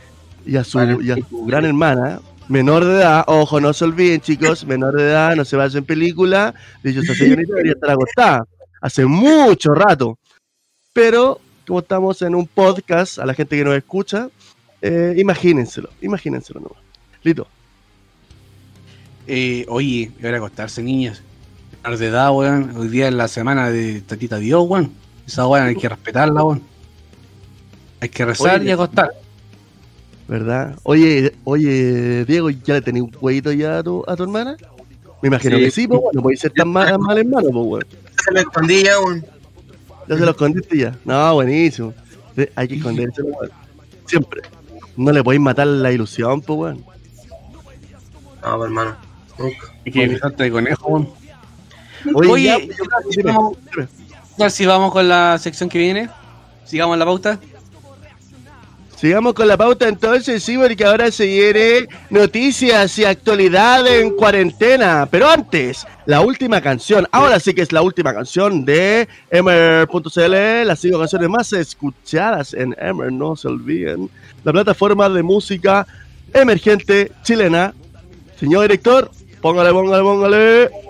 [0.48, 2.20] y a su, y a su gran hermana.
[2.48, 5.86] Menor de edad, ojo, no se olviden, chicos, menor de edad, no se vayan en
[5.86, 6.54] película.
[6.82, 8.48] De hecho, esa señorita debería estar acostada
[8.80, 10.18] hace mucho rato.
[10.94, 14.30] Pero, como estamos en un podcast, a la gente que nos escucha,
[14.82, 16.78] eh, imagínenselo, imagínenselo nomás.
[17.22, 17.48] Listo.
[19.28, 21.22] Eh, oye, y ahora acostarse, niñas.
[21.84, 22.78] Menor de edad, weón.
[22.78, 24.94] Hoy día es la semana de Tatita Dios, weón.
[25.28, 26.64] Esa weón hay que respetarla, weón.
[28.00, 29.12] Hay que rezar Oye, y acostar.
[30.28, 30.76] ¿Verdad?
[30.84, 34.58] Oye, oye, Diego, ¿ya le tenés un huevito ya a tu, a tu hermana?
[35.22, 35.64] Me imagino Sí.
[35.64, 37.86] que sí, pues bueno, puede ser tan mal, mal hermano, pues weón.
[38.26, 39.26] Se lo escondí ya, weón.
[40.08, 40.98] Ya se lo escondiste ya.
[41.06, 41.94] No, buenísimo.
[42.56, 43.50] Hay que esconderse, weón.
[44.06, 44.42] Siempre.
[44.98, 46.78] No le podéis matar la ilusión, pues weón.
[48.44, 48.96] No, pues, hermano.
[49.40, 49.68] Nunca.
[49.86, 51.10] Hay que fijarte de conejo, weón.
[52.14, 53.58] Oye, Oye, ya, ya, yo- si vamos,
[54.54, 56.10] si vamos con la sección que viene.
[56.66, 57.40] Sigamos la pauta.
[59.00, 65.08] Sigamos con la pauta entonces, sí, porque ahora se viene noticias y actualidad en cuarentena.
[65.12, 67.08] Pero antes, la última canción.
[67.12, 72.76] Ahora sí que es la última canción de Emer.cl, las cinco canciones más escuchadas en
[72.80, 74.10] Emer, no se olviden.
[74.44, 75.86] La plataforma de música
[76.34, 77.76] emergente chilena.
[78.40, 79.12] Señor director,
[79.42, 80.87] póngale, póngale, póngale.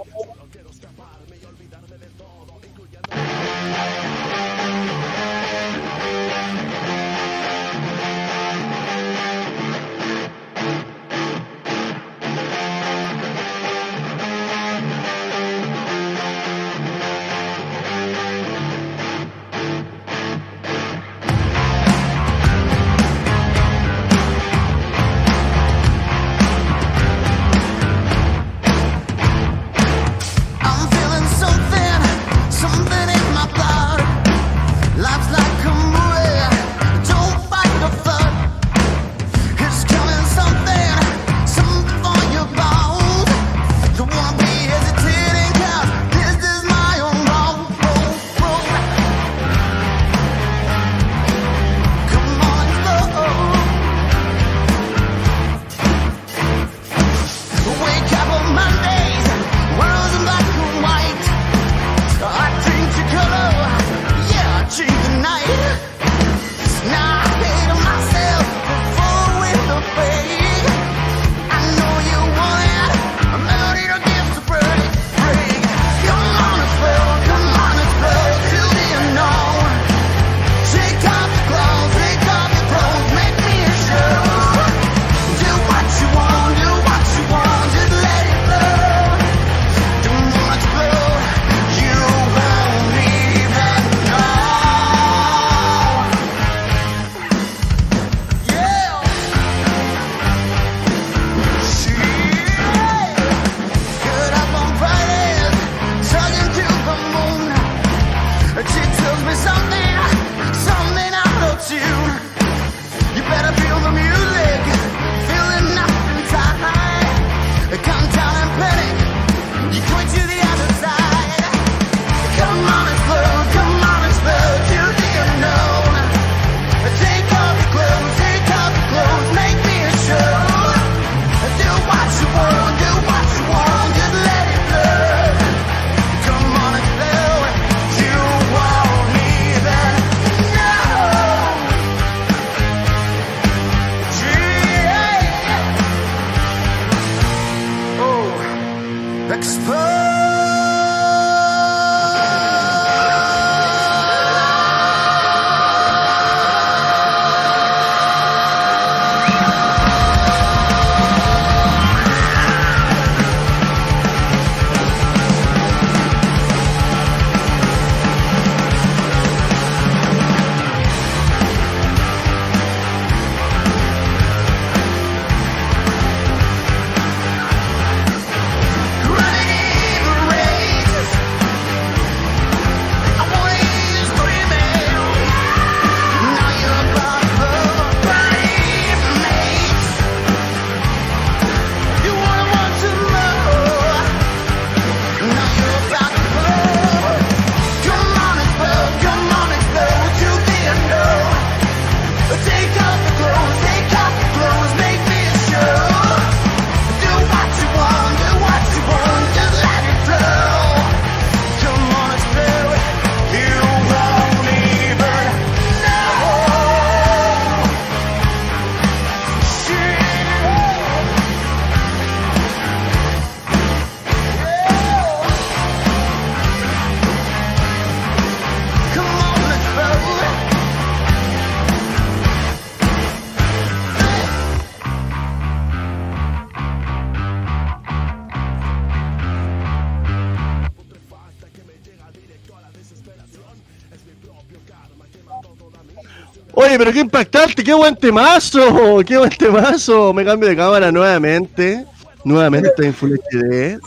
[246.77, 250.13] Oye, pero qué impactante, qué buen temazo, qué buen temazo.
[250.13, 251.83] Me cambio de cámara nuevamente.
[252.23, 253.79] Nuevamente estoy en Full HD.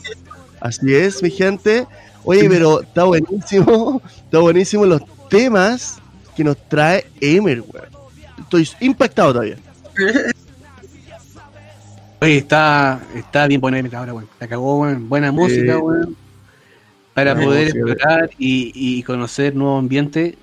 [0.61, 1.87] Así es, mi gente.
[2.25, 5.99] Oye, pero está buenísimo, está buenísimo los temas
[6.35, 7.87] que nos trae Emer, weón.
[8.41, 9.57] Estoy impactado todavía.
[12.21, 14.29] Oye, está, está bien poner ahora, weón.
[14.41, 15.09] La cagó, weón.
[15.09, 16.17] Buena música, Eh, weón.
[17.15, 20.37] Para poder explorar y, y conocer nuevo ambiente,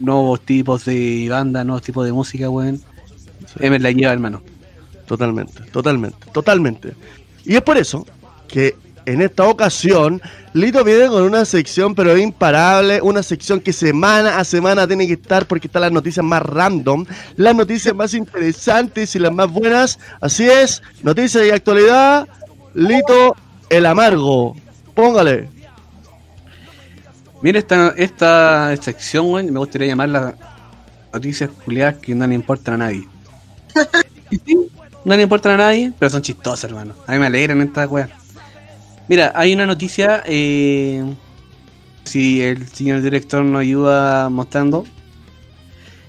[0.00, 2.80] nuevos tipos de banda, nuevos tipos de música, weón.
[3.60, 4.42] Emer la lleva, hermano.
[5.06, 6.94] Totalmente, totalmente, totalmente.
[7.44, 8.06] Y es por eso
[8.48, 10.20] que en esta ocasión
[10.52, 15.14] Lito viene con una sección pero imparable, una sección que semana a semana tiene que
[15.14, 17.06] estar porque están las noticias más random,
[17.36, 19.98] las noticias más interesantes y las más buenas.
[20.20, 22.28] Así es, noticias y actualidad,
[22.74, 23.36] Lito
[23.68, 24.56] el amargo.
[24.94, 25.59] Póngale.
[27.42, 30.34] Mira esta, esta sección, weón, me gustaría llamarla
[31.12, 33.08] noticias culiadas que no le importan a nadie.
[35.04, 36.94] no le importan a nadie, pero son chistosas, hermano.
[37.06, 38.10] A mí me alegran estas weas.
[39.08, 41.02] Mira, hay una noticia, eh,
[42.04, 44.84] si el señor director nos ayuda mostrando.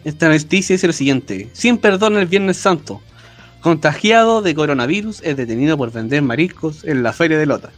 [0.04, 1.50] Esta noticia dice lo siguiente.
[1.54, 3.02] Sin perdón el Viernes Santo.
[3.62, 7.72] Contagiado de coronavirus es detenido por vender mariscos en la feria de Lota.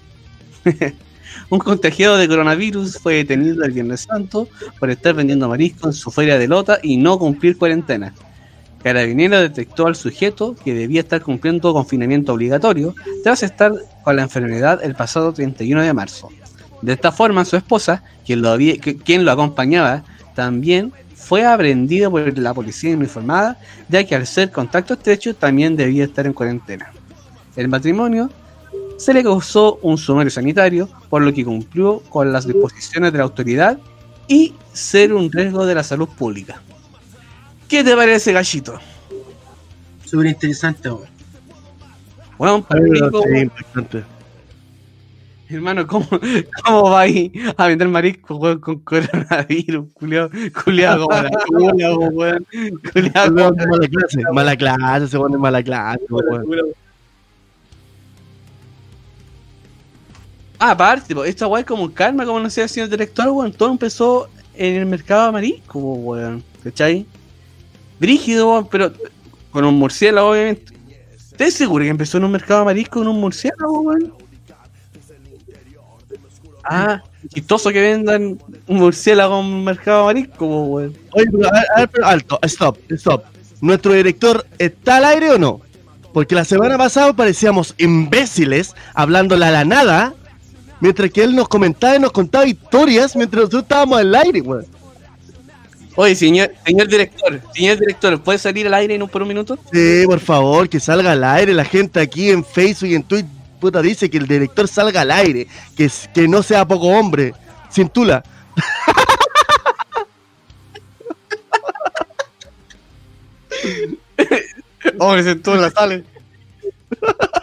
[1.49, 4.47] Un contagiado de coronavirus fue detenido el Viernes Santo
[4.80, 8.14] por estar vendiendo mariscos en su feria de Lota y no cumplir cuarentena.
[8.84, 12.93] Carabinero detectó al sujeto que debía estar cumpliendo confinamiento obligatorio
[13.23, 13.72] tras estar
[14.03, 16.30] con la enfermedad el pasado 31 de marzo.
[16.81, 20.03] De esta forma, su esposa, quien lo, acompañaba,
[20.35, 23.57] también fue aprendido por la policía uniformada,
[23.88, 26.91] ya que al ser contacto estrecho también debía estar en cuarentena.
[27.55, 28.30] El matrimonio
[28.97, 33.23] se le causó un sumario sanitario, por lo que cumplió con las disposiciones de la
[33.25, 33.77] autoridad
[34.27, 36.61] y ser un riesgo de la salud pública.
[37.67, 38.79] ¿Qué te parece, gallito?
[40.05, 41.07] Súper interesante, weón.
[42.37, 42.65] Bueno,
[43.35, 44.03] impactante.
[45.49, 46.07] hermano, ¿cómo,
[46.63, 49.91] ¿cómo va ahí a vender marisco, weón, con coronavirus?
[49.93, 50.29] Culeado,
[50.63, 51.07] culeado
[52.13, 52.45] weón.
[52.91, 56.73] Culeado Mala clase, mala clase, se pone mala clase, weón.
[60.65, 63.52] Ah, aparte, po, esta es como calma, como no sé, señor director, weón.
[63.52, 65.30] Todo empezó en el mercado
[65.68, 66.41] po, weón.
[66.64, 67.06] ¿Cachai?
[67.99, 68.94] Brígido, weón, pero
[69.52, 70.73] con un murciélago, obviamente.
[71.18, 74.14] ¿Estás seguro que empezó en un mercado marisco con un murciélago, weón?
[76.64, 80.95] Ah, chistoso que vendan un murciélago en un mercado marisco, weón.
[81.11, 81.26] Oye,
[81.91, 83.26] pero, alto, stop, stop.
[83.60, 85.60] ¿Nuestro director está al aire o no?
[86.14, 90.14] Porque la semana pasada parecíamos imbéciles hablándole a la nada,
[90.84, 94.65] mientras que él nos comentaba y nos contaba historias mientras nosotros estábamos al aire, weón.
[95.95, 99.57] Oye, señor, señor director, señor director, ¿puede salir al aire en un, por un minuto?
[99.72, 101.53] Sí, por favor, que salga al aire.
[101.53, 103.31] La gente aquí en Facebook y en Twitter
[103.61, 105.47] puta, dice que el director salga al aire,
[105.77, 107.34] que, que no sea poco hombre.
[107.69, 108.22] Sin tula.
[114.99, 116.03] Hombre, la sale.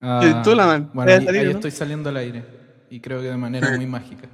[0.00, 0.90] Ah, Tú la man.
[0.94, 1.52] Bueno, Debe ahí, salir, ahí ¿no?
[1.52, 2.44] estoy saliendo al aire.
[2.90, 4.28] Y creo que de manera muy mágica.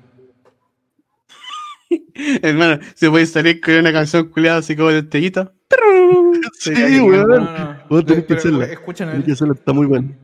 [2.43, 5.53] Hermano, se puede salir con una canción culiada así como de estrellita.
[6.61, 7.29] Sí, weón.
[7.29, 7.77] No, no.
[7.89, 8.63] Vos tenés que Pero, hacerlo.
[8.63, 9.27] escuchen, a Tenés ver.
[9.27, 10.15] que hacerlo, está muy bueno.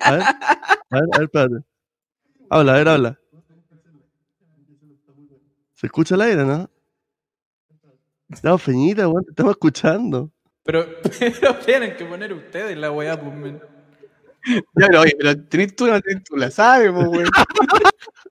[0.00, 0.26] A ver, a
[0.90, 1.54] ver, a ver, espérate.
[2.50, 3.18] Habla, a ver, habla.
[5.74, 6.68] ¿Se escucha el aire, no?
[8.30, 10.30] Estamos feñita, weón, te estamos escuchando.
[10.64, 10.86] Pero,
[11.20, 13.54] pero tienen que poner ustedes la weá, pues.
[14.48, 17.28] Ya, pero oye, pero tenés tú, no tenés tú, la sabes, weón.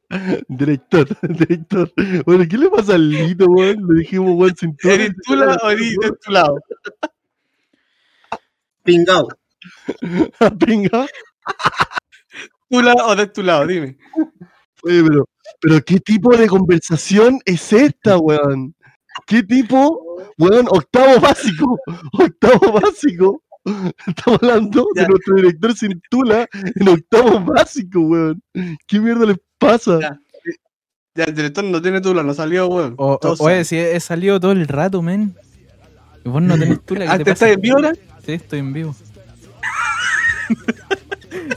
[0.47, 1.91] Director, director.
[2.25, 3.85] Bueno, ¿qué le pasa al Lito, weón?
[3.89, 4.93] Le dijimos, weón, sin tula.
[4.93, 6.59] ¿Eres tú la o eres de tu lado?
[8.83, 9.27] Pingao.
[10.59, 11.07] Pinga.
[12.69, 13.67] ¿Tu lado o de tu lado?
[13.67, 13.97] Dime.
[14.83, 15.29] Oye, pero,
[15.59, 18.75] pero ¿qué tipo de conversación es esta, weón?
[19.25, 19.99] ¿Qué tipo,
[20.37, 21.79] weón, octavo básico?
[22.13, 23.43] Octavo básico.
[24.07, 28.41] Estamos hablando de nuestro director sin tula en octavo básico, weón.
[28.87, 29.99] ¿Qué mierda les pasa?
[29.99, 30.19] Ya,
[31.15, 32.95] ya, el director no tiene tula, no salió, weón.
[32.97, 35.35] O, oye, si he, he salido todo el rato, men.
[36.23, 37.05] Vos no tenés tula.
[37.05, 37.45] ¿qué Ah, te ¿te pasa?
[37.45, 37.93] estás en vivo ahora?
[38.25, 38.95] Sí, estoy en vivo.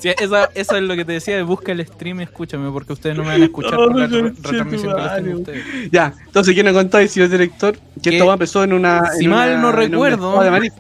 [0.00, 2.92] Sí, esa- eso es lo que te decía de busca el stream y escúchame, porque
[2.94, 5.64] ustedes no me van a escuchar por la re- retransmisión que les tengo ustedes.
[5.92, 7.76] Ya, entonces, ¿quién nos contáis, señor director?
[8.02, 9.12] Que Que- esto empezó en una.
[9.18, 10.72] Si en mal una- no recuerdo, de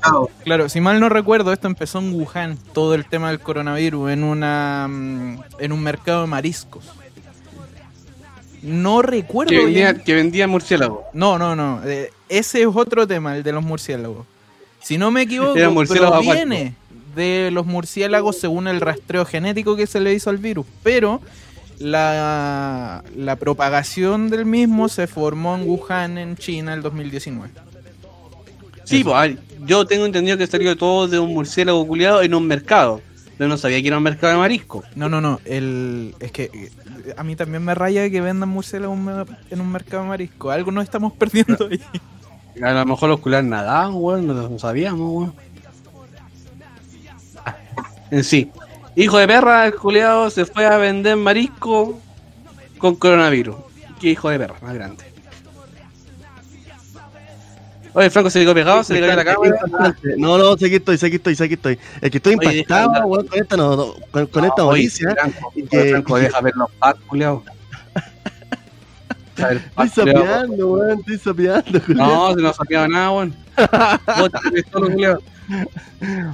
[0.44, 4.24] claro, si mal no recuerdo, esto empezó en Wuhan, todo el tema del coronavirus, en
[4.24, 6.84] una mm, en un mercado de mariscos.
[8.62, 10.04] No recuerdo Que vendía, bien.
[10.04, 11.04] que vendía murciélago.
[11.14, 11.80] No, no, no.
[11.84, 14.26] eh, ese es otro tema, el de los murciélagos.
[14.82, 16.74] Si no me equivoco, murciélago proviene
[17.14, 20.66] de los murciélagos según el rastreo genético que se le hizo al virus.
[20.82, 21.20] Pero
[21.78, 27.50] la, la propagación del mismo se formó en Wuhan, en China, el 2019.
[28.84, 33.00] Sí, pues, yo tengo entendido que salió todo de un murciélago culiado en un mercado.
[33.38, 34.82] Pero no sabía que era un mercado de marisco.
[34.94, 35.40] No, no, no.
[35.46, 36.70] El, es que eh,
[37.16, 38.98] a mí también me raya que vendan murciélagos
[39.50, 40.50] en un- mercado de marisco.
[40.50, 41.80] Algo nos estamos perdiendo ahí.
[42.62, 45.34] A lo mejor los culiados nadaban, weón, no sabíamos, weón.
[48.10, 48.50] En sí.
[48.96, 51.98] Hijo de perra, el culiado se fue a vender marisco
[52.78, 53.56] con coronavirus.
[54.00, 55.04] Qué hijo de perra, más grande.
[57.92, 59.96] Oye, Franco se le quedó pegado, se le cayó la cámara.
[60.16, 61.78] No, no, sé que estoy, sé que estoy, sé que estoy.
[62.00, 64.82] Es que estoy Oye, impactado, weón, con esta, no, no, con, con esta Ah, oye,
[64.84, 65.10] noticia.
[65.10, 66.70] Franco, que- Franco, deja ver los.
[66.80, 66.94] A
[69.48, 69.88] ver, Estoy culiao.
[70.22, 71.82] sapeando, weón, estoy sapeando.
[71.82, 72.28] culiao.
[72.28, 73.34] No, se no sapeaba nada, weón.
[74.18, 74.30] Vos
[74.72, 75.18] solo, culiao.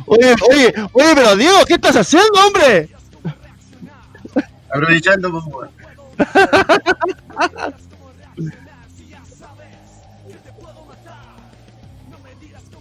[0.07, 2.89] Oye, oye, oye, pero Diego, ¿qué estás haciendo, hombre?
[4.69, 5.71] Aprovechando, pues, weón.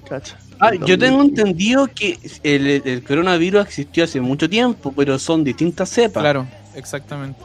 [0.10, 0.38] Cacha.
[0.60, 5.90] Ah, yo tengo entendido que el, el coronavirus existió hace mucho tiempo, pero son distintas
[5.90, 6.22] cepas.
[6.22, 7.42] Claro, exactamente.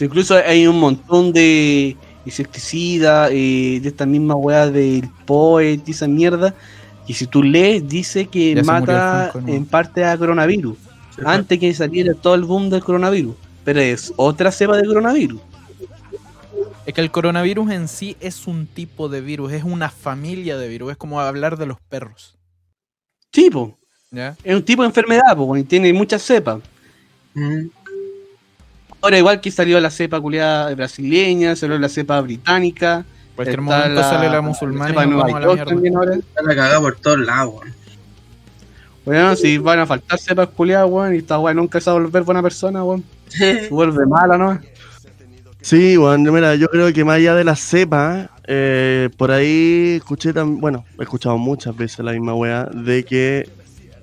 [0.00, 1.96] incluso hay un montón de
[2.26, 6.54] insecticidas, eh, de esta misma weá del POET y esa mierda.
[7.06, 10.76] Y si tú lees, dice que Ya mata en parte a coronavirus.
[11.24, 13.34] Antes que saliera todo el boom del coronavirus.
[13.64, 15.40] Pero es otra cepa de coronavirus.
[16.84, 20.68] Es que el coronavirus en sí es un tipo de virus, es una familia de
[20.68, 22.36] virus, es como hablar de los perros.
[23.30, 23.78] Tipo.
[24.10, 24.36] ¿Ya?
[24.44, 26.60] Es un tipo de enfermedad, pues, y tiene muchas cepas.
[29.06, 33.04] Ahora, igual que salió la cepa culiada brasileña, salió la cepa británica.
[33.36, 35.56] Cualquier está momento sale la musulmana cepa y de nos Nueva vamos a la York
[35.56, 35.70] mierda.
[35.70, 36.14] también ahora.
[36.16, 37.74] Está la cagada por todos lados, weón.
[39.04, 42.00] Bueno, si van a faltar cepas culiadas, weón, y esta weón nunca se va a
[42.00, 43.04] volver buena persona, weón.
[43.28, 44.58] Se vuelve mala, ¿no?
[45.60, 50.32] Sí, bueno, mira, yo creo que más allá de la cepa, eh, por ahí escuché
[50.32, 53.48] también, bueno, he escuchado muchas veces la misma weá, de que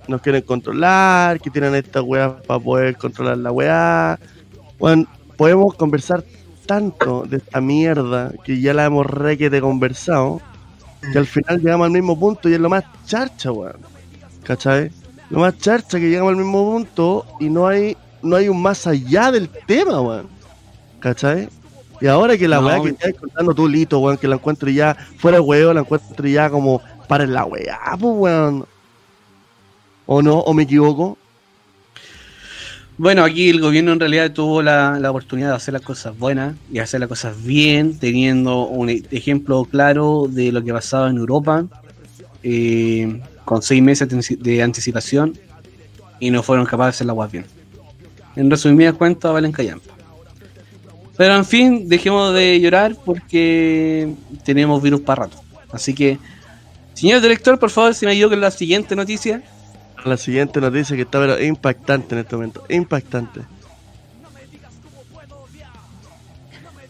[0.08, 4.18] nos quieren controlar, que tienen estas weas para poder controlar la weá.
[4.84, 5.06] Bueno,
[5.38, 6.26] podemos conversar
[6.66, 10.42] tanto de esta mierda que ya la hemos requete conversado,
[11.14, 13.78] que al final llegamos al mismo punto y es lo más charcha, weón.
[14.44, 14.92] ¿Cachai?
[15.30, 18.86] Lo más charcha que llegamos al mismo punto y no hay, no hay un más
[18.86, 20.28] allá del tema, weón.
[21.00, 21.48] ¿Cachai?
[22.02, 24.70] Y ahora que la No, weá que estás contando tú, Lito, weón, que la encuentro
[24.70, 28.66] ya fuera de weón, la encuentro ya como para la weá, pues weón.
[30.08, 30.40] ¿O no?
[30.40, 31.18] ¿O me equivoco?
[32.98, 36.56] Bueno, aquí el gobierno en realidad tuvo la, la oportunidad de hacer las cosas buenas
[36.72, 41.18] y hacer las cosas bien, teniendo un e- ejemplo claro de lo que pasaba en
[41.18, 41.66] Europa,
[42.44, 45.34] eh, con seis meses de antici- de anticipación
[46.20, 47.46] y no fueron capaces de hacer las cosas bien.
[48.36, 49.92] En resumidas cuentas, valen callampa.
[51.18, 54.14] Pero en fin, dejemos de llorar porque
[54.44, 55.38] tenemos virus para rato.
[55.72, 56.20] Así que,
[56.94, 59.42] señor director, por favor, si me ayuda con la siguiente noticia.
[60.06, 62.64] La siguiente noticia que está pero impactante en este momento.
[62.70, 63.42] Impactante.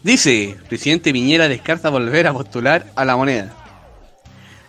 [0.02, 3.54] Dice, presidente Piñera descarta volver a postular a la moneda.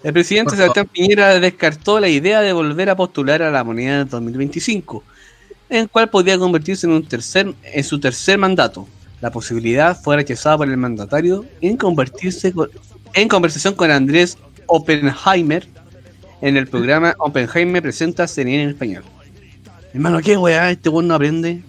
[0.04, 4.08] El presidente Sebastián Piñera descartó la idea de volver a postular a la moneda en
[4.10, 5.04] 2025,
[5.70, 8.88] en el cual podría convertirse en, un tercer, en su tercer mandato.
[9.20, 12.70] La posibilidad fue rechazada por el mandatario en convertirse con-
[13.14, 15.68] en conversación con Andrés Oppenheimer
[16.48, 19.04] en el programa Oppenheimer presenta CNN en español.
[19.94, 20.72] Hermano, ¿qué weá?
[20.72, 21.64] Este weón no aprende.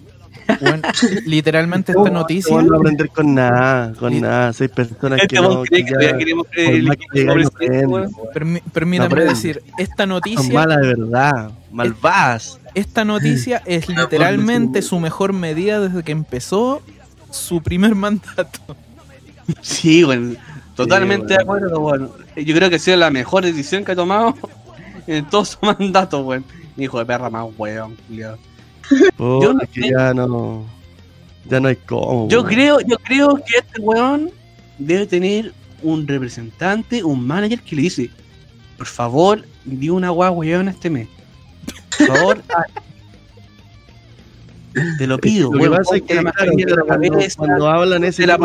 [0.61, 0.81] Bueno,
[1.25, 2.61] literalmente esta noticia.
[2.61, 4.53] No a aprender con nada, con nada.
[4.53, 5.63] Seis personas Este que no.
[5.63, 10.53] que ya- queremos creer que permítame decir, esta Son noticia.
[10.53, 11.51] malas de verdad.
[11.71, 12.59] Malvadas.
[12.75, 16.81] Esta noticia es literalmente su mejor medida desde que empezó
[17.31, 18.75] su primer mandato.
[19.61, 20.35] Sí, bueno,
[20.75, 22.09] totalmente Sí, de acuerdo, bueno.
[22.35, 24.35] Yo creo que ha sido la mejor decisión que ha tomado
[25.07, 26.45] en todo su mandato, weón.
[26.77, 28.37] Hijo de perra más weón, culiao.
[29.17, 29.89] Puta, Yo no es que sé.
[29.97, 30.65] ya no.
[31.49, 32.27] Ya no hay cómo.
[32.29, 32.53] Yo weón.
[32.53, 34.29] creo, yo creo que este weón
[34.77, 38.09] debe tener un representante, un manager que le dice,
[38.77, 41.07] por favor, di una guagua weón este mes.
[41.97, 42.43] Por favor,
[44.97, 48.37] te lo pido, Lo que pasa es que claro, cuando, cabeza, cuando hablan ese la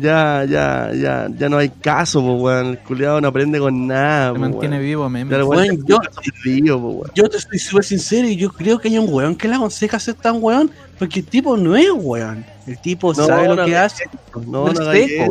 [0.00, 2.66] ya, ya, ya, ya no hay caso, po, weón.
[2.68, 4.86] El culiado no aprende con nada, Se mantiene weón.
[4.86, 5.30] vivo, meme.
[5.36, 5.98] Ya Weón, yo-
[6.42, 7.10] perdido, po, weón.
[7.14, 9.98] Yo te estoy súper sincero y yo creo que hay un weón que le aconseja
[9.98, 12.44] ser tan weón Porque el tipo no es weón.
[12.66, 14.04] El tipo No, sabe lo no que hace.
[14.46, 14.74] No, no.
[14.74, 15.26] ¿cachai?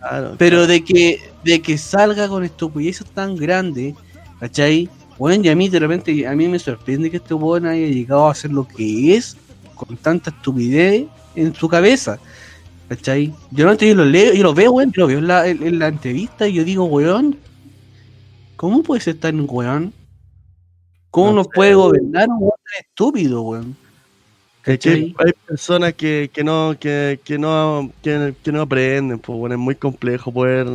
[0.00, 3.94] Claro, Pero de que, de que salga con estupideces tan grandes,
[4.40, 4.88] ¿cachai?
[5.18, 8.26] Bueno, y a mí de repente, a mí me sorprende que este weón haya llegado
[8.26, 9.36] a hacer lo que es
[9.74, 12.18] con tanta estupidez en su cabeza.
[12.88, 13.34] ¿Cachai?
[13.50, 15.62] Yo no yo lo leo, yo lo veo, weón, yo lo veo en la, en,
[15.62, 17.38] en la entrevista y yo digo, weón,
[18.56, 19.92] ¿cómo puede ser tan weón?
[21.10, 23.76] ¿Cómo No nos sé, puede gobernar un weón estúpido, weón?
[25.18, 29.60] Hay personas que, que no que, que no que, que no aprenden, pues bueno, es
[29.60, 30.66] muy complejo poder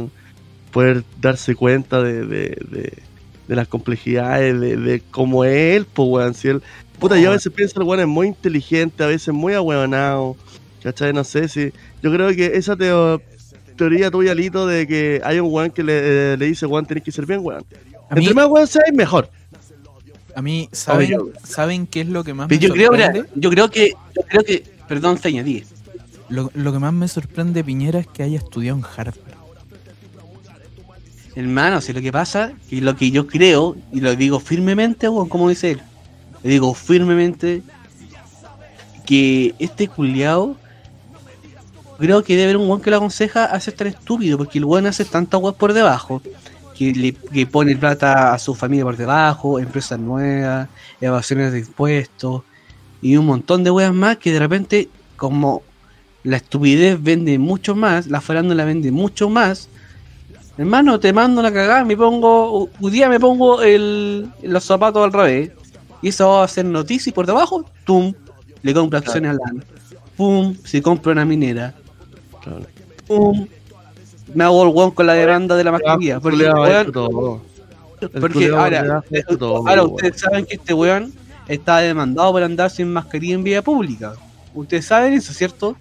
[0.71, 3.03] poder darse cuenta de, de, de,
[3.47, 6.61] de las complejidades de, de cómo es él, pues weón, si él
[6.99, 10.37] puta, yo a veces pienso el weón es muy inteligente, a veces muy ahueonado,
[10.83, 11.13] ¿cachai?
[11.13, 13.21] No sé si yo creo que esa teo-
[13.75, 17.11] teoría tuya, Lito, de que hay un weón que le, le dice, weón, tenés que
[17.11, 17.63] ser bien, weón.
[18.09, 19.29] A mí- Entre más weón seas, mejor.
[20.35, 21.33] A mí, ¿saben, Obvio.
[21.43, 24.21] ¿saben qué es lo que más Pero me yo creo, mira, yo creo que, yo
[24.27, 25.65] creo que, perdón, Feña, diga.
[26.29, 29.15] Lo, lo que más me sorprende, Piñera, es que haya estudiado en Harvard.
[31.35, 35.29] Hermano, si lo que pasa, y lo que yo creo, y lo digo firmemente, weón,
[35.29, 35.81] como dice él,
[36.43, 37.61] le digo firmemente
[39.05, 40.57] que este culiao
[41.99, 44.65] creo que debe haber un weón que lo aconseja a ser tan estúpido, porque el
[44.65, 46.21] weón hace tanta weón por debajo,
[46.75, 50.69] que le pone plata a su familia por debajo, empresas nuevas,
[51.01, 52.43] evasiones de impuestos,
[53.01, 55.61] y un montón de weas más que de repente, como
[56.23, 59.69] la estupidez vende mucho más, la farándula vende mucho más,
[60.59, 65.51] Hermano, te mando la cagada, me pongo, un día me pongo los zapatos al revés,
[66.01, 68.13] y eso va a hacer noticia y por debajo, tum,
[68.61, 69.63] le compro acciones a LAN,
[70.17, 71.73] pum, se compra una minera,
[73.07, 73.47] pum,
[74.33, 77.41] me hago el weón con la demanda de la mascarilla, porque, weón- todo.
[78.57, 79.03] Ahora,
[79.37, 79.93] todo, weón.
[79.95, 81.11] ustedes saben que este weón
[81.47, 84.13] está demandado por andar sin mascarilla en vía pública.
[84.53, 85.75] Ustedes saben eso, ¿cierto?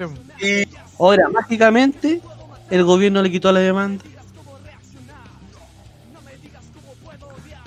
[0.98, 2.20] Ahora, mágicamente,
[2.70, 4.02] el gobierno le quitó la demanda.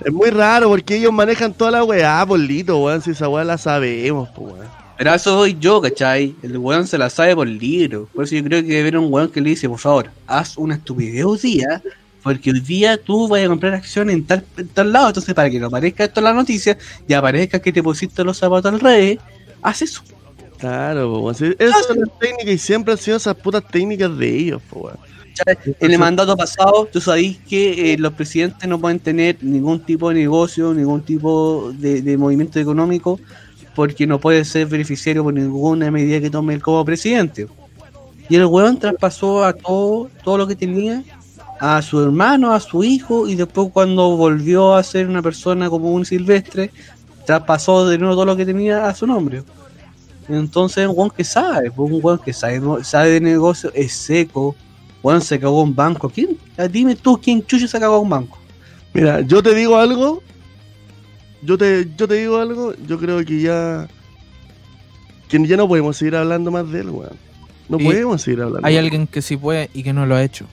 [0.04, 3.00] Es muy raro porque ellos manejan toda la weá, bolito, weón.
[3.02, 4.81] Si esa weá la sabemos, pues weón.
[5.02, 6.32] Pero eso voy yo, ¿cachai?
[6.44, 8.08] El weón se la sabe por libro.
[8.14, 10.56] Por eso yo creo que debe haber un weón que le dice, por favor, haz
[10.56, 11.82] una estupidez hoy día,
[12.22, 15.08] porque hoy día tú vas a comprar acciones en tal, en tal lado.
[15.08, 18.38] Entonces, para que no aparezca esto en la noticia y aparezca que te pusiste los
[18.38, 19.18] zapatos al revés,
[19.60, 20.04] haz eso.
[20.58, 21.34] Claro, weón.
[21.34, 24.98] Sí, esas son las técnicas y siempre han sido esas putas técnicas de ellos, weón.
[25.80, 30.10] En el mandato pasado, tú sabéis que eh, los presidentes no pueden tener ningún tipo
[30.10, 33.18] de negocio, ningún tipo de, de movimiento económico,
[33.74, 37.46] porque no puede ser beneficiario por ninguna medida que tome él como presidente.
[38.28, 41.02] Y el weón traspasó a todo, todo lo que tenía,
[41.60, 45.90] a su hermano, a su hijo, y después cuando volvió a ser una persona como
[45.90, 46.70] un silvestre,
[47.26, 49.42] traspasó de nuevo todo lo que tenía a su nombre.
[50.28, 54.54] Entonces, un weón que sabe, pues, un weón que sabe, sabe de negocio, es seco.
[55.02, 56.08] Weón se cagó un banco.
[56.08, 56.38] ¿Quién?
[56.56, 58.38] Ah, Dime tú, ¿quién chucho se cagó un banco?
[58.94, 60.22] Mira, yo te digo algo.
[61.42, 62.74] Yo te, yo te digo algo.
[62.86, 63.88] Yo creo que ya.
[65.28, 67.16] Que ya no podemos seguir hablando más de él, weón.
[67.68, 67.84] No Sí.
[67.84, 68.66] podemos seguir hablando.
[68.66, 70.46] Hay alguien que sí puede y que no lo ha hecho.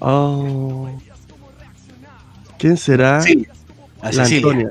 [0.00, 0.88] Oh.
[2.58, 3.20] ¿Quién será?
[3.20, 3.46] Sí,
[4.00, 4.24] a La.
[4.24, 4.70] Antonia.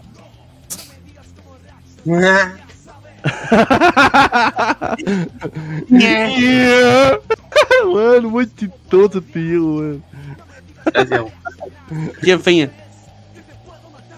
[2.04, 2.58] Yeah.
[7.86, 10.04] Weón, muy chistoso este viejo, weón.
[10.86, 11.22] Gracias.
[12.22, 12.72] ¿Quién feña?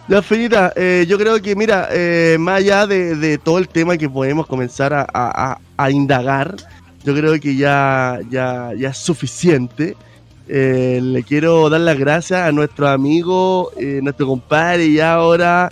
[0.08, 3.98] Ya, Feñita, eh, yo creo que, mira, eh, más allá de, de todo el tema
[3.98, 6.56] que podemos comenzar a, a- a- a indagar,
[7.06, 9.96] yo creo que ya, ya, ya es suficiente.
[10.48, 15.72] Eh, le quiero dar las gracias a nuestro amigo, eh, nuestro compadre y ahora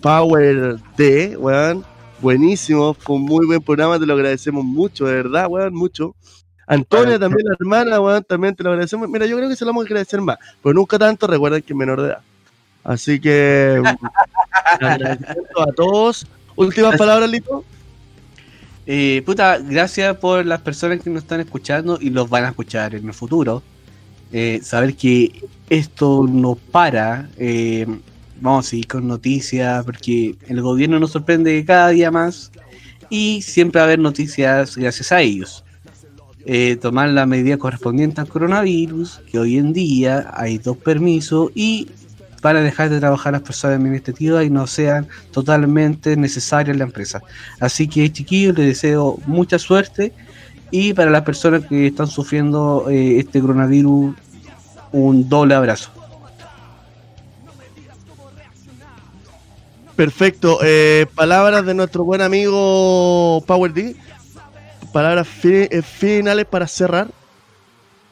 [0.00, 1.84] Power D, weón.
[2.20, 6.14] Buenísimo, fue un muy buen programa, te lo agradecemos mucho, de verdad, weón, mucho.
[6.66, 9.08] Antonia también, la hermana, weón, también te lo agradecemos.
[9.08, 11.72] Mira, yo creo que se lo vamos a agradecer más, pero nunca tanto, recuerden que
[11.72, 12.18] es menor de edad.
[12.86, 13.82] Así que
[14.80, 16.26] agradecimiento a todos.
[16.54, 17.64] Últimas palabras, Lito.
[18.86, 22.94] Eh, puta, gracias por las personas que nos están escuchando y los van a escuchar
[22.94, 23.62] en el futuro.
[24.32, 27.28] Eh, saber que esto no para.
[27.36, 27.86] eh,
[28.40, 32.52] vamos a seguir con noticias porque el gobierno nos sorprende cada día más
[33.08, 35.64] y siempre va a haber noticias gracias a ellos.
[36.44, 41.88] Eh, tomar la medida correspondiente al coronavirus, que hoy en día hay dos permisos y
[42.40, 47.22] para dejar de trabajar las personas administrativas y no sean totalmente necesarias en la empresa.
[47.60, 50.12] Así que chiquillos, les deseo mucha suerte
[50.70, 54.14] y para las personas que están sufriendo eh, este coronavirus,
[54.92, 55.90] un doble abrazo.
[59.94, 60.58] Perfecto.
[60.62, 63.96] Eh, palabras de nuestro buen amigo Power D.
[64.92, 67.08] Palabras fi- eh, finales para cerrar.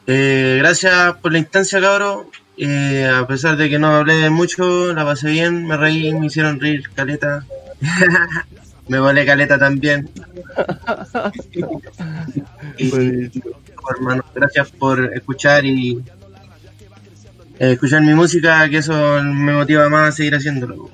[0.07, 2.27] Eh, gracias por la instancia, cabro.
[2.57, 6.59] Eh, a pesar de que no hablé mucho, la pasé bien, me reí, me hicieron
[6.59, 7.45] reír, caleta.
[8.87, 10.09] me volé caleta también.
[12.77, 13.31] y,
[13.97, 16.01] hermano, gracias por escuchar y
[17.59, 20.89] eh, escuchar mi música, que eso me motiva más a seguir haciéndolo.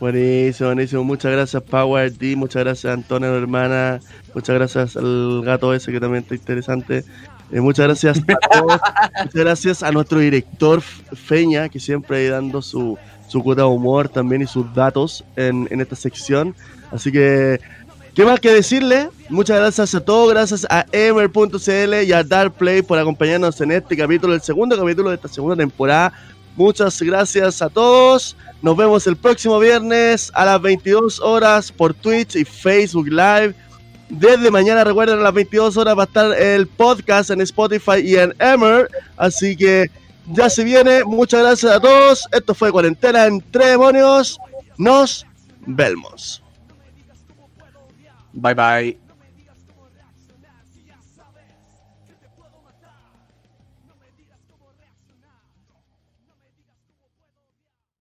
[0.00, 1.04] Buenísimo, buenísimo.
[1.04, 2.36] Muchas gracias, Power D.
[2.36, 4.00] Muchas gracias, Antonio, hermana.
[4.34, 7.04] Muchas gracias al gato ese que también está interesante.
[7.50, 8.80] Eh, muchas gracias a todos.
[9.24, 12.98] muchas gracias a nuestro director Feña, que siempre ahí dando su,
[13.28, 16.54] su cuota de humor también y sus datos en, esta sección.
[16.90, 17.60] Así que,
[18.14, 19.08] ¿qué más que decirle?
[19.28, 20.30] Muchas gracias a todos.
[20.30, 25.16] Gracias a Emer.cl y a Darkplay por acompañarnos en este capítulo, el segundo capítulo de
[25.16, 26.12] esta segunda temporada.
[26.56, 28.36] Muchas gracias a todos.
[28.60, 33.54] Nos vemos el próximo viernes a las 22 horas por Twitch y Facebook Live.
[34.08, 38.16] Desde mañana, recuerden, a las 22 horas va a estar el podcast en Spotify y
[38.16, 38.88] en Emer.
[39.16, 39.90] Así que
[40.32, 41.04] ya se viene.
[41.04, 42.26] Muchas gracias a todos.
[42.32, 44.38] Esto fue Cuarentena entre Demonios.
[44.78, 45.26] Nos
[45.66, 46.42] vemos.
[48.32, 49.07] Bye bye.